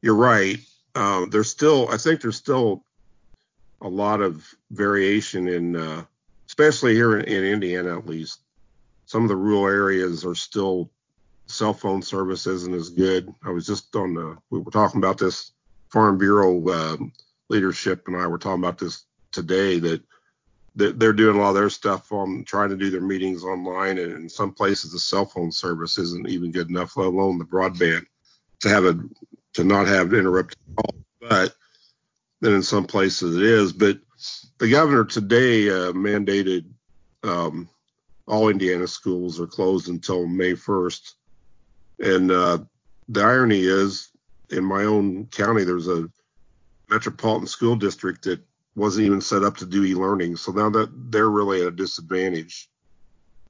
you're 0.00 0.14
right. 0.14 0.58
Uh, 0.94 1.26
there's 1.30 1.50
still, 1.50 1.88
I 1.90 1.98
think 1.98 2.22
there's 2.22 2.36
still 2.36 2.82
a 3.80 3.88
lot 3.88 4.20
of 4.20 4.46
variation 4.70 5.48
in, 5.48 5.76
uh, 5.76 6.04
especially 6.46 6.94
here 6.94 7.18
in, 7.18 7.24
in, 7.26 7.44
Indiana 7.44 7.98
at 7.98 8.06
least. 8.06 8.40
Some 9.06 9.22
of 9.22 9.28
the 9.28 9.36
rural 9.36 9.66
areas 9.66 10.24
are 10.24 10.34
still 10.34 10.90
cell 11.46 11.74
phone 11.74 12.02
service 12.02 12.46
isn't 12.46 12.74
as 12.74 12.90
good. 12.90 13.32
I 13.44 13.50
was 13.50 13.66
just 13.66 13.94
on 13.96 14.14
the 14.14 14.36
we 14.50 14.60
were 14.60 14.70
talking 14.70 15.00
about 15.00 15.18
this 15.18 15.52
Farm 15.88 16.18
Bureau 16.18 16.68
uh, 16.68 16.96
leadership 17.48 18.06
and 18.06 18.16
I 18.16 18.26
were 18.26 18.38
talking 18.38 18.62
about 18.62 18.78
this 18.78 19.04
today 19.32 19.78
that 19.80 20.02
they're 20.76 21.12
doing 21.12 21.36
a 21.36 21.40
lot 21.40 21.50
of 21.50 21.56
their 21.56 21.70
stuff 21.70 22.12
on 22.12 22.44
trying 22.44 22.70
to 22.70 22.76
do 22.76 22.90
their 22.90 23.00
meetings 23.00 23.44
online 23.44 23.98
and 23.98 24.12
in 24.12 24.28
some 24.28 24.52
places 24.52 24.92
the 24.92 24.98
cell 24.98 25.26
phone 25.26 25.50
service 25.50 25.98
isn't 25.98 26.28
even 26.28 26.52
good 26.52 26.70
enough 26.70 26.96
let 26.96 27.08
alone 27.08 27.38
the 27.38 27.44
broadband 27.44 28.06
to 28.60 28.68
have 28.68 28.84
a 28.84 28.98
to 29.52 29.64
not 29.64 29.88
have 29.88 30.14
interrupted 30.14 30.56
call 30.76 30.94
but 31.20 31.54
than 32.40 32.54
in 32.54 32.62
some 32.62 32.84
places 32.84 33.36
it 33.36 33.42
is. 33.42 33.72
But 33.72 33.98
the 34.58 34.70
governor 34.70 35.04
today 35.04 35.68
uh, 35.68 35.92
mandated 35.92 36.66
um, 37.22 37.68
all 38.26 38.48
Indiana 38.48 38.86
schools 38.86 39.40
are 39.40 39.46
closed 39.46 39.88
until 39.88 40.26
May 40.26 40.52
1st. 40.52 41.14
And 42.00 42.30
uh, 42.30 42.58
the 43.08 43.22
irony 43.22 43.60
is, 43.60 44.10
in 44.50 44.64
my 44.64 44.84
own 44.84 45.26
county, 45.26 45.64
there's 45.64 45.88
a 45.88 46.08
metropolitan 46.88 47.46
school 47.46 47.76
district 47.76 48.24
that 48.24 48.40
wasn't 48.74 49.06
even 49.06 49.20
set 49.20 49.44
up 49.44 49.56
to 49.58 49.66
do 49.66 49.84
e-learning. 49.84 50.36
So 50.36 50.52
now 50.52 50.70
that 50.70 50.90
they're 51.10 51.30
really 51.30 51.60
at 51.62 51.68
a 51.68 51.72
disadvantage. 51.72 52.68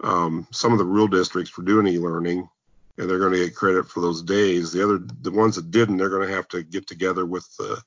Um, 0.03 0.47
some 0.51 0.73
of 0.73 0.79
the 0.79 0.85
rural 0.85 1.09
districts 1.09 1.57
were 1.57 1.65
doing 1.65 1.87
e-learning, 1.87 2.49
and 2.97 3.09
they're 3.09 3.19
going 3.19 3.33
to 3.33 3.45
get 3.45 3.55
credit 3.55 3.87
for 3.87 4.01
those 4.01 4.23
days. 4.23 4.73
The 4.73 4.83
other, 4.83 4.99
the 5.21 5.31
ones 5.31 5.57
that 5.57 5.71
didn't, 5.71 5.99
they're 5.99 6.09
going 6.09 6.27
to 6.27 6.35
have 6.35 6.49
to 6.49 6.63
get 6.63 6.87
together 6.87 7.27
with 7.27 7.47
the 7.59 7.83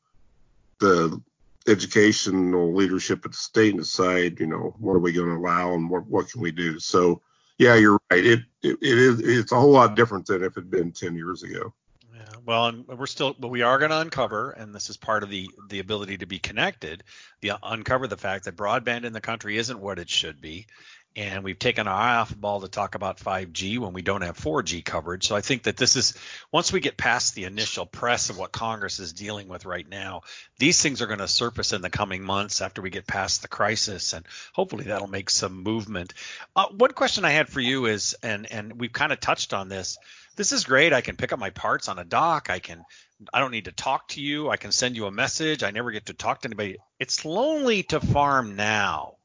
the 0.84 1.22
educational 1.68 2.74
leadership 2.74 3.26
at 3.26 3.32
the 3.32 3.38
state 3.38 3.74
and 3.74 3.84
decide, 3.84 4.40
you 4.40 4.48
know, 4.48 4.76
what 4.80 4.94
are 4.94 5.00
we 5.00 5.14
going 5.14 5.30
to 5.30 5.36
allow 5.36 5.74
and 5.74 5.90
what 5.90 6.06
what 6.08 6.30
can 6.30 6.42
we 6.42 6.52
do. 6.52 6.80
So, 6.80 7.22
yeah, 7.58 7.76
you're 7.76 8.00
right. 8.12 8.26
It 8.26 8.40
it, 8.62 8.78
it 8.82 8.98
is 8.98 9.20
it's 9.20 9.52
a 9.52 9.60
whole 9.60 9.72
lot 9.72 9.96
different 9.96 10.26
than 10.28 10.44
if 10.44 10.58
it 10.58 10.62
had 10.62 10.72
been 10.72 10.92
10 10.92 11.16
years 11.16 11.44
ago. 11.44 11.74
Yeah, 12.14 12.26
well, 12.46 12.68
and 12.68 12.88
we're 12.88 13.06
still, 13.06 13.36
but 13.40 13.48
we 13.48 13.64
are 13.64 13.80
going 13.80 13.92
to 13.92 14.00
uncover, 14.00 14.52
and 14.52 14.74
this 14.74 14.90
is 14.90 14.98
part 14.98 15.24
of 15.24 15.30
the 15.30 15.50
the 15.70 15.80
ability 15.80 16.18
to 16.18 16.26
be 16.26 16.40
connected. 16.40 17.04
The 17.42 17.54
uncover 17.64 18.08
the 18.08 18.18
fact 18.18 18.46
that 18.46 18.56
broadband 18.56 19.06
in 19.06 19.14
the 19.14 19.22
country 19.22 19.58
isn't 19.58 19.80
what 19.80 20.00
it 20.00 20.10
should 20.10 20.42
be, 20.42 20.68
and 21.16 21.44
we've 21.44 21.60
taken 21.60 21.88
our 21.88 21.94
eye 21.94 22.16
off 22.16 22.30
the 22.30 22.36
ball 22.36 22.62
to 22.62 22.68
talk 22.68 22.96
about 22.96 23.20
5G 23.20 23.78
when 23.78 23.94
we 23.94 24.02
don't 24.02 24.24
have 24.24 24.38
4G 24.38 24.84
coverage. 24.84 25.28
So 25.28 25.36
I 25.36 25.42
think 25.42 25.64
that 25.64 25.78
this 25.78 25.96
is 25.96 26.16
once 26.52 26.74
we 26.74 26.80
get 26.80 26.98
past 26.98 27.36
the 27.36 27.44
initial 27.44 27.86
press 27.86 28.30
of 28.30 28.38
what 28.38 28.52
Congress 28.52 29.00
is 29.00 29.14
dealing 29.14 29.48
with 29.48 29.66
right 29.66 29.88
now, 29.88 30.22
these 30.58 30.82
things 30.82 31.02
are 31.02 31.08
going 31.08 31.20
to 31.20 31.28
surface 31.28 31.72
in 31.72 31.82
the 31.82 31.90
coming 31.90 32.24
months 32.24 32.62
after 32.62 32.82
we 32.82 32.90
get 32.90 33.06
past 33.06 33.44
the 33.44 33.48
crisis, 33.48 34.14
and 34.14 34.26
hopefully 34.54 34.86
that'll 34.86 35.08
make 35.08 35.30
some 35.30 35.62
movement. 35.62 36.14
Uh, 36.56 36.68
one 36.70 36.92
question 36.92 37.26
I 37.26 37.32
had 37.32 37.48
for 37.48 37.60
you 37.60 37.86
is, 37.86 38.16
and 38.24 38.52
and 38.52 38.80
we've 38.80 38.94
kind 38.94 39.12
of 39.12 39.20
touched 39.20 39.54
on 39.54 39.70
this. 39.70 39.98
This 40.36 40.52
is 40.52 40.64
great. 40.64 40.94
I 40.94 41.02
can 41.02 41.16
pick 41.16 41.32
up 41.32 41.38
my 41.38 41.52
parts 41.52 41.90
on 41.90 42.00
a 42.00 42.04
dock. 42.04 42.50
I 42.50 42.58
can 42.58 42.84
I 43.32 43.40
don't 43.40 43.52
need 43.52 43.66
to 43.66 43.72
talk 43.72 44.08
to 44.10 44.22
you. 44.22 44.50
I 44.50 44.58
can 44.58 44.72
send 44.72 44.96
you 44.96 45.06
a 45.06 45.12
message. 45.12 45.62
I 45.62 45.70
never 45.70 45.92
get 45.92 46.08
to 46.08 46.14
talk 46.14 46.42
to 46.42 46.48
anybody. 46.48 46.78
It's 47.00 47.24
lonely 47.24 47.84
to 47.84 48.00
farm 48.00 48.56
now 48.56 49.18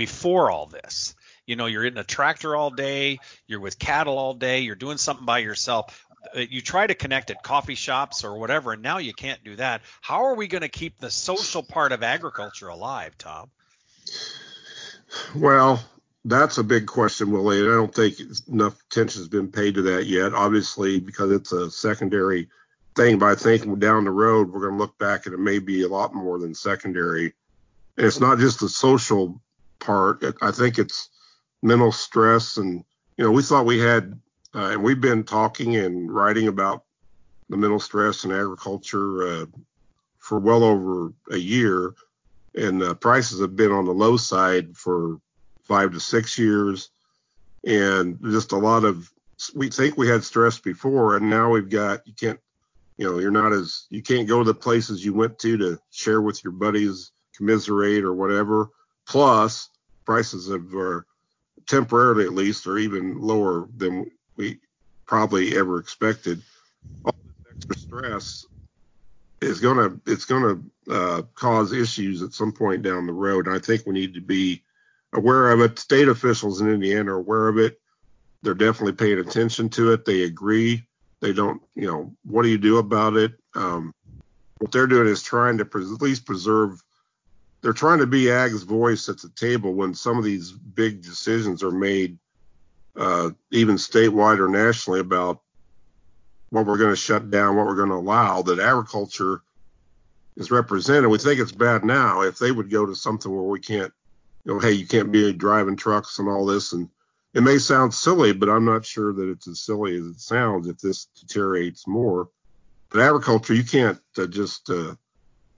before 0.00 0.50
all 0.50 0.64
this. 0.64 1.14
You 1.44 1.56
know, 1.56 1.66
you're 1.66 1.84
in 1.84 1.98
a 1.98 2.04
tractor 2.04 2.56
all 2.56 2.70
day, 2.70 3.18
you're 3.46 3.60
with 3.60 3.78
cattle 3.78 4.16
all 4.16 4.32
day, 4.32 4.60
you're 4.60 4.74
doing 4.74 4.96
something 4.96 5.26
by 5.26 5.40
yourself. 5.40 6.06
Uh, 6.34 6.40
you 6.40 6.62
try 6.62 6.86
to 6.86 6.94
connect 6.94 7.30
at 7.30 7.42
coffee 7.42 7.74
shops 7.74 8.24
or 8.24 8.38
whatever, 8.38 8.72
and 8.72 8.82
now 8.82 8.96
you 8.96 9.12
can't 9.12 9.44
do 9.44 9.56
that. 9.56 9.82
How 10.00 10.24
are 10.24 10.36
we 10.36 10.48
going 10.48 10.62
to 10.62 10.70
keep 10.70 10.98
the 10.98 11.10
social 11.10 11.62
part 11.62 11.92
of 11.92 12.02
agriculture 12.02 12.68
alive, 12.68 13.18
Tom? 13.18 13.50
Well, 15.34 15.84
that's 16.24 16.56
a 16.56 16.64
big 16.64 16.86
question, 16.86 17.30
Willie. 17.30 17.60
and 17.60 17.70
I 17.70 17.74
don't 17.74 17.94
think 17.94 18.14
enough 18.48 18.80
attention 18.90 19.20
has 19.20 19.28
been 19.28 19.52
paid 19.52 19.74
to 19.74 19.82
that 19.82 20.06
yet. 20.06 20.32
Obviously, 20.32 20.98
because 20.98 21.30
it's 21.30 21.52
a 21.52 21.70
secondary 21.70 22.48
thing. 22.96 23.18
But 23.18 23.26
I 23.26 23.34
think 23.34 23.78
down 23.78 24.04
the 24.04 24.10
road, 24.10 24.50
we're 24.50 24.60
going 24.60 24.78
to 24.78 24.78
look 24.78 24.96
back 24.96 25.26
and 25.26 25.34
it 25.34 25.40
may 25.40 25.58
be 25.58 25.82
a 25.82 25.88
lot 25.88 26.14
more 26.14 26.38
than 26.38 26.54
secondary. 26.54 27.34
And 27.98 28.06
it's 28.06 28.20
not 28.20 28.38
just 28.38 28.60
the 28.60 28.68
social 28.70 29.42
part. 29.80 30.22
I 30.40 30.50
think 30.50 30.78
it's 30.78 31.08
mental 31.62 31.92
stress, 31.92 32.56
and 32.56 32.84
you 33.16 33.24
know, 33.24 33.30
we 33.30 33.42
thought 33.42 33.66
we 33.66 33.78
had, 33.78 34.18
uh, 34.54 34.70
and 34.72 34.82
we've 34.82 35.00
been 35.00 35.24
talking 35.24 35.76
and 35.76 36.12
writing 36.12 36.48
about 36.48 36.84
the 37.48 37.56
mental 37.56 37.80
stress 37.80 38.24
in 38.24 38.30
agriculture 38.30 39.26
uh, 39.26 39.46
for 40.18 40.38
well 40.38 40.62
over 40.62 41.12
a 41.30 41.36
year, 41.36 41.94
and 42.54 42.82
uh, 42.82 42.94
prices 42.94 43.40
have 43.40 43.56
been 43.56 43.72
on 43.72 43.84
the 43.84 43.92
low 43.92 44.16
side 44.16 44.76
for 44.76 45.20
five 45.62 45.92
to 45.92 46.00
six 46.00 46.38
years, 46.38 46.90
and 47.64 48.18
just 48.22 48.52
a 48.52 48.56
lot 48.56 48.84
of. 48.84 49.10
We 49.54 49.70
think 49.70 49.96
we 49.96 50.06
had 50.06 50.22
stress 50.22 50.58
before, 50.58 51.16
and 51.16 51.30
now 51.30 51.50
we've 51.50 51.70
got 51.70 52.06
you 52.06 52.12
can't 52.12 52.38
you 52.98 53.10
know 53.10 53.18
you're 53.18 53.30
not 53.30 53.54
as 53.54 53.86
you 53.88 54.02
can't 54.02 54.28
go 54.28 54.40
to 54.40 54.44
the 54.44 54.54
places 54.54 55.02
you 55.02 55.14
went 55.14 55.38
to 55.38 55.56
to 55.56 55.80
share 55.90 56.20
with 56.20 56.44
your 56.44 56.52
buddies 56.52 57.12
commiserate 57.34 58.04
or 58.04 58.12
whatever 58.12 58.68
plus 59.10 59.70
prices 60.04 60.48
have 60.48 60.72
are 60.72 61.04
temporarily 61.66 62.24
at 62.24 62.32
least 62.32 62.66
are 62.68 62.78
even 62.78 63.20
lower 63.20 63.68
than 63.76 64.08
we 64.36 64.58
probably 65.04 65.58
ever 65.58 65.78
expected. 65.78 66.40
All 67.04 67.14
this 67.24 67.56
extra 67.56 67.76
stress 67.76 68.46
is 69.40 69.58
going 69.58 69.76
to 69.76 70.00
it's 70.06 70.26
to 70.26 70.62
uh, 70.88 71.22
cause 71.34 71.72
issues 71.72 72.22
at 72.22 72.32
some 72.32 72.52
point 72.52 72.82
down 72.82 73.06
the 73.06 73.12
road. 73.12 73.48
And 73.48 73.56
i 73.56 73.58
think 73.58 73.84
we 73.84 73.92
need 73.92 74.14
to 74.14 74.20
be 74.20 74.62
aware 75.12 75.50
of 75.50 75.60
it. 75.60 75.80
State 75.80 76.08
officials 76.08 76.60
in 76.60 76.70
indiana 76.70 77.12
are 77.12 77.18
aware 77.18 77.48
of 77.48 77.58
it. 77.58 77.80
They're 78.42 78.54
definitely 78.54 78.92
paying 78.92 79.18
attention 79.18 79.70
to 79.70 79.92
it. 79.92 80.04
They 80.04 80.22
agree. 80.22 80.86
They 81.18 81.32
don't 81.32 81.60
you 81.74 81.88
know 81.88 82.14
what 82.24 82.44
do 82.44 82.48
you 82.48 82.58
do 82.58 82.78
about 82.78 83.16
it? 83.16 83.32
Um, 83.56 83.92
what 84.58 84.70
they're 84.70 84.86
doing 84.86 85.08
is 85.08 85.20
trying 85.20 85.58
to 85.58 85.64
at 85.64 86.02
least 86.02 86.26
preserve 86.26 86.80
they're 87.62 87.72
trying 87.72 87.98
to 87.98 88.06
be 88.06 88.30
ag's 88.30 88.62
voice 88.62 89.08
at 89.08 89.18
the 89.18 89.28
table 89.30 89.74
when 89.74 89.94
some 89.94 90.18
of 90.18 90.24
these 90.24 90.50
big 90.52 91.02
decisions 91.02 91.62
are 91.62 91.70
made, 91.70 92.18
uh, 92.96 93.30
even 93.50 93.76
statewide 93.76 94.38
or 94.38 94.48
nationally, 94.48 95.00
about 95.00 95.40
what 96.48 96.66
we're 96.66 96.78
going 96.78 96.90
to 96.90 96.96
shut 96.96 97.30
down, 97.30 97.56
what 97.56 97.66
we're 97.66 97.76
going 97.76 97.90
to 97.90 97.96
allow. 97.96 98.42
That 98.42 98.58
agriculture 98.58 99.42
is 100.36 100.50
represented. 100.50 101.10
We 101.10 101.18
think 101.18 101.40
it's 101.40 101.52
bad 101.52 101.84
now. 101.84 102.22
If 102.22 102.38
they 102.38 102.50
would 102.50 102.70
go 102.70 102.86
to 102.86 102.94
something 102.94 103.30
where 103.30 103.42
we 103.44 103.60
can't, 103.60 103.92
you 104.44 104.54
know, 104.54 104.58
hey, 104.58 104.72
you 104.72 104.86
can't 104.86 105.12
be 105.12 105.32
driving 105.32 105.76
trucks 105.76 106.18
and 106.18 106.28
all 106.28 106.46
this, 106.46 106.72
and 106.72 106.88
it 107.34 107.42
may 107.42 107.58
sound 107.58 107.94
silly, 107.94 108.32
but 108.32 108.48
I'm 108.48 108.64
not 108.64 108.84
sure 108.84 109.12
that 109.12 109.28
it's 109.28 109.46
as 109.46 109.60
silly 109.60 109.96
as 109.96 110.06
it 110.06 110.20
sounds 110.20 110.66
if 110.66 110.78
this 110.78 111.04
deteriorates 111.04 111.86
more. 111.86 112.28
But 112.90 113.02
agriculture, 113.02 113.54
you 113.54 113.62
can't 113.62 114.00
uh, 114.18 114.26
just 114.26 114.68
uh, 114.68 114.96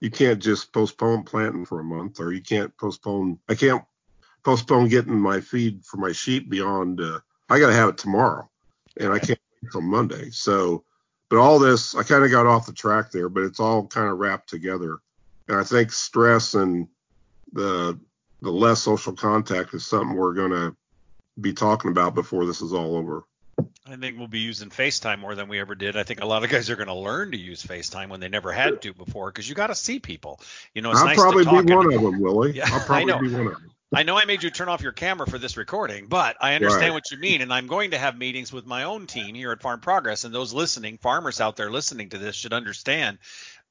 you 0.03 0.11
can't 0.11 0.43
just 0.43 0.73
postpone 0.73 1.23
planting 1.23 1.65
for 1.65 1.79
a 1.79 1.83
month 1.83 2.19
or 2.19 2.33
you 2.33 2.41
can't 2.41 2.75
postpone 2.77 3.39
i 3.47 3.55
can't 3.55 3.83
postpone 4.43 4.89
getting 4.89 5.17
my 5.17 5.39
feed 5.39 5.83
for 5.85 5.95
my 5.95 6.11
sheep 6.11 6.49
beyond 6.49 6.99
uh, 6.99 7.19
i 7.49 7.57
got 7.57 7.67
to 7.67 7.73
have 7.73 7.87
it 7.87 7.97
tomorrow 7.97 8.47
and 8.97 9.13
i 9.13 9.17
can't 9.17 9.39
wait 9.39 9.63
until 9.63 9.81
monday. 9.81 10.29
So 10.29 10.83
but 11.29 11.39
all 11.39 11.57
this 11.57 11.95
i 11.95 12.03
kind 12.03 12.25
of 12.25 12.31
got 12.31 12.45
off 12.45 12.65
the 12.65 12.73
track 12.73 13.11
there 13.11 13.29
but 13.29 13.43
it's 13.43 13.61
all 13.61 13.87
kind 13.87 14.09
of 14.09 14.19
wrapped 14.19 14.49
together. 14.49 14.99
And 15.47 15.57
i 15.57 15.63
think 15.63 15.91
stress 15.93 16.53
and 16.53 16.87
the 17.53 17.97
the 18.41 18.51
less 18.51 18.81
social 18.81 19.13
contact 19.13 19.73
is 19.73 19.85
something 19.85 20.17
we're 20.17 20.33
going 20.33 20.51
to 20.51 20.75
be 21.39 21.53
talking 21.53 21.91
about 21.91 22.13
before 22.13 22.45
this 22.45 22.61
is 22.61 22.73
all 22.73 22.97
over 22.97 23.23
I 23.85 23.95
think 23.97 24.17
we'll 24.17 24.27
be 24.27 24.39
using 24.39 24.69
FaceTime 24.69 25.19
more 25.19 25.35
than 25.35 25.49
we 25.49 25.59
ever 25.59 25.75
did. 25.75 25.97
I 25.97 26.03
think 26.03 26.21
a 26.21 26.25
lot 26.25 26.43
of 26.43 26.49
guys 26.49 26.69
are 26.69 26.75
going 26.77 26.87
to 26.87 26.93
learn 26.93 27.31
to 27.31 27.37
use 27.37 27.61
FaceTime 27.63 28.09
when 28.09 28.19
they 28.21 28.29
never 28.29 28.51
had 28.51 28.81
to 28.83 28.93
before 28.93 29.29
because 29.29 29.47
you 29.47 29.55
got 29.55 29.67
to 29.67 29.75
see 29.75 29.99
people. 29.99 30.39
You 30.73 30.81
know, 30.81 30.91
it's 30.91 31.01
I'll 31.01 31.07
nice 31.07 31.17
probably 31.19 31.43
to 31.43 31.49
talk. 31.49 31.65
be 31.65 31.73
and- 31.73 31.93
of 31.93 32.01
them, 32.01 32.19
Willie. 32.21 32.53
Yeah, 32.53 32.65
I'll 32.67 32.79
I 32.81 32.83
probably 32.85 33.05
know. 33.05 33.19
be 33.19 33.29
one 33.29 33.47
of 33.47 33.53
them. 33.53 33.69
I 33.95 34.01
know 34.01 34.17
I 34.17 34.25
made 34.25 34.41
you 34.41 34.49
turn 34.49 34.69
off 34.69 34.81
your 34.81 34.91
camera 34.91 35.27
for 35.27 35.37
this 35.37 35.55
recording, 35.55 36.07
but 36.07 36.35
I 36.41 36.55
understand 36.55 36.81
Right. 36.85 36.93
what 36.93 37.11
you 37.11 37.19
mean, 37.19 37.41
and 37.41 37.53
I'm 37.53 37.67
going 37.67 37.91
to 37.91 37.97
have 37.99 38.17
meetings 38.17 38.51
with 38.51 38.65
my 38.65 38.85
own 38.85 39.05
team 39.05 39.35
here 39.35 39.51
at 39.51 39.61
Farm 39.61 39.81
Progress, 39.81 40.23
and 40.23 40.33
those 40.33 40.51
listening, 40.51 40.97
farmers 40.97 41.39
out 41.39 41.57
there 41.57 41.69
listening 41.69 42.09
to 42.09 42.17
this, 42.17 42.35
should 42.35 42.53
understand. 42.53 43.19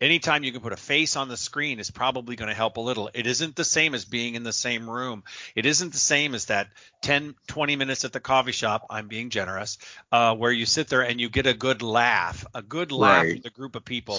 Anytime 0.01 0.43
you 0.43 0.51
can 0.51 0.61
put 0.61 0.73
a 0.73 0.77
face 0.77 1.15
on 1.15 1.29
the 1.29 1.37
screen 1.37 1.79
is 1.79 1.91
probably 1.93 2.35
going 2.35 2.49
to 2.49 2.55
help 2.55 2.77
a 2.77 2.81
little. 2.81 3.09
It 3.15 3.27
isn't 3.27 3.55
the 3.55 3.65
same 3.65 3.95
as 3.95 4.05
being 4.05 4.35
in 4.35 4.43
the 4.43 4.53
same 4.53 4.91
room. 4.91 5.23
It 5.55 5.65
isn't 5.65 5.93
the 5.93 5.99
same 5.99 6.35
as 6.35 6.47
that 6.47 6.69
10, 7.03 7.37
20 7.47 7.77
minutes 7.77 8.05
at 8.05 8.13
the 8.13 8.19
coffee 8.19 8.53
shop. 8.53 8.87
I'm 8.91 9.07
being 9.07 9.31
generous, 9.31 9.79
uh, 10.11 10.35
where 10.35 10.51
you 10.51 10.67
sit 10.67 10.89
there 10.89 11.03
and 11.03 11.21
you 11.21 11.29
get 11.29 11.47
a 11.47 11.55
good 11.55 11.83
laugh. 11.83 12.45
A 12.53 12.63
good 12.63 12.91
laugh 12.91 13.27
Right. 13.27 13.37
with 13.37 13.47
a 13.47 13.51
group 13.51 13.77
of 13.77 13.85
people 13.85 14.19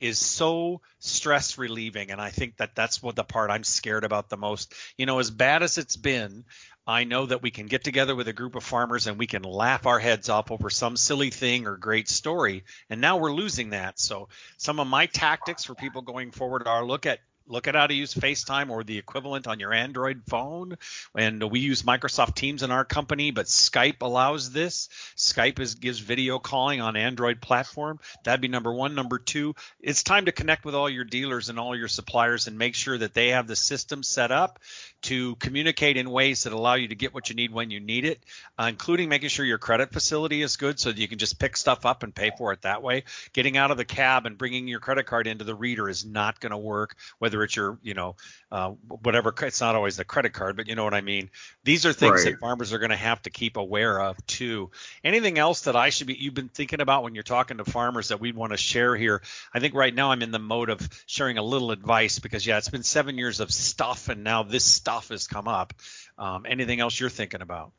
is 0.00 0.18
so 0.18 0.80
stress 0.98 1.56
relieving 1.56 2.10
and 2.10 2.20
i 2.20 2.28
think 2.28 2.56
that 2.56 2.74
that's 2.74 3.02
what 3.02 3.14
the 3.14 3.24
part 3.24 3.50
i'm 3.50 3.62
scared 3.64 4.04
about 4.04 4.28
the 4.28 4.36
most 4.36 4.74
you 4.98 5.06
know 5.06 5.18
as 5.20 5.30
bad 5.30 5.62
as 5.62 5.78
it's 5.78 5.96
been 5.96 6.44
i 6.86 7.04
know 7.04 7.26
that 7.26 7.42
we 7.42 7.50
can 7.50 7.66
get 7.66 7.84
together 7.84 8.14
with 8.14 8.28
a 8.28 8.32
group 8.32 8.54
of 8.54 8.64
farmers 8.64 9.06
and 9.06 9.18
we 9.18 9.26
can 9.26 9.42
laugh 9.42 9.86
our 9.86 9.98
heads 9.98 10.28
off 10.28 10.50
over 10.50 10.70
some 10.70 10.96
silly 10.96 11.30
thing 11.30 11.66
or 11.66 11.76
great 11.76 12.08
story 12.08 12.64
and 12.90 13.00
now 13.00 13.16
we're 13.16 13.32
losing 13.32 13.70
that 13.70 13.98
so 13.98 14.28
some 14.56 14.80
of 14.80 14.86
my 14.86 15.06
tactics 15.06 15.64
for 15.64 15.74
people 15.74 16.02
going 16.02 16.30
forward 16.30 16.66
are 16.66 16.84
look 16.84 17.06
at 17.06 17.18
look 17.46 17.68
at 17.68 17.74
how 17.74 17.86
to 17.86 17.94
use 17.94 18.14
FaceTime 18.14 18.70
or 18.70 18.84
the 18.84 18.98
equivalent 18.98 19.46
on 19.46 19.60
your 19.60 19.72
Android 19.72 20.22
phone. 20.26 20.76
And 21.16 21.42
we 21.50 21.60
use 21.60 21.82
Microsoft 21.82 22.34
Teams 22.34 22.62
in 22.62 22.70
our 22.70 22.84
company, 22.84 23.30
but 23.30 23.46
Skype 23.46 24.02
allows 24.02 24.52
this. 24.52 24.88
Skype 25.16 25.60
is, 25.60 25.74
gives 25.74 25.98
video 25.98 26.38
calling 26.38 26.80
on 26.80 26.96
Android 26.96 27.40
platform. 27.40 28.00
That'd 28.24 28.40
be 28.40 28.48
number 28.48 28.72
one. 28.72 28.94
Number 28.94 29.18
two, 29.18 29.54
it's 29.80 30.02
time 30.02 30.26
to 30.26 30.32
connect 30.32 30.64
with 30.64 30.74
all 30.74 30.88
your 30.88 31.04
dealers 31.04 31.48
and 31.48 31.58
all 31.58 31.76
your 31.76 31.88
suppliers 31.88 32.46
and 32.46 32.58
make 32.58 32.74
sure 32.74 32.96
that 32.96 33.14
they 33.14 33.28
have 33.28 33.46
the 33.46 33.56
system 33.56 34.02
set 34.02 34.30
up 34.30 34.58
to 35.04 35.36
communicate 35.36 35.96
in 35.96 36.10
ways 36.10 36.44
that 36.44 36.52
allow 36.52 36.74
you 36.74 36.88
to 36.88 36.94
get 36.94 37.12
what 37.12 37.28
you 37.28 37.36
need 37.36 37.52
when 37.52 37.70
you 37.70 37.78
need 37.78 38.04
it, 38.04 38.20
uh, 38.58 38.66
including 38.68 39.08
making 39.08 39.28
sure 39.28 39.44
your 39.44 39.58
credit 39.58 39.92
facility 39.92 40.40
is 40.40 40.56
good 40.56 40.80
so 40.80 40.90
that 40.90 40.98
you 40.98 41.06
can 41.06 41.18
just 41.18 41.38
pick 41.38 41.56
stuff 41.56 41.84
up 41.84 42.02
and 42.02 42.14
pay 42.14 42.32
for 42.36 42.52
it 42.52 42.62
that 42.62 42.82
way. 42.82 43.04
Getting 43.34 43.58
out 43.58 43.70
of 43.70 43.76
the 43.76 43.84
cab 43.84 44.24
and 44.24 44.38
bringing 44.38 44.66
your 44.66 44.80
credit 44.80 45.04
card 45.04 45.26
into 45.26 45.44
the 45.44 45.54
reader 45.54 45.88
is 45.90 46.06
not 46.06 46.40
going 46.40 46.52
to 46.52 46.56
work, 46.56 46.96
whether 47.18 47.42
it's 47.42 47.54
your, 47.54 47.78
you 47.82 47.92
know, 47.92 48.16
uh, 48.50 48.70
whatever. 49.02 49.34
It's 49.42 49.60
not 49.60 49.74
always 49.74 49.96
the 49.96 50.04
credit 50.04 50.32
card, 50.32 50.56
but 50.56 50.68
you 50.68 50.74
know 50.74 50.84
what 50.84 50.94
I 50.94 51.02
mean. 51.02 51.28
These 51.64 51.84
are 51.84 51.92
things 51.92 52.24
Right. 52.24 52.32
that 52.32 52.40
farmers 52.40 52.72
are 52.72 52.78
going 52.78 52.90
to 52.90 52.96
have 52.96 53.20
to 53.22 53.30
keep 53.30 53.58
aware 53.58 54.00
of 54.00 54.24
too. 54.26 54.70
Anything 55.02 55.38
else 55.38 55.62
that 55.62 55.76
I 55.76 55.90
should 55.90 56.06
be 56.06 56.14
you've 56.14 56.32
been 56.32 56.48
thinking 56.48 56.80
about 56.80 57.02
when 57.02 57.14
you're 57.14 57.24
talking 57.24 57.58
to 57.58 57.64
farmers 57.64 58.08
that 58.08 58.20
we 58.20 58.32
want 58.32 58.52
to 58.52 58.56
share 58.56 58.96
here? 58.96 59.20
I 59.52 59.60
think 59.60 59.74
right 59.74 59.94
now 59.94 60.12
I'm 60.12 60.22
in 60.22 60.30
the 60.30 60.38
mode 60.38 60.70
of 60.70 60.88
sharing 61.06 61.36
a 61.36 61.42
little 61.42 61.72
advice 61.72 62.20
because 62.20 62.46
yeah, 62.46 62.56
it's 62.56 62.70
been 62.70 62.82
seven 62.82 63.18
years 63.18 63.40
of 63.40 63.50
stuff 63.50 64.08
and 64.08 64.24
now 64.24 64.44
this 64.44 64.64
stuff 64.64 64.93
has 65.08 65.26
come 65.26 65.48
up. 65.48 65.72
Um, 66.18 66.46
anything 66.48 66.80
else 66.80 66.98
you're 66.98 67.10
thinking 67.10 67.42
about? 67.42 67.72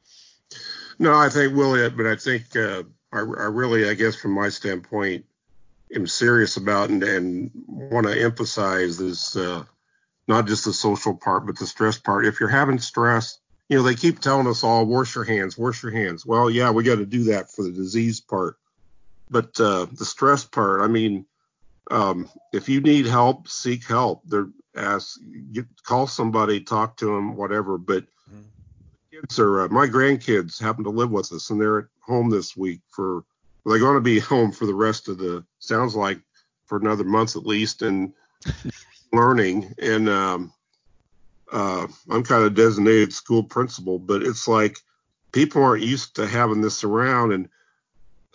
No, 1.00 1.14
I 1.14 1.30
think 1.30 1.56
Willie, 1.56 1.90
but 1.90 2.06
I 2.06 2.16
think 2.16 2.56
uh, 2.56 2.84
I, 3.12 3.20
I 3.20 3.48
really, 3.48 3.90
I 3.90 3.94
guess, 3.94 4.16
from 4.16 4.32
my 4.32 4.50
standpoint, 4.50 5.26
am 5.94 6.08
serious 6.08 6.58
about 6.58 6.90
and, 6.90 7.04
and 7.04 7.52
want 7.68 8.08
to 8.08 8.20
emphasize 8.20 8.98
this, 8.98 9.36
uh, 9.36 9.64
not 10.28 10.48
just 10.48 10.66
the 10.66 10.74
social 10.74 11.16
part, 11.16 11.46
but 11.46 11.58
the 11.58 11.68
stress 11.68 11.98
part. 11.98 12.26
If 12.26 12.40
you're 12.40 12.50
having 12.50 12.80
stress, 12.80 13.40
you 13.70 13.78
know, 13.78 13.84
they 13.84 13.96
keep 13.96 14.20
telling 14.20 14.48
us 14.48 14.64
all, 14.64 14.86
wash 14.86 15.16
your 15.16 15.24
hands, 15.24 15.58
wash 15.58 15.84
your 15.84 15.92
hands. 15.92 16.26
Well, 16.26 16.50
yeah, 16.50 16.72
we 16.72 16.84
got 16.84 16.98
to 16.98 17.06
do 17.06 17.26
that 17.26 17.52
for 17.52 17.64
the 17.64 17.72
disease 17.72 18.22
part, 18.22 18.58
but 19.30 19.60
uh, 19.60 19.88
the 19.92 20.06
stress 20.06 20.44
part, 20.46 20.82
I 20.82 20.88
mean, 20.88 21.26
um, 21.92 22.30
if 22.54 22.70
you 22.70 22.82
need 22.82 23.06
help, 23.06 23.48
seek 23.48 23.86
help. 23.86 24.22
There, 24.26 24.48
ask, 24.76 25.18
get, 25.52 25.66
call 25.84 26.08
somebody, 26.08 26.62
talk 26.62 26.98
to 26.98 27.06
them, 27.06 27.36
whatever. 27.36 27.78
But 27.78 28.06
kids 29.16 29.40
are 29.40 29.62
uh, 29.62 29.68
my 29.70 29.88
grandkids 29.88 30.62
happen 30.62 30.84
to 30.84 30.90
live 30.90 31.12
with 31.12 31.32
us 31.32 31.50
and 31.50 31.60
they're 31.60 31.80
at 31.80 31.86
home 32.02 32.30
this 32.30 32.56
week 32.56 32.82
for 32.90 33.24
they're 33.66 33.80
going 33.80 33.96
to 33.96 34.02
be 34.02 34.20
home 34.32 34.52
for 34.52 34.66
the 34.66 34.74
rest 34.74 35.08
of 35.08 35.18
the 35.18 35.46
sounds 35.60 35.96
like 35.96 36.20
for 36.66 36.78
another 36.78 37.04
month 37.04 37.36
at 37.36 37.46
least 37.46 37.82
and 37.82 38.14
learning 39.14 39.74
and 39.80 40.10
um 40.10 40.52
uh 41.52 41.88
i'm 42.10 42.24
kind 42.24 42.44
of 42.44 42.56
designated 42.56 43.14
school 43.14 43.44
principal 43.44 44.00
but 44.00 44.22
it's 44.22 44.48
like 44.48 44.78
people 45.32 45.64
aren't 45.64 45.84
used 45.84 46.16
to 46.16 46.28
having 46.28 46.62
this 46.62 46.84
around 46.84 47.32
and 47.32 47.48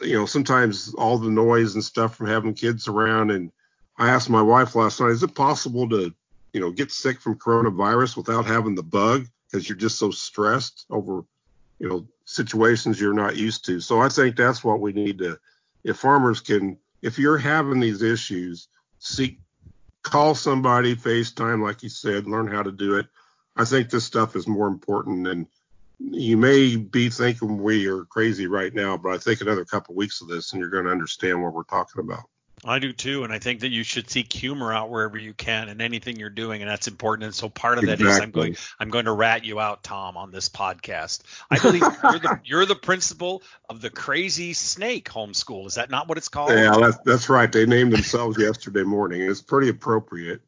you 0.01 0.15
know 0.15 0.27
sometimes 0.27 0.95
all 0.95 1.19
the 1.19 1.31
noise 1.31 1.75
and 1.75 1.85
stuff 1.85 2.15
from 2.15 2.29
having 2.29 2.55
kids 2.55 2.89
around 2.89 3.31
and 3.31 3.51
i 3.99 4.09
asked 4.09 4.31
my 4.31 4.41
wife 4.41 4.75
last 4.75 5.01
night 5.01 5.11
is 5.11 5.23
it 5.23 5.35
possible 5.35 5.89
to 5.89 6.15
you 6.53 6.61
know 6.61 6.71
get 6.71 6.91
sick 6.91 7.21
from 7.21 7.39
coronavirus 7.39 8.17
without 8.17 8.47
having 8.47 8.75
the 8.75 8.83
bug 8.83 9.27
because 9.47 9.69
you're 9.69 9.79
just 9.79 9.99
so 9.99 10.11
stressed 10.11 10.87
over 10.91 11.25
you 11.79 11.89
know 11.89 12.07
situations 12.25 13.01
you're 13.01 13.15
not 13.15 13.37
used 13.37 13.65
to. 13.67 13.81
So 13.81 14.01
i 14.01 14.09
think 14.09 14.37
that's 14.37 14.63
what 14.63 14.81
we 14.81 14.93
need 14.93 15.19
to 15.19 15.39
if 15.85 15.97
farmers 15.97 16.41
can 16.41 16.79
if 17.03 17.19
you're 17.19 17.39
having 17.39 17.81
these 17.81 18.03
issues 18.03 18.69
seek 18.99 19.39
call 20.03 20.35
somebody 20.35 20.95
facetime 20.95 21.63
like 21.63 21.83
you 21.83 21.89
said 21.89 22.27
learn 22.27 22.47
how 22.47 22.63
to 22.63 22.73
do 22.73 22.97
it. 22.97 23.07
I 23.57 23.65
think 23.65 23.91
this 23.91 24.05
stuff 24.05 24.37
is 24.37 24.47
more 24.47 24.69
important 24.69 25.27
and 25.27 25.47
you 25.99 26.37
may 26.37 26.77
be 26.77 27.11
thinking 27.11 27.63
we 27.63 27.87
are 27.87 28.05
crazy 28.05 28.47
right 28.47 28.73
now 28.73 28.97
but 28.97 29.11
i 29.11 29.19
think 29.19 29.41
another 29.41 29.67
couple 29.67 29.95
weeks 29.95 30.23
of 30.23 30.29
this 30.29 30.53
and 30.53 30.61
you're 30.61 30.71
going 30.71 30.87
to 30.87 30.91
understand 30.91 31.43
what 31.43 31.53
we're 31.53 31.63
talking 31.65 32.01
about 32.01 32.25
I 32.65 32.79
do 32.79 32.93
too, 32.93 33.25
and 33.25 33.33
I 33.33 33.39
think 33.39 33.61
that 33.61 33.71
you 33.71 33.83
should 33.83 34.11
seek 34.11 34.33
humor 34.33 34.73
out 34.73 34.91
wherever 34.91 35.17
you 35.17 35.33
can 35.33 35.69
in 35.69 35.81
anything 35.81 36.19
you're 36.19 36.29
doing, 36.31 36.63
and 36.63 36.71
that's 36.71 36.89
important. 36.89 37.25
And 37.25 37.35
so 37.35 37.49
part 37.49 37.79
of 37.79 37.87
that 37.87 38.01
is 38.01 38.21
I'm 38.21 38.31
going 38.31 38.57
I'm 38.79 38.91
going 38.91 39.07
to 39.07 39.13
rat 39.13 39.45
you 39.45 39.59
out, 39.59 39.83
Tom, 39.83 40.17
on 40.17 40.31
this 40.31 40.49
podcast. 40.49 41.23
I 41.51 41.59
believe 41.59 41.83
you're 42.03 42.19
the 42.19 42.41
you're 42.45 42.67
the 42.67 42.75
principal 42.75 43.43
of 43.69 43.81
the 43.81 43.91
Crazy 43.91 44.53
Snake 44.53 45.09
Homeschool. 45.09 45.67
Is 45.67 45.75
that 45.75 45.91
not 45.91 46.07
what 46.07 46.19
it's 46.19 46.29
called? 46.29 46.51
yeah 46.51 46.77
that's, 46.79 46.99
that's 46.99 47.29
right 47.29 47.51
they 47.51 47.67
named 47.67 47.93
themselves 47.93 48.39
yesterday 48.39 48.83
morning 48.83 49.23
it's 49.23 49.43
pretty 49.43 49.69
appropriate 49.69 50.41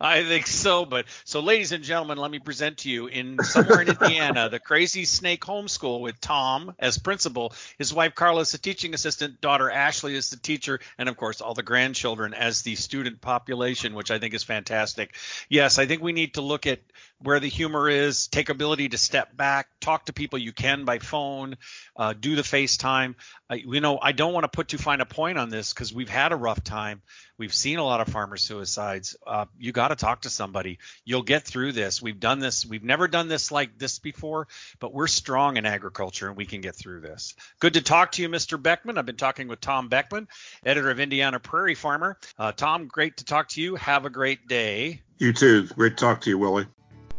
I 0.00 0.24
think 0.24 0.46
so, 0.46 0.84
but 0.84 1.06
so 1.24 1.40
ladies 1.40 1.72
and 1.72 1.84
gentlemen, 1.84 2.18
let 2.18 2.30
me 2.30 2.38
present 2.38 2.78
to 2.78 2.90
you 2.90 3.06
in 3.06 3.38
somewhere 3.42 3.80
in 3.80 3.88
Indiana, 4.00 4.48
the 4.48 4.58
Crazy 4.58 5.04
Snake 5.04 5.42
Homeschool 5.42 6.00
with 6.00 6.20
Tom 6.20 6.74
as 6.78 6.98
principal, 6.98 7.52
his 7.78 7.92
wife 7.92 8.14
Carla 8.14 8.42
is 8.42 8.52
the 8.52 8.58
teaching 8.58 8.94
assistant, 8.94 9.40
daughter 9.40 9.70
Ashley 9.70 10.14
is 10.14 10.30
the 10.30 10.36
teacher, 10.36 10.80
and 10.98 11.08
of 11.08 11.16
course 11.16 11.40
all 11.40 11.54
the 11.54 11.62
grandchildren 11.62 12.34
as 12.34 12.62
the 12.62 12.74
student 12.76 13.20
population, 13.20 13.94
which 13.94 14.10
I 14.10 14.18
think 14.18 14.34
is 14.34 14.42
fantastic. 14.42 15.14
Yes, 15.48 15.78
I 15.78 15.86
think 15.86 16.02
we 16.02 16.12
need 16.12 16.34
to 16.34 16.40
look 16.40 16.66
at 16.66 16.80
where 17.22 17.38
the 17.38 17.48
humor 17.48 17.88
is, 17.88 18.28
take 18.28 18.48
ability 18.48 18.88
to 18.90 18.98
step 18.98 19.36
back, 19.36 19.68
talk 19.80 20.06
to 20.06 20.12
people 20.12 20.38
you 20.38 20.52
can 20.52 20.84
by 20.84 20.98
phone, 20.98 21.56
uh, 21.96 22.14
do 22.18 22.34
the 22.34 22.42
FaceTime. 22.42 23.14
You 23.50 23.80
know, 23.80 23.98
I 24.00 24.12
don't 24.12 24.32
want 24.32 24.44
to 24.44 24.48
put 24.48 24.68
too 24.68 24.78
fine 24.78 25.00
a 25.00 25.06
point 25.06 25.38
on 25.38 25.50
this 25.50 25.72
because 25.72 25.92
we've 25.92 26.08
had 26.08 26.32
a 26.32 26.36
rough 26.36 26.64
time. 26.64 27.02
We've 27.36 27.52
seen 27.52 27.78
a 27.78 27.84
lot 27.84 28.00
of 28.00 28.08
farmer 28.08 28.36
suicides. 28.36 29.16
Uh, 29.26 29.46
you 29.58 29.72
got 29.72 29.88
to 29.88 29.96
talk 29.96 30.22
to 30.22 30.30
somebody. 30.30 30.78
You'll 31.04 31.22
get 31.22 31.44
through 31.44 31.72
this. 31.72 32.00
We've 32.00 32.20
done 32.20 32.38
this. 32.38 32.64
We've 32.64 32.84
never 32.84 33.08
done 33.08 33.28
this 33.28 33.50
like 33.50 33.78
this 33.78 33.98
before, 33.98 34.48
but 34.78 34.94
we're 34.94 35.06
strong 35.06 35.56
in 35.56 35.66
agriculture 35.66 36.28
and 36.28 36.36
we 36.36 36.46
can 36.46 36.60
get 36.60 36.74
through 36.74 37.00
this. 37.00 37.34
Good 37.58 37.74
to 37.74 37.82
talk 37.82 38.12
to 38.12 38.22
you, 38.22 38.28
Mr. 38.28 38.60
Bechman. 38.60 38.98
I've 38.98 39.06
been 39.06 39.16
talking 39.16 39.48
with 39.48 39.60
Tom 39.60 39.90
Bechman, 39.90 40.26
editor 40.64 40.90
of 40.90 41.00
Indiana 41.00 41.38
Prairie 41.40 41.74
Farmer. 41.74 42.18
Uh, 42.38 42.52
Tom, 42.52 42.86
great 42.86 43.18
to 43.18 43.24
talk 43.24 43.48
to 43.50 43.62
you. 43.62 43.76
Have 43.76 44.06
a 44.06 44.10
great 44.10 44.46
day. 44.46 45.02
you 45.18 45.32
too 45.32 45.66
great 45.66 45.96
to 45.96 46.04
talk 46.04 46.22
to 46.22 46.30
you 46.30 46.38
willie 46.38 46.66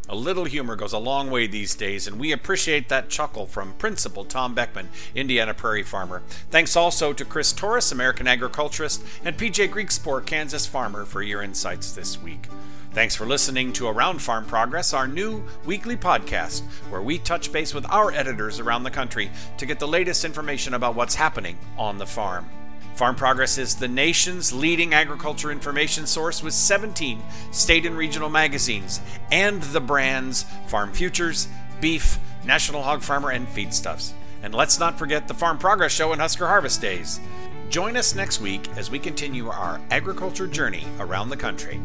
A 0.10 0.16
little 0.16 0.46
humor 0.46 0.76
goes 0.76 0.94
a 0.94 0.98
long 0.98 1.30
way 1.32 1.48
these 1.48 1.76
days, 1.76 2.08
and 2.08 2.20
we 2.20 2.32
appreciate 2.32 2.90
that 2.90 3.10
chuckle 3.10 3.46
from 3.46 3.74
Principal 3.74 4.26
Tom 4.26 4.54
Bechman, 4.54 4.88
Indiana 5.16 5.54
Prairie 5.54 5.84
Farmer. 5.84 6.22
Thanks 6.50 6.76
also 6.76 7.14
to 7.14 7.24
Chris 7.24 7.54
Torres, 7.54 7.92
American 7.92 8.28
agriculturist, 8.28 9.04
and 9.24 9.38
PJ 9.38 9.70
Griekspoor, 9.70 10.26
Kansas 10.26 10.66
farmer, 10.66 11.06
for 11.06 11.22
your 11.22 11.42
insights 11.42 11.94
this 11.94 12.22
week. 12.22 12.48
Thanks 12.94 13.16
for 13.16 13.26
listening 13.26 13.72
to 13.74 13.88
Around 13.88 14.22
Farm 14.22 14.46
Progress, 14.46 14.94
our 14.94 15.08
new 15.08 15.44
weekly 15.66 15.96
podcast, 15.96 16.64
where 16.90 17.02
we 17.02 17.18
touch 17.18 17.54
base 17.54 17.74
with 17.74 17.86
our 17.90 18.12
editors 18.12 18.60
around 18.60 18.84
the 18.84 18.92
country 18.92 19.32
to 19.58 19.66
get 19.66 19.80
the 19.80 19.88
latest 19.88 20.26
information 20.26 20.74
about 20.74 20.96
what's 20.96 21.16
happening 21.16 21.58
on 21.78 21.98
the 21.98 22.06
farm. 22.06 22.50
Farm 22.96 23.16
Progress 23.16 23.58
is 23.58 23.76
the 23.76 23.88
nation's 23.88 24.54
leading 24.54 24.94
agriculture 24.94 25.52
information 25.52 26.06
source 26.06 26.44
with 26.44 26.54
17 26.54 27.22
state 27.52 27.86
and 27.86 27.98
regional 27.98 28.30
magazines 28.30 29.02
and 29.32 29.62
the 29.64 29.80
brands 29.80 30.46
Farm 30.68 30.92
Futures, 30.92 31.48
Beef, 31.80 32.20
National 32.46 32.84
Hog 32.84 33.02
Farmer, 33.02 33.32
and 33.32 33.48
Feedstuffs. 33.48 34.14
And 34.44 34.54
let's 34.54 34.80
not 34.80 34.98
forget 34.98 35.28
the 35.28 35.34
Farm 35.34 35.58
Progress 35.58 35.92
Show 35.92 36.12
and 36.12 36.22
Husker 36.22 36.48
Harvest 36.48 36.82
Days. 36.82 37.20
Join 37.70 37.96
us 37.96 38.16
next 38.16 38.42
week 38.42 38.68
as 38.76 38.92
we 38.92 39.00
continue 39.00 39.48
our 39.48 39.80
agriculture 39.92 40.48
journey 40.48 40.86
around 41.00 41.30
the 41.30 41.38
country. 41.38 41.82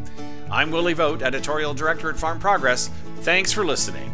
I'm 0.51 0.71
Willie 0.71 0.95
Vogt, 0.95 1.23
Editorial 1.23 1.75
Director 1.75 2.11
at 2.11 2.17
Farm 2.17 2.41
Progress. 2.41 2.91
Thanks 3.21 3.53
for 3.53 3.65
listening. 3.65 4.13